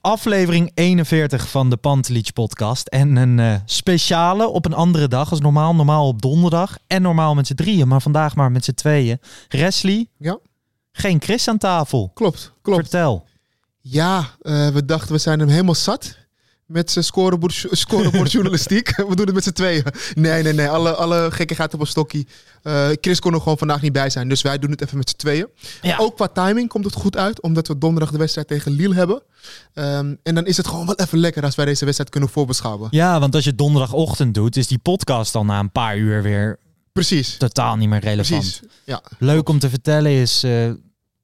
aflevering 0.00 0.70
41 0.74 1.48
van 1.48 1.70
de 1.70 1.76
Pantelich 1.76 2.32
podcast. 2.32 2.86
En 2.86 3.16
een 3.16 3.38
eh, 3.38 3.54
speciale 3.64 4.48
op 4.48 4.64
een 4.64 4.72
andere 4.74 5.08
dag 5.08 5.30
als 5.30 5.40
normaal. 5.40 5.74
Normaal 5.74 6.06
op 6.06 6.22
donderdag 6.22 6.78
en 6.86 7.02
normaal 7.02 7.34
met 7.34 7.46
z'n 7.46 7.54
drieën, 7.54 7.88
maar 7.88 8.02
vandaag 8.02 8.34
maar 8.36 8.52
met 8.52 8.64
z'n 8.64 8.72
tweeën. 8.74 9.18
Wesley, 9.48 10.06
Ja, 10.18 10.38
geen 10.92 11.22
Chris 11.22 11.48
aan 11.48 11.58
tafel. 11.58 12.10
klopt. 12.14 12.52
klopt. 12.62 12.80
Vertel. 12.80 13.28
Ja, 13.80 14.24
eh, 14.40 14.68
we 14.68 14.84
dachten 14.84 15.12
we 15.12 15.18
zijn 15.18 15.38
hem 15.40 15.48
helemaal 15.48 15.74
zat 15.74 16.16
met 16.70 16.90
zijn 16.90 17.04
scorebord, 17.04 17.66
scorebordjournalistiek. 17.70 18.96
we 19.08 19.16
doen 19.16 19.26
het 19.26 19.34
met 19.34 19.44
z'n 19.44 19.52
tweeën. 19.52 19.84
Nee, 20.14 20.42
nee, 20.42 20.52
nee. 20.52 20.68
Alle, 20.68 20.94
alle 20.94 21.30
gekkigheid 21.30 21.74
op 21.74 21.80
een 21.80 21.86
stokkie. 21.86 22.26
Eh, 22.62 22.88
Chris 23.00 23.20
kon 23.20 23.34
er 23.34 23.40
gewoon 23.40 23.58
vandaag 23.58 23.82
niet 23.82 23.92
bij 23.92 24.10
zijn, 24.10 24.28
dus 24.28 24.42
wij 24.42 24.58
doen 24.58 24.70
het 24.70 24.82
even 24.82 24.98
met 24.98 25.08
z'n 25.08 25.16
tweeën. 25.16 25.46
Ja. 25.82 25.96
Ook 25.98 26.16
qua 26.16 26.28
timing 26.28 26.68
komt 26.68 26.84
het 26.84 26.94
goed 26.94 27.16
uit, 27.16 27.40
omdat 27.40 27.68
we 27.68 27.78
donderdag 27.78 28.10
de 28.10 28.18
wedstrijd 28.18 28.48
tegen 28.48 28.72
Lille 28.72 28.94
hebben. 28.94 29.22
Ehm, 29.74 30.14
en 30.22 30.34
dan 30.34 30.46
is 30.46 30.56
het 30.56 30.66
gewoon 30.66 30.86
wel 30.86 30.94
even 30.94 31.18
lekker 31.18 31.42
als 31.42 31.54
wij 31.54 31.64
deze 31.64 31.84
wedstrijd 31.84 32.10
kunnen 32.10 32.28
voorbeschouwen. 32.28 32.88
Ja, 32.90 33.20
want 33.20 33.34
als 33.34 33.44
je 33.44 33.54
donderdagochtend 33.54 34.34
doet, 34.34 34.56
is 34.56 34.66
die 34.66 34.78
podcast 34.78 35.34
al 35.34 35.44
na 35.44 35.58
een 35.58 35.72
paar 35.72 35.96
uur 35.96 36.22
weer 36.22 36.58
Precies. 36.92 37.36
totaal 37.36 37.76
niet 37.76 37.88
meer 37.88 38.00
relevant. 38.00 38.40
Precies. 38.40 38.60
Ja. 38.84 39.02
Leuk 39.18 39.48
om 39.48 39.58
te 39.58 39.70
vertellen 39.70 40.12
is, 40.12 40.42
eh, 40.42 40.50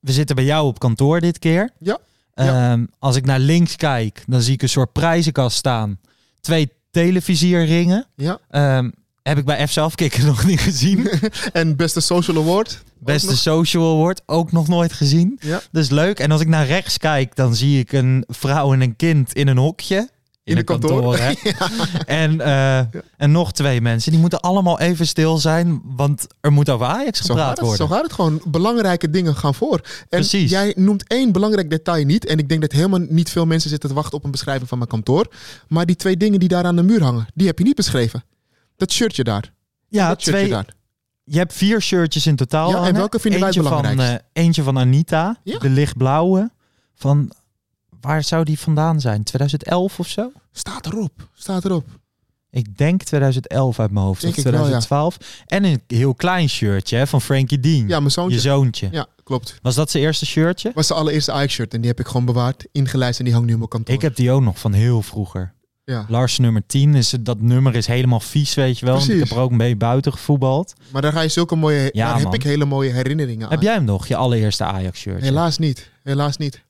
we 0.01 0.13
zitten 0.13 0.37
bij 0.37 0.45
jou 0.45 0.67
op 0.67 0.79
kantoor 0.79 1.21
dit 1.21 1.39
keer. 1.39 1.71
Ja. 1.79 1.99
Ja. 2.45 2.73
Ehm, 2.73 2.85
als 2.99 3.17
ik 3.17 3.27
naar 3.27 3.39
links 3.39 3.77
kijk, 3.77 4.25
dan 4.27 4.43
zie 4.43 4.55
ik 4.55 4.63
een 4.63 4.69
soort 4.69 4.93
prijzenkast 4.93 5.57
staan. 5.57 5.99
Twee 6.41 6.71
televisierringen. 6.91 8.07
ja. 8.17 8.39
Ehm, 8.51 8.91
heb 9.23 9.39
ik 9.39 9.45
bij 9.45 9.67
F 9.67 9.71
zelf 9.73 9.95
kicken 9.95 10.27
nog 10.33 10.45
niet 10.45 10.61
gezien. 10.61 11.11
En 11.53 11.77
beste 11.77 12.01
social 12.01 12.37
award. 12.37 12.83
Beste 12.99 13.37
social 13.37 13.93
award 13.95 14.23
ook 14.27 14.53
nog 14.53 14.69
nooit 14.69 14.93
gezien. 14.93 15.37
Ja. 15.41 15.61
Dus 15.73 15.91
leuk. 15.91 16.19
En 16.19 16.31
als 16.31 16.41
ik 16.41 16.49
naar 16.49 16.67
rechts 16.67 16.99
kijk, 16.99 17.37
dan 17.37 17.55
zie 17.55 17.79
ik 17.79 17.93
een 17.93 18.25
vrouw 18.29 18.73
en 18.73 18.81
een 18.81 18.97
kind 18.97 19.33
in 19.33 19.49
een 19.49 19.57
hokje. 19.57 20.09
In, 20.47 20.55
de 20.57 20.63
kantoor. 20.63 21.17
en, 22.07 22.41
eh, 22.41 22.79
en 23.17 23.31
nog 23.31 23.53
twee 23.53 23.81
mensen. 23.81 24.11
Die 24.13 24.21
moeten 24.21 24.41
allemaal 24.41 24.81
even 24.81 25.07
stil 25.07 25.39
zijn, 25.39 25.81
want 25.85 26.27
er 26.41 26.53
moet 26.53 26.71
over 26.71 26.87
Ajax 26.87 27.21
gepraat 27.21 27.51
het, 27.51 27.59
worden. 27.61 27.77
zo 27.77 27.87
gaat 27.95 28.03
het 28.03 28.13
gewoon. 28.13 28.43
Belangrijke 28.49 29.11
dingen 29.11 29.37
gaan 29.37 29.55
voor. 29.55 29.81
En 29.99 30.07
Precies. 30.09 30.51
jij 30.51 30.73
noemt 30.77 31.07
één 31.07 31.33
belangrijk 31.33 31.71
detail 31.71 32.05
niet. 32.05 32.27
En 32.27 32.39
ik 32.39 32.49
denk 32.49 32.61
dat 32.61 32.73
helemaal 32.73 33.07
niet 33.09 33.31
veel 33.31 33.47
mensen 33.47 33.71
zitten 33.71 33.89
te 33.89 33.95
wachten 33.95 34.19
op 34.19 34.25
een 34.25 34.31
beschrijving 34.31 34.69
van 34.69 34.79
mijn 34.79 34.91
kantoor. 34.91 35.27
Maar 35.69 35.87
die 35.87 35.97
twee 35.97 36.17
dingen 36.17 36.41
die 36.41 36.49
daar 36.49 36.65
aan 36.65 36.77
de 36.77 36.83
muur 36.83 37.03
hangen, 37.03 37.27
die 37.35 37.47
heb 37.47 37.59
je 37.59 37.65
niet 37.65 37.77
beschreven. 37.77 38.25
Dat 38.77 38.93
shirtje 38.93 39.25
daar. 39.25 39.53
ja, 39.89 40.09
dat 40.09 40.19
twee, 40.19 40.49
daar. 40.49 40.75
Je 41.25 41.39
hebt 41.39 41.53
vier 41.53 41.81
shirtjes 41.83 42.27
in 42.27 42.37
totaal. 42.37 42.71
Ja, 42.71 42.87
en 42.87 42.95
welke 42.95 43.19
vinden 43.19 43.41
wij 43.41 43.49
het 43.49 43.57
eentje 43.57 43.71
van, 43.73 43.83
belangrijkst? 43.83 44.25
eh, 44.33 44.45
eentje 44.45 44.63
van 44.63 44.79
Anita, 44.79 45.37
de 45.45 45.71
lichtblauwe. 45.71 46.51
Van, 46.95 47.33
waar 48.01 48.25
zou 48.25 48.45
die 48.45 48.59
vandaan 48.59 49.01
zijn? 49.01 49.23
2011 49.23 49.99
of 49.99 50.09
zo? 50.09 50.33
Staat 50.53 50.87
erop. 50.87 51.29
Staat 51.35 51.65
erop. 51.65 51.85
Ik 52.51 52.77
denk 52.79 53.03
2011 53.03 53.81
uit 53.81 53.91
mijn 53.91 54.05
hoofd. 54.05 54.21
Denk 54.21 54.33
of 54.33 54.39
ik 54.39 54.45
wel, 54.45 54.53
ja. 54.53 54.59
2012. 54.59 55.19
En 55.47 55.65
een 55.65 55.83
heel 55.87 56.15
klein 56.15 56.49
shirtje 56.49 56.97
hè, 56.97 57.07
van 57.07 57.21
Frankie 57.21 57.61
Dean. 57.61 57.89
Ja, 57.89 57.99
mijn 57.99 58.11
zoontje. 58.11 58.35
je 58.35 58.41
zoontje. 58.41 58.89
Ja, 58.91 59.07
klopt. 59.25 59.59
Was 59.63 59.75
dat 59.75 59.91
zijn 59.91 60.03
eerste 60.03 60.27
shirtje? 60.27 60.71
Was 60.75 60.87
de 60.87 60.95
allereerste 60.95 61.33
Ajax-shirt. 61.33 61.75
En 61.75 61.81
die 61.81 61.91
heb 61.91 62.01
ik 62.01 62.07
gewoon 62.07 62.25
bewaard, 62.25 62.67
ingelijst 62.73 63.19
en 63.19 63.25
die 63.25 63.35
hangt 63.35 63.49
nu 63.49 63.55
op 63.55 63.59
mijn 63.59 63.71
kantoor. 63.71 63.95
Ik 63.95 64.03
heb 64.03 64.17
die 64.17 64.31
ook 64.31 64.43
nog 64.43 64.59
van 64.59 64.73
heel 64.73 65.03
vroeger. 65.03 65.55
Ja. 65.85 66.07
Lars 66.09 66.39
nummer 66.39 66.63
10. 66.67 66.95
Is, 66.95 67.15
dat 67.21 67.41
nummer 67.41 67.75
is 67.75 67.87
helemaal 67.87 68.21
vies, 68.21 68.55
weet 68.55 68.79
je 68.79 68.87
wel. 68.87 68.99
Ik 68.99 69.19
heb 69.19 69.31
er 69.31 69.39
ook 69.39 69.51
mee 69.51 69.77
buiten 69.77 70.13
gevoetbald. 70.13 70.73
Maar 70.93 71.03
daar 71.03 71.13
ga 71.13 71.21
je 71.21 71.29
zulke 71.29 71.57
mooie... 71.57 71.91
Ja, 71.93 72.13
daar 72.13 72.21
heb 72.21 72.35
ik 72.35 72.43
hele 72.43 72.65
mooie 72.65 72.93
herinneringen 72.93 73.47
aan. 73.47 73.53
Heb 73.53 73.63
jij 73.63 73.75
hem 73.75 73.85
nog, 73.85 74.07
je 74.07 74.17
allereerste 74.17 74.65
Ajax 74.65 75.01
shirtje? 75.01 75.25
Helaas 75.25 75.59
niet. 75.59 75.91
Helaas 76.03 76.37
niet. 76.37 76.65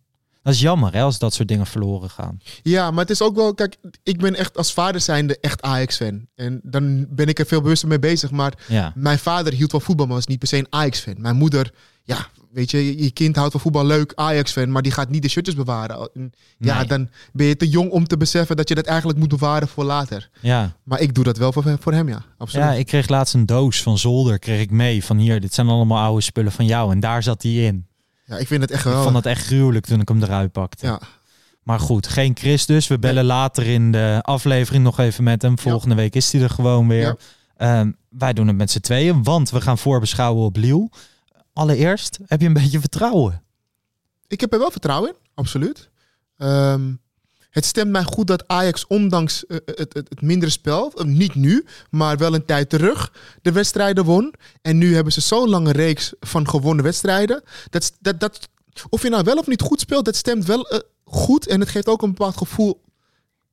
Dat 0.47 0.55
is 0.55 0.61
jammer 0.61 0.93
hè, 0.93 1.03
als 1.03 1.19
dat 1.19 1.35
soort 1.35 1.49
dingen 1.49 1.67
verloren 1.67 2.11
gaan. 2.11 2.39
Ja, 2.63 2.91
maar 2.91 3.01
het 3.01 3.11
is 3.11 3.23
ook 3.23 3.35
wel, 3.37 3.55
kijk, 3.55 3.77
ik 4.03 4.19
ben 4.19 4.35
echt 4.35 4.57
als 4.57 4.73
vader 4.73 5.01
zijnde 5.01 5.39
echt 5.41 5.63
Ajax-fan. 5.63 6.27
En 6.35 6.61
dan 6.63 7.07
ben 7.09 7.27
ik 7.27 7.39
er 7.39 7.47
veel 7.47 7.61
bewuster 7.61 7.89
mee 7.89 7.99
bezig. 7.99 8.31
Maar 8.31 8.53
Ja. 8.69 8.93
mijn 8.95 9.19
vader 9.19 9.53
hield 9.53 9.71
van 9.71 9.81
voetbal, 9.81 10.07
maar 10.07 10.15
was 10.15 10.27
niet 10.27 10.39
per 10.39 10.49
se 10.49 10.57
een 10.59 10.67
Ajax-fan. 10.71 11.15
Mijn 11.19 11.37
moeder, 11.37 11.73
ja, 12.05 12.27
weet 12.53 12.71
je, 12.71 13.03
je- 13.03 13.11
kind 13.11 13.37
houdt 13.37 13.53
van 13.53 13.61
voetbal 13.61 13.87
leuk, 13.87 14.13
Ajax-fan, 14.15 14.71
maar 14.71 14.83
die 14.83 14.93
gaat 14.93 15.09
niet 15.11 15.23
de 15.23 15.29
shirtjes 15.29 15.55
bewaren. 15.57 16.11
En 16.15 16.33
Ja, 16.59 16.79
Nee. 16.79 16.87
dan 16.87 17.09
ben 17.33 17.47
je 17.47 17.57
te 17.57 17.69
jong 17.69 17.91
om 17.91 18.07
te 18.07 18.17
beseffen 18.17 18.57
dat 18.57 18.69
je 18.69 18.75
dat 18.75 18.87
eigenlijk 18.87 19.19
moet 19.19 19.29
bewaren 19.29 19.69
voor 19.69 19.85
later. 19.85 20.31
Ja. 20.41 20.77
Maar 20.83 21.01
ik 21.01 21.15
doe 21.15 21.25
dat 21.25 21.37
wel 21.37 21.53
voor, 21.53 21.77
voor 21.81 21.93
hem, 21.93 22.09
ja. 22.09 22.23
Absoluut. 22.39 22.65
ja, 22.67 22.73
ik 22.73 22.87
kreeg 22.87 23.09
laatst 23.09 23.35
een 23.35 23.47
doos 23.47 23.83
van 23.83 23.99
Zolder 23.99 24.39
kreeg 24.39 24.61
ik 24.61 24.71
mee. 24.71 25.05
Van 25.05 25.19
hier, 25.19 25.41
dit 25.41 25.55
zijn 25.55 25.69
allemaal 25.69 26.03
oude 26.05 26.21
spullen 26.23 26.53
van 26.53 26.67
jou. 26.67 26.93
En 26.93 27.01
daar 27.01 27.23
zat 27.23 27.41
die 27.41 27.63
in. 27.67 27.87
Ja, 28.27 28.37
ik 28.37 28.47
vind 28.47 28.61
het 28.61 28.71
echt 28.71 28.79
Ik 28.81 28.87
geweldig. 28.87 29.13
vond 29.13 29.25
het 29.25 29.35
echt 29.35 29.47
gruwelijk 29.47 29.87
toen 29.87 30.01
ik 30.01 30.09
hem 30.09 30.23
eruit 30.23 30.53
pakte. 30.53 30.87
Ja. 30.87 31.01
Maar 31.63 31.81
goed, 31.81 32.07
geen 32.07 32.37
Chris 32.37 32.67
dus. 32.67 32.87
We 32.87 32.99
bellen 32.99 33.25
later 33.25 33.67
in 33.67 33.93
de 33.93 34.19
aflevering 34.23 34.85
nog 34.85 34.99
even 34.99 35.25
met 35.25 35.43
hem. 35.43 35.59
Volgende 35.59 35.95
week 35.95 36.15
is 36.15 36.33
hij 36.33 36.43
er 36.43 36.51
gewoon 36.51 36.89
weer. 36.89 37.01
Ja. 37.01 37.17
Ehm, 37.57 37.93
wij 38.09 38.33
doen 38.33 38.47
het 38.47 38.57
met 38.57 38.71
z'n 38.71 38.81
tweeën, 38.81 39.23
want 39.23 39.51
we 39.51 39.61
gaan 39.61 39.79
voorbeschouwen 39.79 40.45
op 40.45 40.57
Liel. 40.57 40.91
Allereerst, 41.53 42.19
heb 42.27 42.41
je 42.41 42.47
een 42.47 42.53
beetje 42.53 42.81
vertrouwen? 42.81 43.43
Ik 44.29 44.41
heb 44.41 44.53
er 44.53 44.59
wel 44.59 44.71
vertrouwen 44.71 45.11
in, 45.11 45.17
absoluut. 45.35 45.91
Ehm, 46.39 46.93
het 47.57 47.65
stemt 47.65 47.91
mij 47.91 48.03
goed 48.03 48.27
dat 48.27 48.49
Ajax, 48.49 48.87
ondanks 48.87 49.47
eh, 49.47 49.57
het, 49.65 49.79
het, 49.79 50.09
het 50.09 50.21
mindere 50.21 50.51
spel, 50.51 50.93
eh, 50.93 51.05
niet 51.05 51.35
nu, 51.35 51.65
maar 51.91 52.17
wel 52.17 52.35
een 52.35 52.45
tijd 52.45 52.71
terug, 52.71 53.13
de 53.43 53.53
wedstrijden 53.53 54.05
won. 54.05 54.35
En 54.63 54.79
nu 54.79 54.95
hebben 54.95 55.13
ze 55.13 55.21
zo'n 55.21 55.49
lange 55.49 55.73
reeks 55.73 56.13
van 56.21 56.49
gewonnen 56.49 56.85
wedstrijden. 56.85 57.43
Dat, 57.71 57.93
dat, 58.01 58.21
dat, 58.21 58.49
of 58.89 59.03
je 59.03 59.09
nou 59.09 59.25
wel 59.25 59.37
of 59.37 59.47
niet 59.47 59.61
goed 59.61 59.81
speelt, 59.81 60.05
dat 60.05 60.17
stemt 60.17 60.45
wel 60.45 60.69
eh, 60.69 60.79
goed. 61.05 61.47
En 61.47 61.61
het 61.61 61.69
geeft 61.69 61.89
ook 61.89 62.03
een 62.03 62.15
bepaald 62.15 62.37
gevoel 62.37 62.83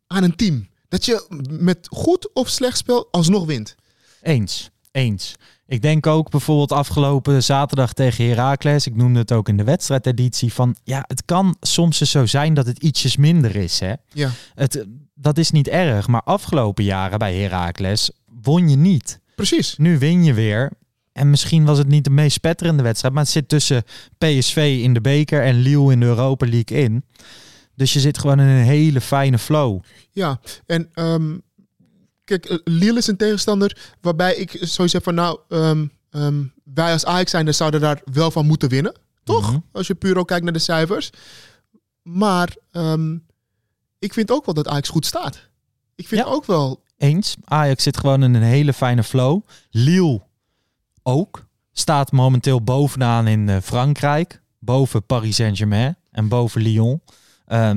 aan 0.08 0.24
een 0.24 0.36
team. 0.36 0.68
Dat 0.88 1.06
je 1.06 1.26
met 1.50 1.88
goed 1.90 2.34
of 2.34 2.50
slecht 2.50 2.78
spel 2.78 3.08
alsnog 3.12 3.46
wint. 3.46 3.76
Eens, 4.22 4.70
eens. 4.94 5.36
Ik 5.68 5.82
denk 5.82 6.08
ook 6.08 6.30
bijvoorbeeld 6.30 6.72
afgelopen 6.72 7.44
zaterdag 7.44 7.94
tegen 7.94 8.28
Heracles. 8.28 8.88
Ik 8.88 8.96
noemde 8.96 9.20
het 9.20 9.32
ook 9.32 9.50
in 9.50 9.58
de 9.58 9.64
wedstrijdeditie 9.64 10.54
van... 10.54 10.76
Ja, 10.84 11.04
het 11.08 11.26
kan 11.26 11.56
soms 11.62 12.00
eens 12.02 12.12
zo 12.12 12.26
zijn 12.26 12.54
dat 12.54 12.66
het 12.66 12.78
ietsjes 12.80 13.18
minder 13.18 13.56
is, 13.56 13.80
hè? 13.80 13.94
Ja, 14.14 14.30
Het, 14.56 14.86
dat 15.16 15.38
is 15.38 15.52
niet 15.52 15.68
erg, 15.68 16.08
maar 16.08 16.22
afgelopen 16.24 16.84
jaren 16.84 17.20
bij 17.20 17.36
Heracles 17.36 18.12
won 18.42 18.70
je 18.70 18.76
niet. 18.76 19.20
precies. 19.36 19.78
Nu 19.78 19.98
win 19.98 20.24
je 20.24 20.34
weer. 20.34 20.72
En 21.12 21.30
misschien 21.30 21.66
was 21.66 21.78
het 21.78 21.88
niet 21.88 22.04
de 22.04 22.10
meest 22.10 22.34
spetterende 22.36 22.84
wedstrijd, 22.84 23.14
maar 23.14 23.24
het 23.24 23.32
zit 23.32 23.50
tussen 23.50 23.84
PSV 24.18 24.80
in 24.84 24.94
de 24.94 25.02
beker 25.02 25.44
en 25.44 25.56
Lille 25.56 25.92
in 25.92 26.00
de 26.00 26.06
Europa 26.06 26.46
League 26.46 26.78
in. 26.78 27.04
Dus 27.76 27.94
je 27.94 28.00
zit 28.00 28.18
gewoon 28.18 28.40
in 28.40 28.48
een 28.48 28.64
hele 28.64 29.02
fijne 29.02 29.38
flow. 29.40 29.82
Ja, 30.12 30.40
en 30.66 30.90
ehm, 30.94 31.38
kijk, 32.24 32.46
eh, 32.46 32.58
Lille 32.64 32.98
is 32.98 33.08
een 33.08 33.18
tegenstander 33.18 33.94
waarbij 34.02 34.36
ik 34.36 34.58
zoiets 34.62 34.94
heb 34.94 35.04
van, 35.04 35.16
nou, 35.16 35.40
ehm, 35.50 35.86
ehm, 36.10 36.44
wij 36.64 36.92
als 36.92 37.06
Ajax 37.06 37.32
zijn, 37.32 37.54
zouden 37.54 37.82
daar 37.82 38.02
wel 38.12 38.32
van 38.32 38.46
moeten 38.46 38.70
winnen. 38.70 38.96
Toch? 39.24 39.50
Mhm. 39.52 39.60
Als 39.72 39.88
je 39.88 39.96
puur 39.96 40.18
ook 40.18 40.28
kijkt 40.28 40.44
naar 40.44 40.54
de 40.54 40.60
cijfers. 40.60 41.10
Maar 42.02 42.56
ehm, 42.72 43.18
ik 44.00 44.14
vind 44.14 44.32
ook 44.32 44.46
wel 44.46 44.54
dat 44.54 44.68
Ajax 44.68 44.90
goed 44.90 45.06
staat. 45.06 45.50
Ik 45.96 46.08
vind 46.08 46.22
Ja. 46.22 46.28
ook 46.28 46.46
wel, 46.46 46.82
Eens. 46.98 47.36
Ajax 47.44 47.84
zit 47.84 47.98
gewoon 47.98 48.24
in 48.24 48.34
een 48.34 48.42
hele 48.42 48.74
fijne 48.74 49.04
flow. 49.04 49.42
Lille 49.72 50.22
ook. 51.04 51.46
Staat 51.72 52.12
momenteel 52.12 52.62
bovenaan 52.64 53.28
in 53.28 53.50
eh, 53.50 53.58
Frankrijk. 53.62 54.42
Boven 54.60 55.06
Paris 55.06 55.36
Saint-Germain 55.36 55.96
en 56.12 56.28
boven 56.28 56.62
Lyon. 56.62 57.02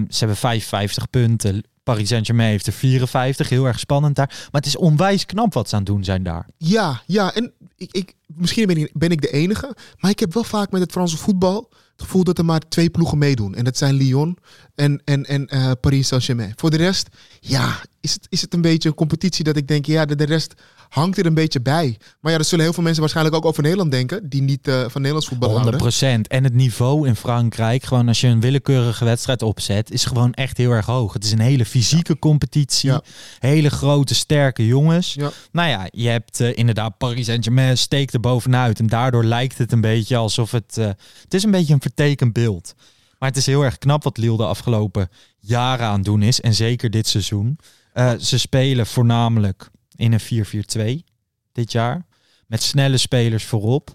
Ze 0.08 0.16
hebben 0.18 0.36
55 0.36 1.10
punten. 1.10 1.62
Paris 1.86 2.08
Saint-Germain 2.08 2.50
heeft 2.50 2.66
er 2.66 2.72
54. 2.72 3.48
Heel 3.48 3.66
erg 3.66 3.78
spannend 3.78 4.16
daar. 4.16 4.28
Maar 4.28 4.60
het 4.60 4.66
is 4.66 4.76
onwijs 4.76 5.26
knap 5.26 5.54
wat 5.54 5.68
ze 5.68 5.74
aan 5.74 5.80
het 5.80 5.90
doen 5.90 6.04
zijn 6.04 6.22
daar. 6.22 6.46
Ja, 6.56 7.02
ja. 7.06 7.34
En 7.34 7.52
ik, 7.76 7.92
ik, 7.92 8.14
misschien 8.26 8.66
ben 8.66 8.76
ik, 8.76 8.90
ben 8.94 9.10
ik 9.10 9.20
de 9.20 9.30
enige. 9.30 9.76
Maar 9.98 10.10
ik 10.10 10.18
heb 10.18 10.34
wel 10.34 10.44
vaak 10.44 10.70
met 10.70 10.80
het 10.80 10.92
Franse 10.92 11.16
voetbal 11.16 11.68
het 11.96 12.04
gevoel 12.04 12.24
dat 12.24 12.38
er 12.38 12.44
maar 12.44 12.60
twee 12.68 12.90
ploegen 12.90 13.18
meedoen. 13.18 13.54
En 13.54 13.64
dat 13.64 13.76
zijn 13.76 13.94
Lyon 13.94 14.38
en, 14.74 15.02
en, 15.04 15.24
en 15.24 15.46
eh, 15.46 15.70
Paris 15.80 16.06
Saint-Germain. 16.06 16.52
Voor 16.56 16.70
de 16.70 16.76
rest, 16.76 17.08
ja, 17.40 17.82
is 18.00 18.12
het, 18.12 18.26
is 18.28 18.40
het 18.40 18.54
een 18.54 18.60
beetje 18.60 18.88
een 18.88 18.94
competitie 18.94 19.44
dat 19.44 19.56
ik 19.56 19.68
denk, 19.68 19.86
ja, 19.86 20.04
de, 20.04 20.14
de 20.14 20.24
rest 20.24 20.54
hangt 20.88 21.18
er 21.18 21.26
een 21.26 21.34
beetje 21.34 21.60
bij. 21.60 21.98
Maar 22.20 22.32
ja, 22.32 22.38
er 22.38 22.44
zullen 22.44 22.64
heel 22.64 22.74
veel 22.74 22.82
mensen 22.82 23.00
waarschijnlijk 23.00 23.36
ook 23.36 23.44
over 23.44 23.62
Nederland 23.62 23.90
denken, 23.90 24.28
die 24.28 24.42
niet 24.42 24.68
eh, 24.68 24.74
van 24.80 24.92
Nederlands 24.92 25.28
voetbal 25.28 25.48
100 25.50 25.68
houden. 25.68 25.88
procent. 25.90 26.28
En 26.28 26.44
het 26.44 26.54
niveau 26.54 27.08
in 27.08 27.16
Frankrijk, 27.16 27.84
gewoon 27.84 28.08
als 28.08 28.20
je 28.20 28.26
een 28.26 28.40
willekeurige 28.40 29.04
wedstrijd 29.04 29.42
opzet, 29.42 29.90
is 29.90 30.04
gewoon 30.04 30.32
echt 30.32 30.56
heel 30.56 30.70
erg 30.70 30.86
hoog. 30.86 31.12
Het 31.12 31.24
is 31.24 31.32
een 31.32 31.38
hele 31.38 31.64
fysieke 31.64 32.18
competitie. 32.18 32.90
Ja. 32.90 33.02
Hele 33.38 33.70
grote, 33.70 34.14
sterke 34.14 34.66
jongens. 34.66 35.14
Ja. 35.14 35.30
Nou 35.52 35.68
ja, 35.68 35.86
je 35.90 36.08
hebt 36.08 36.40
eh, 36.40 36.56
inderdaad 36.56 36.98
Paris 36.98 37.26
Saint-Germain 37.26 37.78
steekt 37.78 38.14
er 38.14 38.20
bovenuit. 38.20 38.78
En 38.78 38.86
daardoor 38.86 39.24
lijkt 39.24 39.58
het 39.58 39.72
een 39.72 39.80
beetje 39.80 40.16
alsof 40.16 40.50
het... 40.50 40.78
eh, 40.78 40.86
het 41.22 41.34
is 41.34 41.42
een 41.42 41.50
beetje 41.50 41.74
een 41.74 41.80
vertekend 41.80 42.32
beeld. 42.32 42.74
Maar 43.18 43.28
het 43.28 43.38
is 43.38 43.46
heel 43.46 43.62
erg 43.64 43.78
knap 43.78 44.02
wat 44.04 44.18
Lille 44.18 44.36
de 44.36 44.44
afgelopen 44.44 45.08
jaren 45.40 45.86
aan 45.86 45.94
het 45.94 46.04
doen 46.04 46.22
is. 46.22 46.40
En 46.40 46.54
zeker 46.54 46.90
dit 46.90 47.06
seizoen. 47.06 47.58
Ze 48.20 48.38
spelen 48.38 48.86
voornamelijk 48.86 49.70
in 49.96 50.12
een 50.12 51.00
4-4-2 51.00 51.04
dit 51.52 51.72
jaar. 51.72 52.06
Met 52.46 52.62
snelle 52.62 52.96
spelers 52.96 53.44
voorop. 53.44 53.94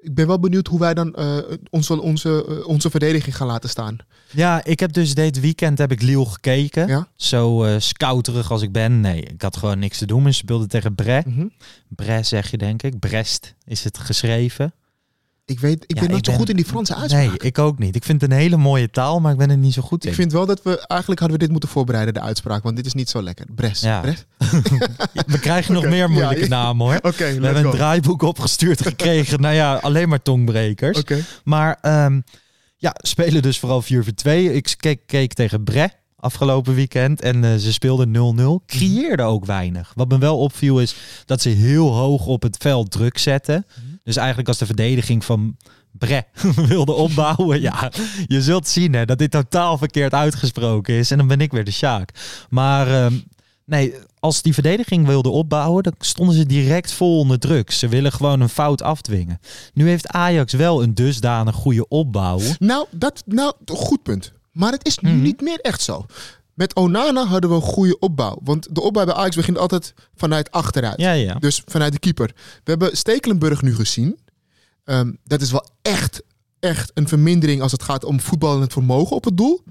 Ik 0.00 0.14
ben 0.14 0.26
wel 0.26 0.38
benieuwd 0.38 0.66
hoe 0.66 0.78
wij 0.78 0.94
dan 0.94 1.14
eh, 1.14 1.38
onze, 1.70 2.00
onze, 2.00 2.46
eh, 2.48 2.66
onze 2.66 2.90
verdediging 2.90 3.36
gaan 3.36 3.46
laten 3.46 3.68
staan. 3.68 3.96
Ja, 4.30 4.64
ik 4.64 4.80
heb 4.80 4.92
dus 4.92 5.14
dit 5.14 5.40
weekend 5.40 5.78
heb 5.78 5.92
ik 5.92 6.02
Lille 6.02 6.26
gekeken. 6.26 6.88
Ja? 6.88 7.08
Zo 7.16 7.64
eh 7.64 7.74
scouterig 7.78 8.50
als 8.50 8.62
ik 8.62 8.72
ben. 8.72 9.00
Nee, 9.00 9.22
ik 9.22 9.42
had 9.42 9.56
gewoon 9.56 9.78
niks 9.78 9.98
te 9.98 10.06
doen. 10.06 10.24
Ze 10.24 10.32
speelden 10.32 10.68
tegen 10.68 10.94
Bre. 10.94 11.22
Mhm. 11.26 11.46
Bre 11.88 12.22
zeg 12.22 12.50
je 12.50 12.58
denk 12.58 12.82
ik. 12.82 12.98
Brest 12.98 13.54
is 13.64 13.84
het 13.84 13.98
geschreven. 13.98 14.72
Ik 15.44 15.60
weet, 15.60 15.84
ik 15.86 15.96
Ja, 15.96 16.06
ben 16.06 16.14
niet 16.14 16.26
zo 16.26 16.32
goed 16.32 16.48
in 16.48 16.56
die 16.56 16.64
Franse 16.64 16.94
uitspraak. 16.94 17.26
Nee, 17.26 17.38
ik 17.38 17.58
ook 17.58 17.78
niet. 17.78 17.96
Ik 17.96 18.04
vind 18.04 18.20
het 18.20 18.30
een 18.30 18.36
hele 18.36 18.56
mooie 18.56 18.90
taal, 18.90 19.20
maar 19.20 19.32
ik 19.32 19.38
ben 19.38 19.50
er 19.50 19.56
niet 19.56 19.72
zo 19.72 19.82
goed 19.82 20.04
in. 20.04 20.10
Ik 20.10 20.16
vind 20.16 20.32
wel 20.32 20.46
dat 20.46 20.62
we 20.62 20.86
eigenlijk 20.86 21.20
hadden 21.20 21.38
we 21.38 21.44
dit 21.44 21.52
moeten 21.52 21.68
voorbereiden, 21.68 22.14
de 22.14 22.20
uitspraak, 22.20 22.62
want 22.62 22.76
dit 22.76 22.86
is 22.86 22.94
niet 22.94 23.10
zo 23.10 23.22
lekker. 23.22 23.46
Brest. 23.54 23.82
Ja. 23.82 24.00
Brest? 24.00 24.26
We 25.26 25.38
krijgen 25.40 25.74
nog 25.74 25.84
meer 25.84 26.10
moeilijke 26.10 26.42
ja, 26.42 26.48
namen 26.48 26.86
hoor. 26.86 27.12
We 27.16 27.24
hebben 27.24 27.56
een 27.56 27.62
go. 27.62 27.70
draaiboek 27.70 28.22
opgestuurd 28.22 28.82
gekregen. 28.82 29.40
nou 29.40 29.54
ja, 29.54 29.74
alleen 29.74 30.08
maar 30.08 30.22
tongbrekers. 30.22 31.02
Maar 31.44 31.78
ehm, 31.80 32.20
ja, 32.76 32.94
spelen 32.96 33.42
dus 33.42 33.58
vooral 33.58 33.82
4 33.82 34.04
voor 34.04 34.14
2. 34.14 34.52
Ik 34.54 34.74
keek, 34.76 35.00
keek 35.06 35.32
tegen 35.32 35.64
Bre 35.64 35.90
afgelopen 36.20 36.74
weekend 36.74 37.20
en 37.20 37.44
eh, 37.44 37.54
ze 37.54 37.72
speelden 37.72 38.60
0-0. 38.62 38.66
Creëerden 38.66 39.26
ook 39.26 39.44
weinig. 39.44 39.92
Wat 39.94 40.08
me 40.08 40.18
wel 40.18 40.38
opviel 40.38 40.80
is 40.80 40.94
dat 41.24 41.42
ze 41.42 41.48
heel 41.48 41.94
hoog 41.94 42.26
op 42.26 42.42
het 42.42 42.56
veld 42.56 42.90
druk 42.90 43.18
zetten. 43.18 43.66
Dus 44.10 44.18
eigenlijk 44.18 44.48
als 44.48 44.58
de 44.58 44.66
verdediging 44.66 45.24
van 45.24 45.56
Bre 45.92 46.24
wilde 46.66 46.92
opbouwen. 46.92 47.60
Ja, 47.60 47.92
je 48.26 48.42
zult 48.42 48.68
zien 48.68 48.92
hè, 48.92 49.04
dat 49.04 49.18
dit 49.18 49.30
totaal 49.30 49.78
verkeerd 49.78 50.14
uitgesproken 50.14 50.94
is. 50.94 51.10
En 51.10 51.18
dan 51.18 51.26
ben 51.26 51.40
ik 51.40 51.52
weer 51.52 51.64
de 51.64 51.70
Sjaak. 51.70 52.10
Maar 52.48 53.04
ehm, 53.04 53.14
nee, 53.64 53.94
als 54.18 54.42
die 54.42 54.54
verdediging 54.54 55.06
wilde 55.06 55.28
opbouwen, 55.28 55.82
dan 55.82 55.94
stonden 55.98 56.34
ze 56.34 56.46
direct 56.46 56.92
vol 56.92 57.18
onder 57.18 57.38
druk. 57.38 57.70
Ze 57.70 57.88
willen 57.88 58.12
gewoon 58.12 58.40
een 58.40 58.48
fout 58.48 58.82
afdwingen. 58.82 59.40
Nu 59.74 59.88
heeft 59.88 60.08
Ajax 60.08 60.52
wel 60.52 60.82
een 60.82 60.94
dusdanig 60.94 61.54
goede 61.54 61.88
opbouw. 61.88 62.40
Nou, 62.58 62.86
dat, 62.90 63.22
nou, 63.26 63.52
goed 63.64 64.02
punt. 64.02 64.32
Maar 64.52 64.72
het 64.72 64.86
is 64.86 64.98
nu 64.98 65.10
Mhm. 65.10 65.22
niet 65.22 65.40
meer 65.40 65.58
echt 65.60 65.80
zo. 65.82 66.06
Met 66.60 66.74
Onana 66.74 67.26
hadden 67.26 67.50
we 67.50 67.56
een 67.56 67.62
goede 67.62 67.98
opbouw. 67.98 68.38
Want 68.42 68.74
de 68.74 68.80
opbouw 68.80 69.04
bij 69.04 69.14
Ajax 69.14 69.36
begint 69.36 69.58
altijd 69.58 69.94
vanuit 70.14 70.50
achteruit. 70.50 71.00
Ja, 71.00 71.12
ja. 71.12 71.34
Dus 71.34 71.62
vanuit 71.66 71.92
de 71.92 71.98
keeper. 71.98 72.30
We 72.34 72.70
hebben 72.70 72.96
Stekelenburg 72.96 73.62
nu 73.62 73.74
gezien. 73.74 74.18
Ehm, 74.84 75.12
dat 75.24 75.40
is 75.40 75.50
wel 75.50 75.68
echt, 75.82 76.22
echt 76.58 76.90
een 76.94 77.08
vermindering 77.08 77.62
als 77.62 77.72
het 77.72 77.82
gaat 77.82 78.04
om 78.04 78.20
voetbal 78.20 78.54
en 78.54 78.60
het 78.60 78.72
vermogen 78.72 79.16
op 79.16 79.24
het 79.24 79.36
doel. 79.36 79.62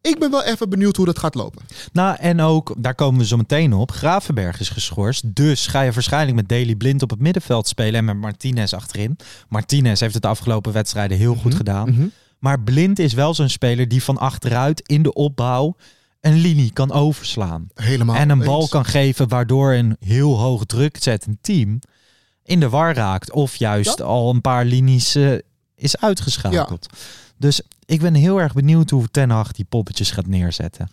Ik 0.00 0.18
ben 0.18 0.30
wel 0.30 0.44
even 0.44 0.68
benieuwd 0.68 0.96
hoe 0.96 1.06
dat 1.06 1.18
gaat 1.18 1.34
lopen. 1.34 1.62
Nou, 1.92 2.16
en 2.18 2.40
ook, 2.40 2.74
daar 2.78 2.94
komen 2.94 3.20
we 3.20 3.26
zo 3.26 3.36
meteen 3.36 3.72
op. 3.72 3.90
Gravenberg 3.90 4.60
is 4.60 4.68
geschorst. 4.68 5.34
Dus 5.34 5.66
ga 5.66 5.80
je 5.80 5.92
waarschijnlijk 5.92 6.36
met 6.36 6.48
Daley 6.48 6.74
Blind 6.74 7.02
op 7.02 7.10
het 7.10 7.20
middenveld 7.20 7.68
spelen 7.68 7.94
en 7.94 8.04
met 8.04 8.16
Martinez 8.16 8.72
achterin. 8.72 9.16
Martinez 9.48 10.00
heeft 10.00 10.14
het 10.14 10.22
de 10.22 10.28
afgelopen 10.28 10.72
wedstrijden 10.72 11.18
heel 11.18 11.34
goed 11.34 11.54
gedaan. 11.54 11.90
Mhm. 11.90 12.06
Maar 12.38 12.60
Blind 12.60 12.98
is 12.98 13.12
wel 13.12 13.34
zo'n 13.34 13.48
speler 13.48 13.88
die 13.88 14.02
van 14.02 14.18
achteruit 14.18 14.88
in 14.88 15.02
de 15.02 15.12
opbouw 15.12 15.76
een 16.20 16.36
linie 16.36 16.72
kan 16.72 16.92
overslaan. 16.92 17.68
Helemaal. 17.74 18.16
en 18.16 18.30
een 18.30 18.38
bal 18.44 18.60
eens. 18.60 18.70
kan 18.70 18.84
geven 18.84 19.28
waardoor 19.28 19.72
een 19.72 19.96
heel 20.00 20.38
hoog 20.38 20.64
druk 20.64 20.96
zettend 21.00 21.38
team 21.40 21.78
in 22.44 22.60
de 22.60 22.68
war 22.68 22.94
raakt. 22.94 23.32
Of 23.32 23.56
juist 23.56 24.02
al 24.02 24.30
een 24.30 24.40
paar 24.40 24.64
linies 24.64 25.14
eh, 25.14 25.32
is 25.74 25.96
uitgeschakeld. 25.96 26.86
Dus 27.36 27.60
ik 27.84 28.00
ben 28.00 28.14
heel 28.14 28.40
erg 28.40 28.52
benieuwd 28.52 28.90
hoe 28.90 29.08
Ten 29.10 29.30
Hag 29.30 29.52
die 29.52 29.64
poppetjes 29.68 30.10
gaat 30.10 30.26
neerzetten. 30.26 30.90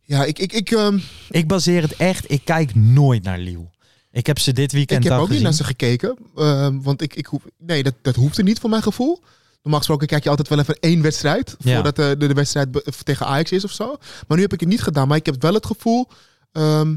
Ja, 0.00 0.24
ik, 0.24 0.38
ik, 0.38 0.52
ik, 0.52 0.70
ehm, 0.70 0.98
Ik 1.30 1.48
baseer 1.48 1.82
het 1.82 1.96
echt, 1.96 2.30
ik 2.30 2.44
kijk 2.44 2.74
nooit 2.74 3.22
naar 3.22 3.38
Lille. 3.38 3.70
Ik 4.10 4.26
heb 4.26 4.38
ze 4.38 4.52
dit 4.52 4.72
weekend 4.72 5.04
ik 5.04 5.10
heb 5.10 5.18
al 5.18 5.24
ook 5.24 5.30
niet 5.30 5.42
naar 5.42 5.52
ze 5.52 5.64
gekeken. 5.64 6.18
ehm, 6.36 6.80
want 6.80 7.02
ik, 7.02 7.14
ik 7.14 7.26
hoef, 7.26 7.42
nee, 7.58 7.82
dat, 7.82 7.94
dat 8.02 8.14
hoefde 8.14 8.42
niet 8.42 8.58
voor 8.58 8.70
mijn 8.70 8.82
gevoel. 8.82 9.22
Normaal 9.64 9.78
gesproken 9.82 10.06
kijk 10.06 10.22
je 10.22 10.28
altijd 10.30 10.48
wel 10.48 10.58
even 10.58 10.78
één 10.80 11.02
wedstrijd. 11.02 11.56
Voordat 11.74 11.96
de, 11.96 12.14
de, 12.18 12.26
de 12.26 12.34
wedstrijd 12.34 12.68
tegen 13.04 13.26
Ajax 13.26 13.52
is 13.52 13.64
of 13.64 13.70
zo. 13.72 13.96
Maar 14.28 14.36
nu 14.36 14.42
heb 14.42 14.52
ik 14.52 14.60
het 14.60 14.68
niet 14.68 14.82
gedaan. 14.82 15.08
Maar 15.08 15.16
ik 15.16 15.26
heb 15.26 15.42
wel 15.42 15.54
het 15.54 15.66
gevoel. 15.66 16.08
ehm, 16.52 16.96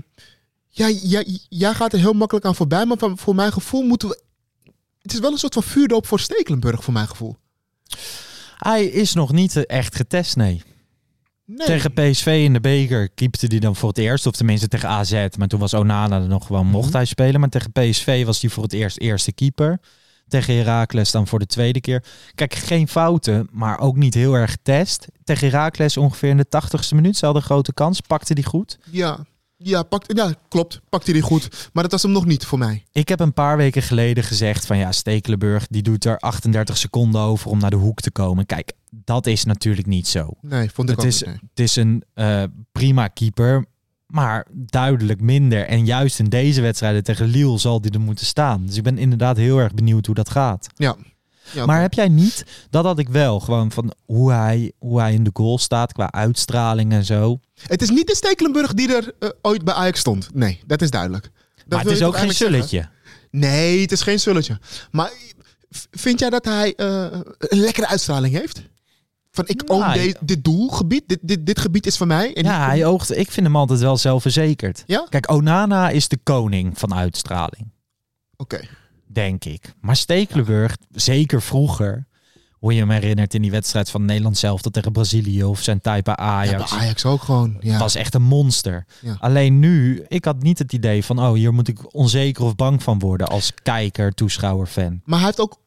ja, 0.69 0.89
jij, 0.89 1.39
jij 1.49 1.73
gaat 1.73 1.93
er 1.93 1.99
heel 1.99 2.13
makkelijk 2.13 2.45
aan 2.45 2.55
voorbij. 2.55 2.85
Maar 2.85 2.97
van, 2.97 3.17
voor 3.17 3.35
mijn 3.35 3.51
gevoel 3.51 3.81
moeten 3.83 4.09
we. 4.09 4.21
Het 5.01 5.13
is 5.13 5.19
wel 5.19 5.31
een 5.31 5.37
soort 5.37 5.53
van 5.53 5.63
vuurdoop 5.63 6.07
voor 6.07 6.19
Stekelenburg, 6.19 6.83
voor 6.83 6.93
mijn 6.93 7.07
gevoel. 7.07 7.35
Hij 8.57 8.85
is 8.85 9.13
nog 9.13 9.31
niet 9.31 9.55
eh, 9.55 9.63
echt 9.77 9.95
getest, 9.95 10.35
nee. 10.35 10.61
Nee. 11.45 11.67
Tegen 11.67 11.93
PSV 11.93 12.41
in 12.45 12.53
de 12.53 12.59
beker 12.59 13.09
keepte 13.09 13.45
hij 13.47 13.59
dan 13.59 13.75
voor 13.75 13.89
het 13.89 13.97
eerst. 13.97 14.25
Of 14.25 14.33
tenminste 14.35 14.67
tegen 14.67 14.89
AZ. 14.89 15.27
Maar 15.37 15.47
toen 15.47 15.59
was 15.59 15.73
Onana 15.73 16.21
er 16.21 16.27
nog 16.27 16.45
gewoon, 16.45 16.63
Mhm. 16.65 16.71
mocht 16.71 16.93
hij 16.93 17.05
spelen. 17.05 17.39
Maar 17.39 17.49
tegen 17.49 17.71
PSV 17.71 18.25
was 18.25 18.41
hij 18.41 18.49
voor 18.49 18.63
het 18.63 18.73
eerst 18.73 18.97
eerste 18.97 19.31
keeper. 19.31 19.79
Tegen 20.27 20.55
Heracles 20.55 21.11
dan 21.11 21.27
voor 21.27 21.39
de 21.39 21.45
tweede 21.45 21.81
keer. 21.81 22.03
Kijk, 22.35 22.53
geen 22.55 22.87
fouten, 22.87 23.47
maar 23.51 23.79
ook 23.79 23.95
niet 23.95 24.13
heel 24.13 24.33
erg 24.33 24.51
getest. 24.51 25.07
Tegen 25.23 25.49
Heracles 25.49 25.97
ongeveer 25.97 26.29
in 26.29 26.37
de 26.37 26.47
tachtigste 26.47 26.95
minuut. 26.95 27.17
Ze 27.17 27.25
hadden 27.25 27.43
grote 27.43 27.73
kans. 27.73 28.01
Pakte 28.01 28.33
die 28.33 28.45
goed. 28.45 28.77
Ja, 28.91 29.25
ja, 29.57 29.83
pakt, 29.83 30.17
ja, 30.17 30.33
klopt. 30.47 30.81
Pakt 30.89 31.03
hij 31.05 31.13
die 31.13 31.23
goed. 31.23 31.69
Maar 31.73 31.83
dat 31.83 31.91
was 31.91 32.03
hem 32.03 32.11
nog 32.11 32.25
niet 32.25 32.45
voor 32.45 32.57
mij. 32.57 32.83
Ik 32.91 33.09
heb 33.09 33.19
een 33.19 33.33
paar 33.33 33.57
weken 33.57 33.81
geleden 33.81 34.23
gezegd 34.23 34.65
van 34.65 34.77
ja, 34.77 34.91
Stekelenburg 34.91 35.67
die 35.69 35.81
doet 35.81 36.05
er 36.05 36.17
38 36.17 36.77
seconden 36.77 37.21
over 37.21 37.49
om 37.49 37.59
naar 37.59 37.69
de 37.69 37.75
hoek 37.75 37.99
te 37.99 38.11
komen. 38.11 38.45
Kijk, 38.45 38.71
dat 38.89 39.25
is 39.27 39.43
natuurlijk 39.45 39.87
niet 39.87 40.07
zo. 40.07 40.29
Nee, 40.41 40.71
vond 40.71 40.89
ik 40.89 40.95
Het 40.95 41.05
ook 41.05 41.11
is, 41.11 41.23
niet. 41.23 41.35
het 41.49 41.59
is 41.59 41.75
een 41.75 42.03
eh, 42.13 42.43
prima 42.71 43.07
keeper, 43.07 43.65
maar 44.07 44.47
duidelijk 44.51 45.21
minder. 45.21 45.65
En 45.65 45.85
juist 45.85 46.19
in 46.19 46.29
deze 46.29 46.61
wedstrijden 46.61 47.03
tegen 47.03 47.27
Lille 47.27 47.57
zal 47.57 47.81
die 47.81 47.91
er 47.91 47.99
moeten 47.99 48.25
staan. 48.25 48.65
Dus 48.65 48.75
ik 48.75 48.83
ben 48.83 48.97
inderdaad 48.97 49.37
heel 49.37 49.57
erg 49.57 49.73
benieuwd 49.73 50.05
hoe 50.05 50.15
dat 50.15 50.29
gaat. 50.29 50.67
Ja. 50.75 50.95
ja 51.51 51.65
Maar 51.65 51.81
heb 51.81 51.93
jij 51.93 52.07
niet, 52.07 52.45
dat 52.69 52.85
had 52.85 52.99
ik 52.99 53.09
wel, 53.09 53.39
gewoon 53.39 53.71
van 53.71 53.93
hoe 54.05 54.31
hij, 54.31 54.71
hoe 54.79 54.99
hij 54.99 55.13
in 55.13 55.23
de 55.23 55.29
goal 55.33 55.57
staat 55.57 55.93
qua 55.93 56.11
uitstraling 56.11 56.91
en 56.91 57.05
zo. 57.05 57.39
Het 57.67 57.81
is 57.81 57.89
niet 57.89 58.07
de 58.07 58.15
Stekelenburg 58.15 58.73
die 58.73 58.95
er 58.95 59.13
eh, 59.19 59.29
ooit 59.41 59.63
bij 59.63 59.73
Ajax 59.73 59.99
stond. 59.99 60.29
Nee, 60.33 60.59
dat 60.65 60.81
is 60.81 60.89
duidelijk. 60.89 61.31
Dat 61.55 61.65
maar 61.67 61.79
het 61.79 61.91
is 61.91 62.03
ook 62.03 62.17
geen 62.17 62.33
zeggen? 62.33 62.55
sulletje. 62.55 62.89
Nee, 63.31 63.81
het 63.81 63.91
is 63.91 64.01
geen 64.01 64.19
sulletje. 64.19 64.59
Maar 64.91 65.11
vind 65.91 66.19
jij 66.19 66.29
dat 66.29 66.45
hij 66.45 66.75
eh, 66.75 67.07
een 67.37 67.59
lekkere 67.59 67.87
uitstraling 67.87 68.33
heeft? 68.33 68.61
Van 69.37 69.47
ik 69.47 69.67
Nou, 69.67 69.83
own 69.83 69.93
de- 69.93 70.15
dit 70.21 70.43
doelgebied, 70.43 71.03
dit, 71.07 71.19
dit, 71.21 71.45
dit 71.45 71.59
gebied 71.59 71.85
is 71.85 71.97
van 71.97 72.07
mij. 72.07 72.33
En 72.35 72.43
Ja, 72.43 72.65
hij 72.67 72.85
oogt, 72.85 73.17
ik 73.17 73.31
vind 73.31 73.45
hem 73.45 73.55
altijd 73.55 73.79
wel 73.79 73.97
zelfverzekerd. 73.97 74.83
Ja? 74.87 75.05
Kijk, 75.09 75.31
Onana 75.31 75.89
is 75.89 76.07
de 76.07 76.17
koning 76.23 76.79
van 76.79 76.93
uitstraling. 76.93 77.71
Oké. 78.37 78.59
denk 79.05 79.45
ik. 79.45 79.73
Maar 79.81 79.95
Stekelenburg, 79.95 80.77
zeker 80.91 81.41
vroeger, 81.41 82.07
hoe 82.51 82.73
je 82.73 82.79
hem 82.79 82.89
herinnert 82.89 83.33
in 83.33 83.41
die 83.41 83.51
wedstrijd 83.51 83.89
van 83.89 84.05
Nederland 84.05 84.37
zelf 84.37 84.61
tot 84.61 84.73
tegen 84.73 84.91
Brazilië 84.91 85.43
of 85.43 85.61
zijn 85.61 85.81
tijd 85.81 86.03
bij 86.03 86.13
Ja, 86.17 86.23
Ajax. 86.23 86.71
Ajax 86.73 87.05
ook 87.05 87.21
gewoon. 87.21 87.57
Ja. 87.59 87.77
was 87.79 87.95
echt 87.95 88.13
een 88.13 88.21
monster. 88.21 88.85
Ja. 89.01 89.15
Alleen 89.19 89.59
nu, 89.59 90.05
ik 90.07 90.25
had 90.25 90.41
niet 90.41 90.59
het 90.59 90.73
idee 90.73 91.03
van, 91.05 91.19
oh, 91.19 91.33
hier 91.33 91.53
moet 91.53 91.67
ik 91.67 91.95
onzeker 91.95 92.43
of 92.43 92.55
bang 92.55 92.83
van 92.83 92.99
worden 92.99 93.27
als 93.27 93.53
kijker, 93.63 94.11
toeschouwer, 94.11 94.67
fan. 94.67 95.01
Maar 95.05 95.17
hij 95.17 95.27
heeft 95.27 95.39
ook... 95.39 95.59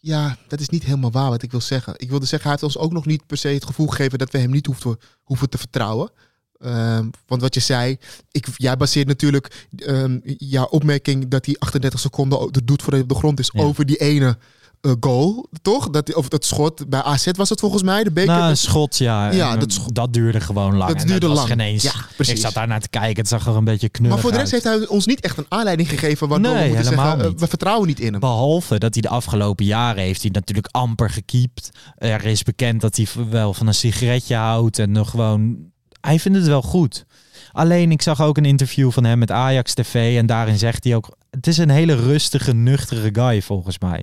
Ja, 0.00 0.36
dat 0.48 0.60
is 0.60 0.68
niet 0.68 0.82
helemaal 0.84 1.10
waar 1.10 1.28
wat 1.30 1.42
ik 1.42 1.50
wil 1.50 1.60
zeggen. 1.60 1.94
Ik 1.96 2.08
wilde 2.10 2.26
zeggen, 2.26 2.50
hij 2.50 2.58
heeft 2.60 2.74
ons 2.74 2.84
ook 2.84 2.92
nog 2.92 3.06
niet 3.06 3.26
per 3.26 3.36
se 3.36 3.48
het 3.48 3.64
gevoel 3.64 3.86
gegeven 3.86 4.18
dat 4.18 4.30
we 4.30 4.38
hem 4.38 4.50
niet 4.50 4.66
hoeven, 4.66 4.98
hoeven 5.22 5.50
te 5.50 5.58
vertrouwen. 5.58 6.10
Ehm, 6.58 7.08
want 7.26 7.40
wat 7.42 7.54
je 7.54 7.60
zei, 7.60 7.98
ik, 8.30 8.46
jij 8.56 8.76
baseert 8.76 9.06
natuurlijk 9.06 9.66
ehm, 9.76 10.18
jouw 10.22 10.64
opmerking 10.66 11.28
dat 11.28 11.46
hij 11.46 11.56
38 11.58 12.00
seconden 12.00 12.38
doet 12.64 12.82
voordat 12.82 12.92
hij 12.92 13.02
op 13.02 13.08
de 13.08 13.14
grond 13.14 13.38
is 13.38 13.50
Ja. 13.52 13.62
over 13.62 13.86
die 13.86 13.96
ene 13.96 14.38
eh, 14.80 14.92
goal, 15.00 15.48
toch? 15.62 15.90
Dat, 15.90 16.14
of 16.14 16.28
dat 16.28 16.44
schot 16.44 16.88
bij 16.88 17.02
AZ 17.02 17.26
was 17.32 17.48
het 17.48 17.60
volgens 17.60 17.82
mij, 17.82 18.04
de 18.04 18.10
beker. 18.10 18.32
Nou, 18.34 18.50
een 18.50 18.56
schot, 18.56 18.96
ja. 18.96 19.30
Ja, 19.30 19.56
dat 19.56 19.76
eh, 19.76 19.84
dat 19.86 20.12
duurde 20.12 20.40
gewoon 20.40 20.76
lang. 20.76 20.92
Dat 20.92 21.00
En 21.00 21.06
duurde 21.06 21.26
was 21.26 21.36
lang. 21.36 21.48
Geen 21.48 21.60
eens. 21.60 21.82
Ja, 21.82 21.92
precies. 22.16 22.34
Ik 22.34 22.40
zat 22.40 22.54
daar 22.54 22.66
naar 22.66 22.80
te 22.80 22.88
kijken. 22.88 23.16
Het 23.16 23.28
zag 23.28 23.46
er 23.46 23.56
een 23.56 23.64
beetje 23.64 23.88
knullig 23.88 24.12
maar 24.12 24.22
voor 24.22 24.32
de 24.32 24.36
rest 24.38 24.52
uit. 24.52 24.62
heeft 24.64 24.78
hij 24.78 24.88
ons 24.88 25.06
niet 25.06 25.20
echt 25.20 25.38
een 25.38 25.46
aanleiding 25.48 25.88
gegeven 25.88 26.28
Nee, 26.40 26.52
we 26.52 26.66
moeten 26.66 26.84
zeggen, 26.84 27.20
eh, 27.20 27.28
niet. 27.28 27.40
we 27.40 27.46
vertrouwen 27.46 27.86
niet 27.86 28.00
in 28.00 28.10
hem. 28.10 28.20
Behalve 28.20 28.78
dat 28.78 28.92
hij 28.94 29.02
de 29.02 29.08
afgelopen 29.08 29.64
jaren 29.64 30.02
heeft 30.02 30.22
hij 30.22 30.30
natuurlijk 30.30 30.68
amper 30.70 31.10
gekiept. 31.10 31.70
Er 31.96 32.24
is 32.24 32.42
bekend 32.42 32.80
dat 32.80 32.96
hij 32.96 33.06
wel 33.30 33.54
van 33.54 33.66
een 33.66 33.74
sigaretje 33.74 34.34
houdt 34.34 34.78
en 34.78 34.92
nog 34.92 35.10
gewoon. 35.10 35.56
Hij 36.00 36.18
vindt 36.18 36.38
het 36.38 36.46
wel 36.46 36.62
goed. 36.62 37.04
Alleen 37.52 37.90
ik 37.90 38.02
zag 38.02 38.20
ook 38.20 38.36
een 38.36 38.44
interview 38.44 38.90
van 38.90 39.04
hem 39.04 39.18
met 39.18 39.30
Ajax 39.30 39.74
TV 39.74 40.16
en 40.18 40.26
daarin 40.26 40.58
zegt 40.58 40.84
hij 40.84 40.94
ook: 40.94 41.16
het 41.30 41.46
is 41.46 41.58
een 41.58 41.70
hele 41.70 41.94
rustige, 41.94 42.52
nuchtere 42.52 43.10
guy 43.12 43.42
volgens 43.42 43.78
mij. 43.78 44.02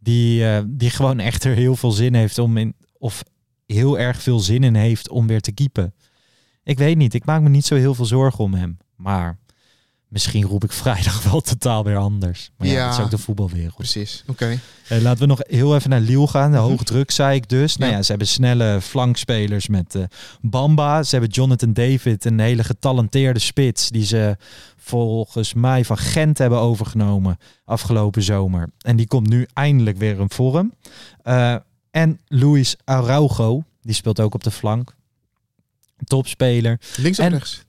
Die, 0.00 0.46
eh, 0.46 0.62
die 0.66 0.90
gewoon 0.90 1.18
echt 1.18 1.44
er 1.44 1.54
heel 1.54 1.76
veel 1.76 1.90
zin 1.90 2.14
heeft 2.14 2.38
om 2.38 2.56
in 2.56 2.74
of 2.98 3.22
heel 3.66 3.98
erg 3.98 4.22
veel 4.22 4.40
zin 4.40 4.64
in 4.64 4.74
heeft 4.74 5.08
om 5.08 5.26
weer 5.26 5.40
te 5.40 5.52
keepen. 5.52 5.94
Ik 6.62 6.78
weet 6.78 6.96
niet, 6.96 7.14
ik 7.14 7.24
maak 7.24 7.42
me 7.42 7.48
niet 7.48 7.66
zo 7.66 7.74
heel 7.74 7.94
veel 7.94 8.04
zorgen 8.04 8.44
om 8.44 8.54
hem, 8.54 8.78
maar. 8.96 9.38
Misschien 10.10 10.44
roep 10.44 10.64
ik 10.64 10.72
vrijdag 10.72 11.22
wel 11.30 11.40
totaal 11.40 11.84
weer 11.84 11.96
anders. 11.96 12.50
Maar 12.56 12.66
ja, 12.68 12.72
Ja. 12.74 12.88
dat 12.88 12.98
is 12.98 13.04
ook 13.04 13.10
de 13.10 13.18
voetbalwereld. 13.18 13.74
Precies, 13.76 14.24
oké. 14.26 14.58
Eh, 14.88 15.00
laten 15.00 15.20
we 15.20 15.26
nog 15.26 15.38
heel 15.42 15.74
even 15.74 15.90
naar 15.90 16.00
Lille 16.00 16.26
gaan. 16.26 16.50
De 16.52 16.56
hoge 16.56 16.84
druk 16.84 17.10
zei 17.10 17.34
ik 17.36 17.48
dus. 17.48 17.76
Nou 17.76 17.90
Ja. 17.90 17.96
ja, 17.96 18.02
ze 18.02 18.10
hebben 18.10 18.28
snelle 18.28 18.78
flankspelers 18.80 19.68
met 19.68 19.94
eh, 19.94 20.02
Bamba. 20.40 21.02
Ze 21.02 21.10
hebben 21.10 21.30
Jonathan 21.30 21.72
David, 21.72 22.24
een 22.24 22.38
hele 22.40 22.64
getalenteerde 22.64 23.38
spits. 23.40 23.88
Die 23.88 24.04
ze 24.04 24.36
volgens 24.76 25.54
mij 25.54 25.84
van 25.84 25.98
Gent 25.98 26.38
hebben 26.38 26.58
overgenomen 26.58 27.38
afgelopen 27.64 28.22
zomer. 28.22 28.70
En 28.80 28.96
die 28.96 29.06
komt 29.06 29.28
nu 29.28 29.46
eindelijk 29.52 29.96
weer 29.98 30.20
in 30.20 30.30
vorm. 30.30 30.72
Eh, 31.22 31.56
en 31.90 32.20
Luis 32.26 32.76
Araujo, 32.84 33.64
die 33.82 33.94
speelt 33.94 34.20
ook 34.20 34.34
op 34.34 34.42
de 34.44 34.50
flank. 34.50 34.94
Topspeler. 36.04 36.80
Links 36.96 37.18
of 37.18 37.24
En- 37.24 37.30
rechts? 37.30 37.64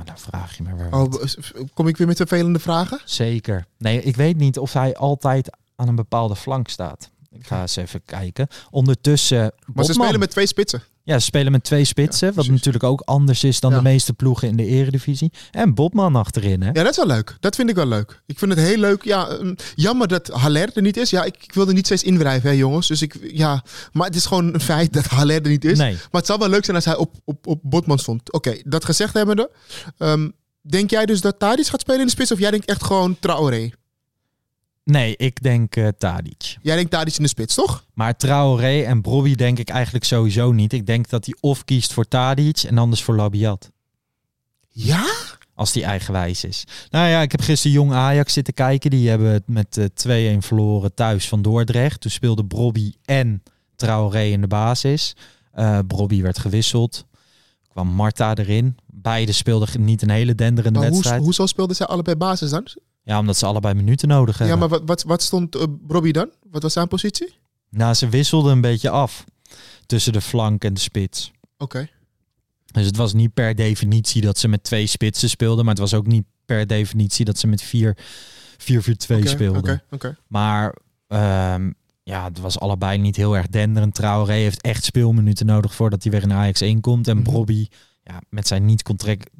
Ja, 0.00 0.06
dan 0.06 0.18
vraag 0.18 0.56
je 0.56 0.62
me 0.62 0.74
weer. 0.74 0.92
Oh, 0.92 1.10
wat. 1.10 1.36
kom 1.74 1.88
ik 1.88 1.96
weer 1.96 2.06
met 2.06 2.16
vervelende 2.16 2.58
vragen? 2.58 3.00
Zeker. 3.04 3.66
Nee, 3.78 4.02
ik 4.02 4.16
weet 4.16 4.36
niet 4.36 4.58
of 4.58 4.72
hij 4.72 4.96
altijd 4.96 5.56
aan 5.76 5.88
een 5.88 5.94
bepaalde 5.94 6.36
flank 6.36 6.68
staat. 6.68 7.10
Ik 7.32 7.46
ga 7.46 7.60
eens 7.60 7.76
even 7.76 8.02
kijken. 8.04 8.46
Ondertussen. 8.70 9.38
Maar 9.38 9.50
ze 9.50 9.72
Botman. 9.72 9.94
spelen 9.94 10.18
met 10.20 10.30
twee 10.30 10.46
spitsen. 10.46 10.82
Ja, 11.02 11.18
ze 11.18 11.24
spelen 11.24 11.52
met 11.52 11.64
twee 11.64 11.84
spitsen. 11.84 12.28
Ja, 12.28 12.34
wat 12.34 12.46
natuurlijk 12.46 12.84
ook 12.84 13.00
anders 13.00 13.44
is 13.44 13.60
dan 13.60 13.70
Ja. 13.70 13.76
de 13.76 13.82
meeste 13.82 14.12
ploegen 14.12 14.48
in 14.48 14.56
de 14.56 14.64
eredivisie. 14.66 15.32
En 15.50 15.74
Bobman 15.74 16.16
achterin, 16.16 16.60
hè? 16.62 16.66
Ja, 16.66 16.72
dat 16.82 16.90
is 16.90 16.96
wel 16.96 17.06
leuk. 17.06 17.36
Dat 17.40 17.54
vind 17.56 17.68
ik 17.68 17.74
wel 17.74 17.86
leuk. 17.86 18.22
Ik 18.26 18.38
vind 18.38 18.50
het 18.54 18.60
heel 18.60 18.76
leuk. 18.76 19.04
Ja, 19.04 19.28
ehm, 19.28 19.54
jammer 19.74 20.08
dat 20.08 20.28
Haller 20.28 20.70
er 20.74 20.82
niet 20.82 20.96
is. 20.96 21.10
Ja, 21.10 21.24
ik, 21.24 21.36
ik 21.44 21.52
wil 21.54 21.68
er 21.68 21.74
niet 21.74 21.86
steeds 21.86 22.02
inwrijven, 22.02 22.50
hè, 22.50 22.56
jongens. 22.56 22.86
Dus 22.88 23.02
ik, 23.02 23.18
ja, 23.32 23.64
maar 23.92 24.06
het 24.06 24.16
is 24.16 24.26
gewoon 24.26 24.54
een 24.54 24.60
feit 24.60 24.92
dat 24.92 25.04
Haller 25.06 25.42
er 25.42 25.48
niet 25.48 25.64
is. 25.64 25.78
Nee. 25.78 25.92
Maar 25.92 26.08
het 26.20 26.26
zou 26.26 26.38
wel 26.38 26.48
leuk 26.48 26.64
zijn 26.64 26.76
als 26.76 26.84
hij 26.84 26.96
op, 26.96 27.14
op, 27.24 27.46
op 27.46 27.60
Botman 27.62 27.98
stond. 27.98 28.32
Oké, 28.32 28.56
dat 28.64 28.84
gezegd 28.84 29.14
hebbende. 29.14 29.50
ehm 29.98 30.28
denk 30.62 30.90
jij 30.90 31.06
dus 31.06 31.20
dat 31.20 31.38
Tadic 31.38 31.66
gaat 31.66 31.80
spelen 31.80 32.00
in 32.00 32.06
de 32.06 32.12
spits? 32.12 32.32
Of 32.32 32.38
jij 32.38 32.50
denkt 32.50 32.66
echt 32.66 32.84
gewoon 32.84 33.16
Traoré? 33.20 33.70
Nee, 34.84 35.16
ik 35.16 35.42
denk 35.42 35.76
eh 35.76 35.88
Tadic. 35.98 36.56
Jij 36.62 36.76
denkt 36.76 36.90
Tadic 36.90 37.16
in 37.16 37.22
de 37.22 37.28
spits, 37.28 37.54
toch? 37.54 37.84
Maar 37.94 38.16
Traoré 38.16 38.82
en 38.82 39.00
Brobby 39.00 39.34
denk 39.34 39.58
ik 39.58 39.68
eigenlijk 39.68 40.04
sowieso 40.04 40.52
niet. 40.52 40.72
Ik 40.72 40.86
denk 40.86 41.08
dat 41.08 41.24
hij 41.24 41.34
of 41.40 41.64
kiest 41.64 41.92
voor 41.92 42.08
Tadic 42.08 42.58
en 42.62 42.78
anders 42.78 43.02
voor 43.02 43.16
Labiat. 43.16 43.70
Ja? 44.68 45.04
Als 45.54 45.72
die 45.72 45.84
eigenwijs 45.84 46.44
is. 46.44 46.64
Nou 46.90 47.08
ja, 47.08 47.20
ik 47.20 47.30
heb 47.32 47.40
gisteren 47.40 47.76
Jong 47.76 47.92
Ajax 47.92 48.32
zitten 48.32 48.54
kijken. 48.54 48.90
Die 48.90 49.08
hebben 49.08 49.32
het 49.32 49.48
met 49.48 49.76
eh 49.76 50.34
2-1 50.36 50.38
verloren 50.38 50.94
thuis 50.94 51.28
van 51.28 51.42
Dordrecht. 51.42 52.00
Toen 52.00 52.10
speelden 52.10 52.46
Brobby 52.46 52.92
en 53.04 53.42
Traoré 53.76 54.22
in 54.24 54.40
de 54.40 54.46
basis. 54.46 55.16
Eh 55.52 55.78
Brobby 55.86 56.22
werd 56.22 56.38
gewisseld. 56.38 57.06
Kwam 57.68 57.88
Marta 57.88 58.34
erin. 58.34 58.76
Beide 58.86 59.32
speelden 59.32 59.84
niet 59.84 60.02
een 60.02 60.10
hele 60.10 60.34
denderende 60.34 60.78
Maar 60.78 60.88
hoe, 60.88 60.96
wedstrijd. 60.96 61.22
hoezo 61.22 61.46
speelden 61.46 61.76
zij 61.76 61.86
allebei 61.86 62.16
basis 62.16 62.50
dan? 62.50 62.66
Ja, 63.02 63.18
omdat 63.18 63.36
ze 63.36 63.46
allebei 63.46 63.74
minuten 63.74 64.08
nodig 64.08 64.38
hebben. 64.38 64.56
Ja, 64.56 64.60
maar 64.60 64.70
wat, 64.70 64.82
wat, 64.84 65.02
wat 65.02 65.22
stond 65.22 65.56
uh, 65.56 65.62
Robbie 65.88 66.12
dan? 66.12 66.30
Wat 66.50 66.62
was 66.62 66.72
zijn 66.72 66.88
positie? 66.88 67.34
Nou, 67.68 67.94
ze 67.94 68.08
wisselden 68.08 68.52
een 68.52 68.60
beetje 68.60 68.90
af 68.90 69.24
tussen 69.86 70.12
de 70.12 70.20
flank 70.20 70.64
en 70.64 70.74
de 70.74 70.80
spits. 70.80 71.32
Oké. 71.58 71.88
Dus 72.72 72.86
het 72.86 72.96
was 72.96 73.12
niet 73.12 73.34
per 73.34 73.54
definitie 73.54 74.22
dat 74.22 74.38
ze 74.38 74.48
met 74.48 74.62
twee 74.62 74.86
spitsen 74.86 75.28
speelden. 75.28 75.64
Maar 75.64 75.74
het 75.74 75.82
was 75.82 75.94
ook 75.94 76.06
niet 76.06 76.24
per 76.44 76.66
definitie 76.66 77.24
dat 77.24 77.38
ze 77.38 77.46
met 77.46 77.64
4-4-2 77.64 77.68
Oké, 77.68 79.28
speelden. 79.28 79.60
Oké, 79.60 79.82
oké. 79.90 80.16
Maar 80.26 80.76
ehm, 81.06 81.70
ja, 82.02 82.24
het 82.24 82.38
was 82.38 82.58
allebei 82.58 82.98
niet 82.98 83.16
heel 83.16 83.36
erg 83.36 83.46
denderend. 83.46 83.94
Traoré 83.94 84.32
heeft 84.32 84.60
echt 84.60 84.84
speelminuten 84.84 85.46
nodig 85.46 85.74
voordat 85.74 86.02
hij 86.02 86.12
weer 86.12 86.22
in 86.22 86.32
Ajax 86.32 86.60
1 86.60 86.80
komt. 86.80 87.08
En. 87.08 87.22
Brobby, 87.22 87.66
ja, 88.02 88.20
met 88.28 88.46
zijn 88.46 88.64
niet-contract 88.64 89.30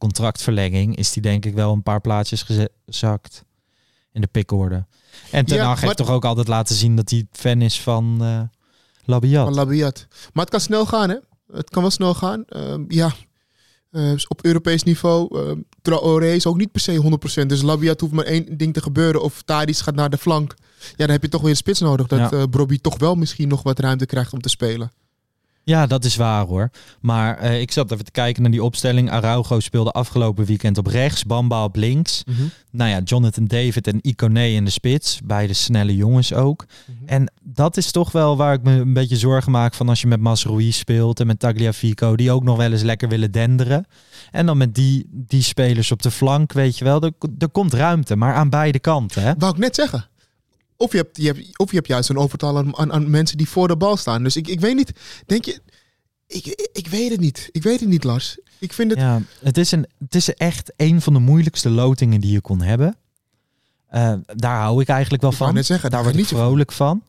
contractverlenging 0.00 0.96
is 0.96 1.12
die 1.12 1.22
denk 1.22 1.44
ik 1.44 1.54
wel 1.54 1.72
een 1.72 1.82
paar 1.82 2.00
plaatsjes 2.00 2.42
gezakt 2.86 3.44
in 4.12 4.20
de 4.20 4.26
pikorde. 4.26 4.86
En 5.30 5.44
Ten 5.44 5.56
Ja, 5.56 5.62
Hag 5.64 5.72
heeft 5.74 5.84
maar- 5.86 5.94
toch 5.94 6.10
ook 6.10 6.24
altijd 6.24 6.48
laten 6.48 6.74
zien 6.74 6.96
dat 6.96 7.10
hij 7.10 7.26
fan 7.32 7.62
is 7.62 7.80
van 7.80 8.18
eh 8.20 8.40
Labiat. 9.04 9.44
Van 9.44 9.54
Labiat. 9.54 10.06
Maar 10.32 10.42
het 10.44 10.52
kan 10.52 10.60
snel 10.60 10.86
gaan, 10.86 11.08
hè? 11.10 11.16
Het 11.52 11.70
kan 11.70 11.82
wel 11.82 11.90
snel 11.90 12.14
gaan. 12.14 12.44
Ehm, 12.48 12.84
ja, 12.88 13.12
Eh, 13.90 14.12
op 14.28 14.44
Europees 14.44 14.82
niveau. 14.82 15.38
Uh, 15.38 15.52
Traoré 15.82 16.32
is 16.32 16.46
ook 16.46 16.56
niet 16.56 16.72
per 16.72 16.80
se 16.80 16.96
100%. 16.96 17.48
Dus 17.48 17.62
Labiat 17.62 18.00
hoeft 18.00 18.12
maar 18.12 18.24
één 18.24 18.56
ding 18.58 18.74
te 18.74 18.82
gebeuren. 18.82 19.22
Of 19.22 19.42
Tadic 19.42 19.76
gaat 19.76 19.94
naar 19.94 20.10
de 20.10 20.18
flank. 20.18 20.54
Ja, 20.80 20.94
dan 20.96 21.10
heb 21.10 21.22
je 21.22 21.28
toch 21.28 21.40
weer 21.40 21.50
een 21.50 21.56
spits 21.56 21.80
nodig. 21.80 22.06
Dat 22.06 22.18
Ja. 22.18 22.30
eh 22.30 22.42
Brobby 22.50 22.78
toch 22.78 22.98
wel 22.98 23.14
misschien 23.14 23.48
nog 23.48 23.62
wat 23.62 23.78
ruimte 23.78 24.06
krijgt 24.06 24.32
om 24.32 24.40
te 24.40 24.48
spelen. 24.48 24.92
Ja, 25.70 25.86
dat 25.86 26.04
is 26.04 26.16
waar 26.16 26.46
hoor. 26.46 26.70
Maar 27.00 27.38
eh, 27.38 27.60
ik 27.60 27.70
zat 27.72 27.92
even 27.92 28.04
te 28.04 28.10
kijken 28.10 28.42
naar 28.42 28.50
die 28.50 28.62
opstelling. 28.62 29.10
Araujo 29.10 29.60
speelde 29.60 29.90
afgelopen 29.90 30.44
weekend 30.44 30.78
op 30.78 30.86
rechts, 30.86 31.24
Bamba 31.24 31.64
op 31.64 31.76
links. 31.76 32.22
Nou 32.70 32.90
ja, 32.90 33.00
Jonathan 33.04 33.44
David 33.44 33.86
en 33.86 33.98
Icone 34.00 34.52
in 34.52 34.64
de 34.64 34.70
spits. 34.70 35.20
Beide 35.24 35.52
snelle 35.52 35.96
jongens 35.96 36.34
ook. 36.34 36.64
En 37.06 37.32
dat 37.42 37.76
is 37.76 37.90
toch 37.90 38.12
wel 38.12 38.36
waar 38.36 38.54
ik 38.54 38.62
me 38.62 38.72
een 38.72 38.92
beetje 38.92 39.16
zorgen 39.16 39.52
maak 39.52 39.74
van 39.74 39.88
als 39.88 40.00
je 40.00 40.06
met 40.06 40.20
Masrui 40.20 40.72
speelt 40.72 41.20
en 41.20 41.26
met 41.26 41.38
Tagliafico, 41.38 42.16
die 42.16 42.30
ook 42.30 42.44
nog 42.44 42.56
wel 42.56 42.72
eens 42.72 42.82
lekker 42.82 43.08
willen 43.08 43.30
denderen. 43.30 43.86
En 44.30 44.46
dan 44.46 44.56
met 44.56 44.74
die, 44.74 45.06
die 45.10 45.42
spelers 45.42 45.92
op 45.92 46.02
de 46.02 46.10
flank, 46.10 46.52
weet 46.52 46.78
je 46.78 46.84
wel, 46.84 47.02
er, 47.02 47.12
er 47.38 47.48
komt 47.48 47.72
ruimte, 47.72 48.16
maar 48.16 48.34
aan 48.34 48.50
beide 48.50 48.78
kanten. 48.78 49.22
Hè? 49.22 49.32
Wou 49.38 49.52
ik 49.52 49.58
net 49.58 49.74
zeggen. 49.74 50.04
Of 50.80 50.92
je 50.92 50.98
hebt, 50.98 51.16
je 51.16 51.26
hebt, 51.26 51.58
of 51.58 51.70
je 51.70 51.76
hebt 51.76 51.88
juist 51.88 52.08
een 52.08 52.16
overtal 52.18 52.56
aan, 52.56 52.76
aan, 52.76 52.92
aan 52.92 53.10
mensen 53.10 53.36
die 53.36 53.48
voor 53.48 53.68
de 53.68 53.76
bal 53.76 53.96
staan. 53.96 54.22
Dus 54.22 54.36
ik, 54.36 54.48
ik 54.48 54.60
weet 54.60 54.74
niet. 54.74 54.92
Denk 55.26 55.44
je. 55.44 55.60
Ik, 56.26 56.68
ik, 56.72 56.86
weet 56.86 57.10
het 57.10 57.20
niet. 57.20 57.48
Ik 57.52 57.62
weet 57.62 57.80
het 57.80 57.88
niet, 57.88 58.04
Lars. 58.04 58.38
Ik 58.58 58.72
vind 58.72 58.90
het. 58.90 59.00
Ja, 59.00 59.22
het 59.40 59.58
is, 59.58 59.72
een, 59.72 59.86
het 59.98 60.14
is 60.14 60.34
echt 60.34 60.72
een 60.76 61.00
van 61.00 61.12
de 61.12 61.18
moeilijkste 61.18 61.70
lotingen 61.70 62.20
die 62.20 62.32
je 62.32 62.40
kon 62.40 62.62
hebben. 62.62 62.96
Eh, 63.88 64.14
daar 64.26 64.60
hou 64.60 64.80
ik 64.80 64.88
eigenlijk 64.88 65.22
wel 65.22 65.30
Ik 65.30 65.36
van. 65.36 65.54
net 65.54 65.66
zeggen, 65.66 65.90
daar 65.90 66.02
word 66.02 66.16
ik 66.16 66.26
van. 66.26 66.38
vrolijk 66.38 66.72
van. 66.72 67.02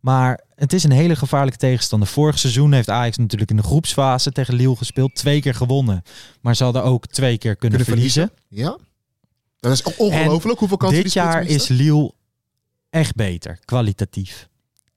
Maar 0.00 0.40
het 0.54 0.72
is 0.72 0.84
een 0.84 0.90
hele 0.90 1.16
gevaarlijke 1.16 1.58
tegenstander. 1.58 2.08
Vorig 2.08 2.38
seizoen 2.38 2.72
heeft 2.72 2.88
Ajax 2.88 3.16
natuurlijk 3.16 3.50
in 3.50 3.56
de 3.56 3.62
groepsfase 3.62 4.32
tegen 4.32 4.54
Lille 4.54 4.76
gespeeld. 4.76 5.14
Twee 5.14 5.40
keer 5.40 5.54
gewonnen. 5.54 6.02
Maar 6.40 6.56
ze 6.56 6.64
hadden 6.64 6.84
ook 6.84 7.06
twee 7.06 7.38
keer 7.38 7.56
kunnen, 7.56 7.78
Kunnen 7.78 7.96
verliezen. 7.96 8.30
Ja. 8.48 8.78
Dat 9.60 9.72
is 9.72 9.82
ongelooflijk 9.96 10.58
hoeveel 10.58 10.76
kansen 10.76 11.02
Dit 11.02 11.12
jaar 11.12 11.46
is 11.46 11.68
Lille 11.68 12.12
echt 12.92 13.14
beter, 13.14 13.58
kwalitatief. 13.64 14.48